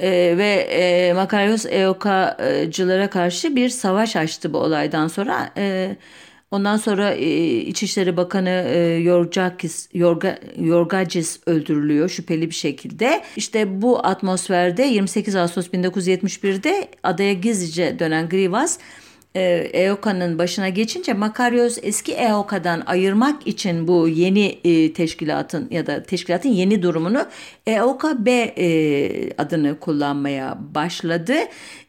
E, 0.00 0.34
ve 0.38 0.52
e, 0.70 1.12
Makaryos 1.12 1.66
EOK'cılara 1.66 3.10
karşı 3.10 3.56
bir 3.56 3.68
savaş 3.68 4.16
açtı 4.16 4.52
bu 4.52 4.58
olaydan 4.58 5.08
sonra. 5.08 5.50
E, 5.56 5.96
ondan 6.50 6.76
sonra 6.76 7.12
e, 7.12 7.46
İçişleri 7.60 8.16
Bakanı 8.16 8.64
e, 8.68 8.78
Yorgakis, 8.78 9.88
Yorga, 9.94 10.38
Yorgacis 10.58 11.40
öldürülüyor 11.46 12.08
şüpheli 12.08 12.50
bir 12.50 12.54
şekilde. 12.54 13.22
İşte 13.36 13.82
bu 13.82 14.06
atmosferde 14.06 14.82
28 14.82 15.36
Ağustos 15.36 15.68
1971'de 15.68 16.88
adaya 17.02 17.32
gizlice 17.32 17.98
dönen 17.98 18.28
Grivas 18.28 18.78
EOKA'nın 19.72 20.38
başına 20.38 20.68
geçince 20.68 21.12
Makaryos 21.12 21.78
eski 21.82 22.12
EOKA'dan 22.12 22.82
ayırmak 22.86 23.46
için 23.46 23.88
bu 23.88 24.08
yeni 24.08 24.58
e, 24.64 24.92
teşkilatın 24.92 25.68
ya 25.70 25.86
da 25.86 26.02
teşkilatın 26.02 26.48
yeni 26.48 26.82
durumunu 26.82 27.26
EOKA 27.66 28.26
B 28.26 28.30
e, 28.58 29.32
adını 29.38 29.80
kullanmaya 29.80 30.58
başladı. 30.74 31.34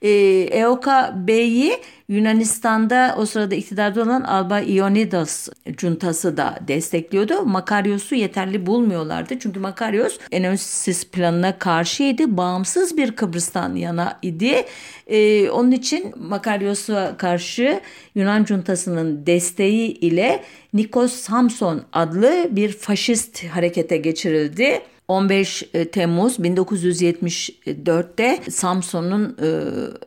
E, 0.01 0.09
EOKA 0.51 1.13
B'yi 1.27 1.73
Yunanistan'da 2.09 3.15
o 3.17 3.25
sırada 3.25 3.55
iktidarda 3.55 4.03
olan 4.03 4.21
Alba 4.21 4.59
Ionidas 4.59 5.49
cuntası 5.71 6.37
da 6.37 6.59
destekliyordu. 6.67 7.45
Makaryos'u 7.45 8.15
yeterli 8.15 8.65
bulmuyorlardı. 8.65 9.39
Çünkü 9.39 9.59
Makaryos 9.59 10.17
Enosis 10.31 11.05
planına 11.05 11.59
karşıydı. 11.59 12.37
Bağımsız 12.37 12.97
bir 12.97 13.11
Kıbrıs'tan 13.11 13.75
yana 13.75 14.19
idi. 14.21 14.65
Ee, 15.07 15.49
onun 15.49 15.71
için 15.71 16.13
Makaryos'a 16.17 17.17
karşı 17.17 17.81
Yunan 18.15 18.43
cuntasının 18.43 19.25
desteği 19.25 19.99
ile 19.99 20.43
Nikos 20.73 21.13
Samson 21.13 21.81
adlı 21.93 22.47
bir 22.51 22.71
faşist 22.71 23.45
harekete 23.45 23.97
geçirildi. 23.97 24.81
15 25.07 25.63
e, 25.73 25.91
Temmuz 25.91 26.39
1974'te 26.39 28.39
Samson'un 28.51 29.37
e, 29.41 29.47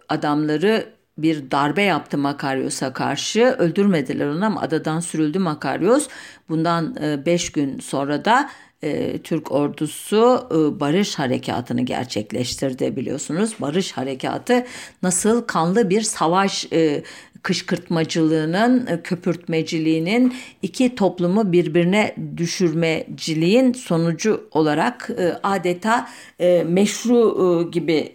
adamları 0.09 0.99
bir 1.23 1.51
darbe 1.51 1.83
yaptı 1.83 2.18
Makaryos'a 2.18 2.93
karşı. 2.93 3.45
Öldürmediler 3.59 4.27
onu 4.27 4.45
ama 4.45 4.61
adadan 4.61 5.01
sürüldü 5.01 5.39
Makaryos. 5.39 6.09
Bundan 6.49 6.97
5 7.27 7.49
e, 7.49 7.53
gün 7.53 7.81
sonra 7.81 8.25
da 8.25 8.51
e, 8.83 9.18
Türk 9.18 9.53
ordusu 9.53 10.49
e, 10.51 10.81
barış 10.81 11.18
harekatını 11.18 11.81
gerçekleştirdi 11.83 12.97
biliyorsunuz. 12.97 13.55
Barış 13.61 13.93
harekatı 13.93 14.66
nasıl 15.03 15.43
kanlı 15.43 15.91
bir 15.91 16.01
savaş 16.01 16.73
e, 16.73 17.03
kışkırtmacılığının, 17.43 19.01
köpürtmeciliğinin 19.05 20.35
iki 20.62 20.95
toplumu 20.95 21.53
birbirine 21.53 22.14
düşürmeciliğin 22.37 23.73
sonucu 23.73 24.49
olarak 24.51 25.11
adeta 25.43 26.09
meşru 26.66 27.71
gibi 27.71 28.12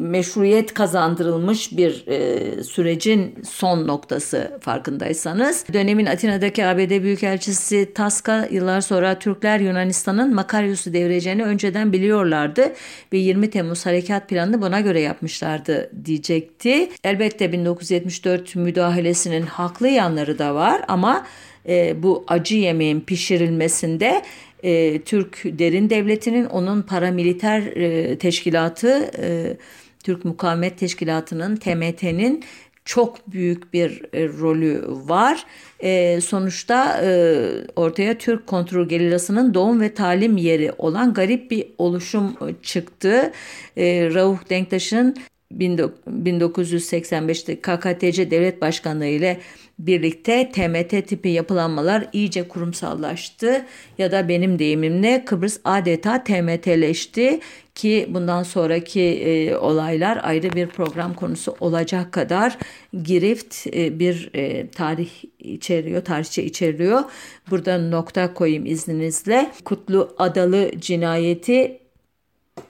meşruiyet 0.00 0.74
kazandırılmış 0.74 1.76
bir 1.76 2.06
e, 2.06 2.64
sürecin 2.64 3.34
son 3.48 3.86
noktası 3.86 4.58
farkındaysanız. 4.60 5.64
Dönemin 5.72 6.06
Atina'daki 6.06 6.66
ABD 6.66 7.02
Büyükelçisi 7.02 7.92
Taska 7.94 8.48
yıllar 8.50 8.80
sonra 8.80 9.18
Türkler 9.18 9.60
Yunanistan'ın 9.60 10.34
Makaryos'u 10.34 10.92
devireceğini 10.92 11.44
önceden 11.44 11.92
biliyorlardı 11.92 12.72
ve 13.12 13.18
20 13.18 13.50
Temmuz 13.50 13.86
harekat 13.86 14.28
planını 14.28 14.62
buna 14.62 14.80
göre 14.80 15.00
yapmışlardı 15.00 15.90
diyecekti. 16.04 16.88
Elbette 17.04 17.52
1974 17.52 18.56
müdahalesinin 18.56 19.42
haklı 19.42 19.88
yanları 19.88 20.38
da 20.38 20.54
var 20.54 20.82
ama 20.88 21.26
e, 21.68 22.02
bu 22.02 22.24
acı 22.28 22.56
yemeğin 22.56 23.00
pişirilmesinde 23.00 24.22
e, 24.62 25.00
Türk 25.00 25.42
Derin 25.44 25.90
Devleti'nin 25.90 26.44
onun 26.44 26.82
paramiliter 26.82 27.62
e, 27.62 28.18
teşkilatı 28.18 29.10
e, 29.18 29.56
Türk 30.04 30.24
Mukavemet 30.24 30.78
Teşkilatı'nın, 30.78 31.56
TMT'nin 31.56 32.44
çok 32.88 33.32
büyük 33.32 33.74
bir 33.74 34.02
e, 34.12 34.28
rolü 34.28 34.84
var. 34.88 35.46
E, 35.80 36.20
sonuçta 36.20 37.00
e, 37.02 37.38
ortaya 37.76 38.18
Türk 38.18 38.46
kontrol 38.46 38.88
gerillasının 38.88 39.54
doğum 39.54 39.80
ve 39.80 39.94
talim 39.94 40.36
yeri 40.36 40.72
olan 40.78 41.14
garip 41.14 41.50
bir 41.50 41.66
oluşum 41.78 42.36
çıktı. 42.62 43.32
E, 43.76 44.14
Rauf 44.14 44.50
Denktaş'ın 44.50 45.16
1985'te 45.54 47.60
KKTC 47.60 48.30
Devlet 48.30 48.60
Başkanlığı 48.60 49.06
ile 49.06 49.40
birlikte 49.78 50.50
TMT 50.52 51.08
tipi 51.08 51.28
yapılanmalar 51.28 52.06
iyice 52.12 52.48
kurumsallaştı 52.48 53.66
ya 53.98 54.12
da 54.12 54.28
benim 54.28 54.58
deyimimle 54.58 55.24
Kıbrıs 55.24 55.60
adeta 55.64 56.24
TMT'leşti 56.24 57.40
ki 57.74 58.06
bundan 58.10 58.42
sonraki 58.42 59.00
e, 59.00 59.56
olaylar 59.56 60.20
ayrı 60.22 60.52
bir 60.52 60.66
program 60.66 61.14
konusu 61.14 61.56
olacak 61.60 62.12
kadar 62.12 62.58
girift 63.02 63.66
e, 63.66 63.98
bir 63.98 64.30
e, 64.34 64.68
tarih 64.70 65.10
içeriyor, 65.38 66.04
tarihçe 66.04 66.44
içeriyor. 66.44 67.02
Burada 67.50 67.78
nokta 67.78 68.34
koyayım 68.34 68.66
izninizle. 68.66 69.50
Kutlu 69.64 70.14
Adalı 70.18 70.70
cinayeti 70.78 71.80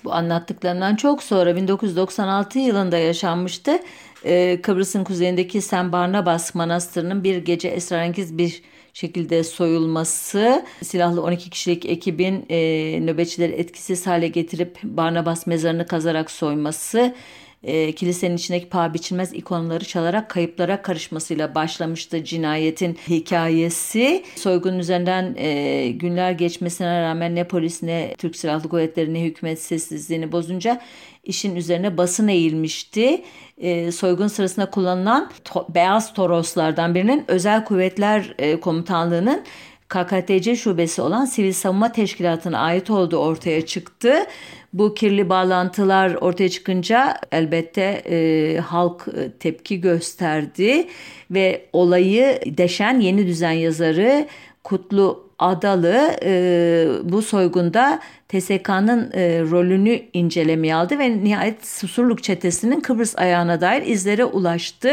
bu 0.05 0.13
anlattıklarından 0.13 0.97
çok 0.97 1.23
sonra 1.23 1.57
1996 1.57 2.59
yılında 2.59 2.99
yaşanmıştı. 2.99 3.79
Ee, 4.25 4.61
Kıbrıs'ın 4.63 5.05
kuzeyindeki 5.05 5.63
Sen 5.63 5.93
Barnabas 5.93 6.55
Manastırı'nın 6.55 7.25
bir 7.25 7.37
gece 7.37 7.69
esrarengiz 7.69 8.39
bir 8.39 8.63
şekilde 8.93 9.45
soyulması, 9.45 10.65
silahlı 10.83 11.23
12 11.23 11.51
kişilik 11.51 11.87
ekibin 11.87 12.47
e, 12.49 12.57
nöbetçileri 13.01 13.53
etkisiz 13.53 14.07
hale 14.07 14.29
getirip 14.29 14.79
Barnabas 14.83 15.47
mezarını 15.47 15.87
kazarak 15.87 16.31
soyması, 16.31 17.15
e, 17.63 17.93
kilisenin 17.93 18.37
içindeki 18.37 18.69
paha 18.69 18.95
biçilmez 18.95 19.33
ikonları 19.33 19.85
çalarak 19.85 20.31
kayıplara 20.31 20.83
karışmasıyla 20.83 21.55
başlamıştı 21.55 22.25
cinayetin 22.25 22.99
hikayesi. 23.09 24.25
Soygunun 24.37 24.79
üzerinden 24.79 25.35
e, 25.37 25.89
günler 25.89 26.33
geçmesine 26.33 27.03
rağmen 27.03 27.35
ne 27.35 27.45
polis 27.45 27.83
ne 27.83 28.15
Türk 28.19 28.37
Silahlı 28.37 28.69
Kuvvetleri 28.69 29.15
ne 29.15 29.23
hükümet 29.23 29.63
sessizliğini 29.63 30.33
bozunca 30.33 30.81
işin 31.25 31.57
üzerine 31.57 31.97
basın 31.97 32.29
eğilmişti. 32.29 33.25
E, 33.59 33.93
soygun 33.93 34.29
sırasında 34.29 34.71
kullanılan 34.71 35.31
to 35.45 35.67
beyaz 35.75 36.15
toroslardan 36.15 36.95
birinin 36.95 37.25
özel 37.29 37.65
kuvvetler 37.65 38.35
e, 38.39 38.61
komutanlığının 38.61 39.45
KKTC 39.89 40.57
şubesi 40.57 41.03
olan 41.03 41.25
Sivil 41.25 41.53
Savunma 41.53 41.93
Teşkilatı'na 41.93 42.59
ait 42.59 42.91
olduğu 42.91 43.17
ortaya 43.17 43.67
çıktı. 43.67 44.27
Bu 44.73 44.95
kirli 44.95 45.29
bağlantılar 45.29 46.15
ortaya 46.15 46.49
çıkınca 46.49 47.17
elbette 47.33 48.03
e, 48.11 48.59
halk 48.61 49.09
e, 49.17 49.31
tepki 49.31 49.81
gösterdi 49.81 50.89
ve 51.31 51.67
olayı 51.73 52.41
deşen 52.47 53.01
yeni 53.01 53.27
düzen 53.27 53.53
yazarı 53.53 54.27
Kutlu 54.65 55.29
Adalı 55.39 56.17
e, 56.23 56.87
bu 57.03 57.23
soygunda 57.23 58.01
TSK'nın 58.29 59.11
e, 59.15 59.41
rolünü 59.41 60.03
incelemeye 60.13 60.75
aldı 60.75 60.99
ve 60.99 61.25
nihayet 61.25 61.67
Susurluk 61.67 62.23
çetesinin 62.23 62.81
Kıbrıs 62.81 63.19
ayağına 63.19 63.61
dair 63.61 63.87
izlere 63.87 64.25
ulaştı. 64.25 64.91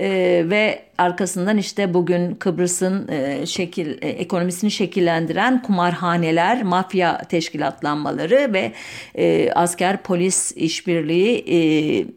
E, 0.00 0.44
ve 0.50 0.82
arkasından 0.98 1.58
işte 1.58 1.94
bugün 1.94 2.34
Kıbrıs'ın 2.34 3.08
e, 3.08 3.46
şekil 3.46 4.02
e, 4.02 4.08
ekonomisini 4.08 4.70
şekillendiren 4.70 5.62
kumarhaneler, 5.62 6.62
mafya 6.62 7.18
teşkilatlanmaları 7.18 8.52
ve 8.52 8.72
e, 9.14 9.52
asker 9.52 10.02
polis 10.02 10.52
işbirliği 10.56 11.44
e, 11.48 11.58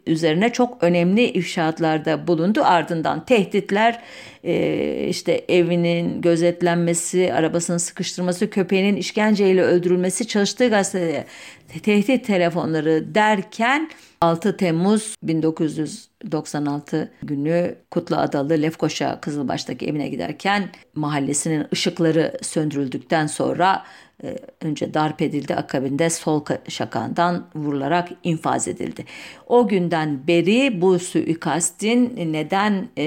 üzerine 0.06 0.52
çok 0.52 0.82
önemli 0.82 1.24
ifşaatlarda 1.24 2.26
bulundu. 2.26 2.60
Ardından 2.64 3.24
tehditler, 3.24 4.00
e, 4.44 5.06
işte 5.08 5.44
evinin 5.48 6.20
gözetlenmesi, 6.20 7.34
arabasının 7.34 7.78
sıkıştırması, 7.78 8.50
köpeğinin 8.50 8.96
işkenceyle 8.96 9.62
öldürülmesi, 9.62 10.26
çalıştığı 10.26 10.68
gazetede 10.68 11.24
tehdit 11.68 12.26
telefonları 12.26 13.14
derken 13.14 13.90
6 14.20 14.56
Temmuz 14.56 15.14
1996 15.22 17.12
günü 17.22 17.74
Kutlu 17.90 18.16
Adalı 18.16 18.62
Lefkoşa 18.62 19.20
Kızılbaş'taki 19.20 19.86
evine 19.86 20.08
giderken 20.08 20.68
mahallesinin 20.94 21.66
ışıkları 21.72 22.38
söndürüldükten 22.42 23.26
sonra 23.26 23.84
e, 24.24 24.36
önce 24.60 24.94
darp 24.94 25.22
edildi 25.22 25.54
akabinde 25.54 26.10
sol 26.10 26.44
şakandan 26.68 27.46
vurularak 27.54 28.08
infaz 28.24 28.68
edildi. 28.68 29.04
O 29.46 29.68
günden 29.68 30.26
beri 30.26 30.80
bu 30.80 30.98
suikastin 30.98 32.32
neden 32.32 32.88
e, 32.96 33.04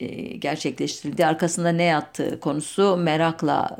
e, 0.00 0.06
gerçekleştirildi 0.36 1.26
arkasında 1.26 1.68
ne 1.68 1.82
yattığı 1.82 2.40
konusu 2.40 2.96
merakla 2.96 3.76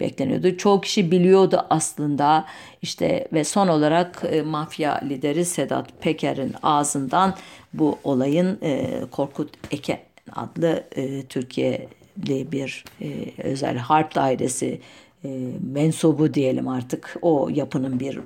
bekleniyordu. 0.00 0.56
Çoğu 0.56 0.80
kişi 0.80 1.10
biliyordu 1.10 1.66
aslında 1.70 2.44
işte 2.82 3.27
ve 3.32 3.44
son 3.44 3.68
olarak 3.68 4.22
e, 4.30 4.42
mafya 4.42 5.00
lideri 5.04 5.44
Sedat 5.44 6.02
Peker'in 6.02 6.54
ağzından 6.62 7.34
bu 7.74 7.98
olayın 8.04 8.58
e, 8.62 9.00
Korkut 9.10 9.50
Eke 9.70 10.02
adlı 10.32 10.84
e, 10.96 11.22
Türkiye'li 11.22 12.52
bir 12.52 12.84
e, 13.00 13.06
özel 13.42 13.76
harp 13.76 14.14
dairesi 14.14 14.80
e, 15.24 15.28
mensubu 15.72 16.34
diyelim 16.34 16.68
artık 16.68 17.16
o 17.22 17.48
yapının 17.54 18.00
bir 18.00 18.20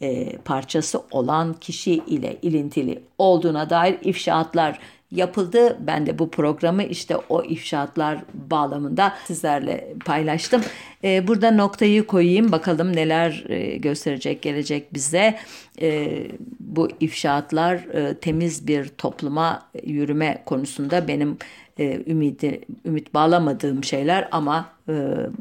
e, 0.00 0.36
parçası 0.36 1.02
olan 1.10 1.52
kişi 1.52 1.92
ile 1.92 2.36
ilintili 2.42 3.02
olduğuna 3.18 3.70
dair 3.70 3.98
ifşaatlar 4.02 4.78
yapıldı. 5.10 5.76
Ben 5.80 6.06
de 6.06 6.18
bu 6.18 6.30
programı 6.30 6.82
işte 6.82 7.16
o 7.28 7.42
ifşaatlar 7.42 8.18
bağlamında 8.34 9.14
sizlerle 9.24 9.94
paylaştım. 10.04 10.62
E, 11.04 11.28
burada 11.28 11.50
noktayı 11.50 12.06
koyayım 12.06 12.52
bakalım 12.52 12.96
neler 12.96 13.44
e, 13.48 13.76
gösterecek 13.76 14.42
gelecek 14.42 14.94
bize. 14.94 15.38
E, 15.80 16.22
bu 16.60 16.88
ifşaatlar 17.00 17.74
e, 17.74 18.14
temiz 18.14 18.66
bir 18.66 18.88
topluma 18.88 19.62
yürüme 19.84 20.42
konusunda 20.46 21.08
benim 21.08 21.38
e, 21.78 22.02
ümidi, 22.06 22.60
ümit 22.84 23.14
bağlamadığım 23.14 23.84
şeyler 23.84 24.28
ama 24.30 24.68
e, 24.88 24.92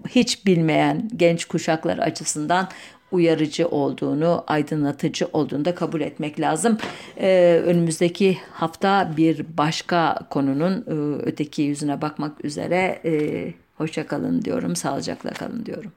hiç 0.09 0.45
bilmeyen 0.45 1.09
genç 1.15 1.45
kuşaklar 1.45 1.97
açısından 1.97 2.67
uyarıcı 3.11 3.67
olduğunu, 3.67 4.43
aydınlatıcı 4.47 5.27
olduğunu 5.33 5.65
da 5.65 5.75
kabul 5.75 6.01
etmek 6.01 6.39
lazım. 6.39 6.77
Ee, 7.17 7.61
önümüzdeki 7.65 8.37
hafta 8.51 9.13
bir 9.17 9.45
başka 9.57 10.19
konunun 10.29 10.73
e, 10.73 11.21
öteki 11.25 11.61
yüzüne 11.61 12.01
bakmak 12.01 12.45
üzere 12.45 13.01
e, 13.05 13.53
hoşça 13.77 14.07
kalın 14.07 14.41
diyorum, 14.41 14.75
sağlıcakla 14.75 15.29
kalın 15.29 15.65
diyorum. 15.65 15.91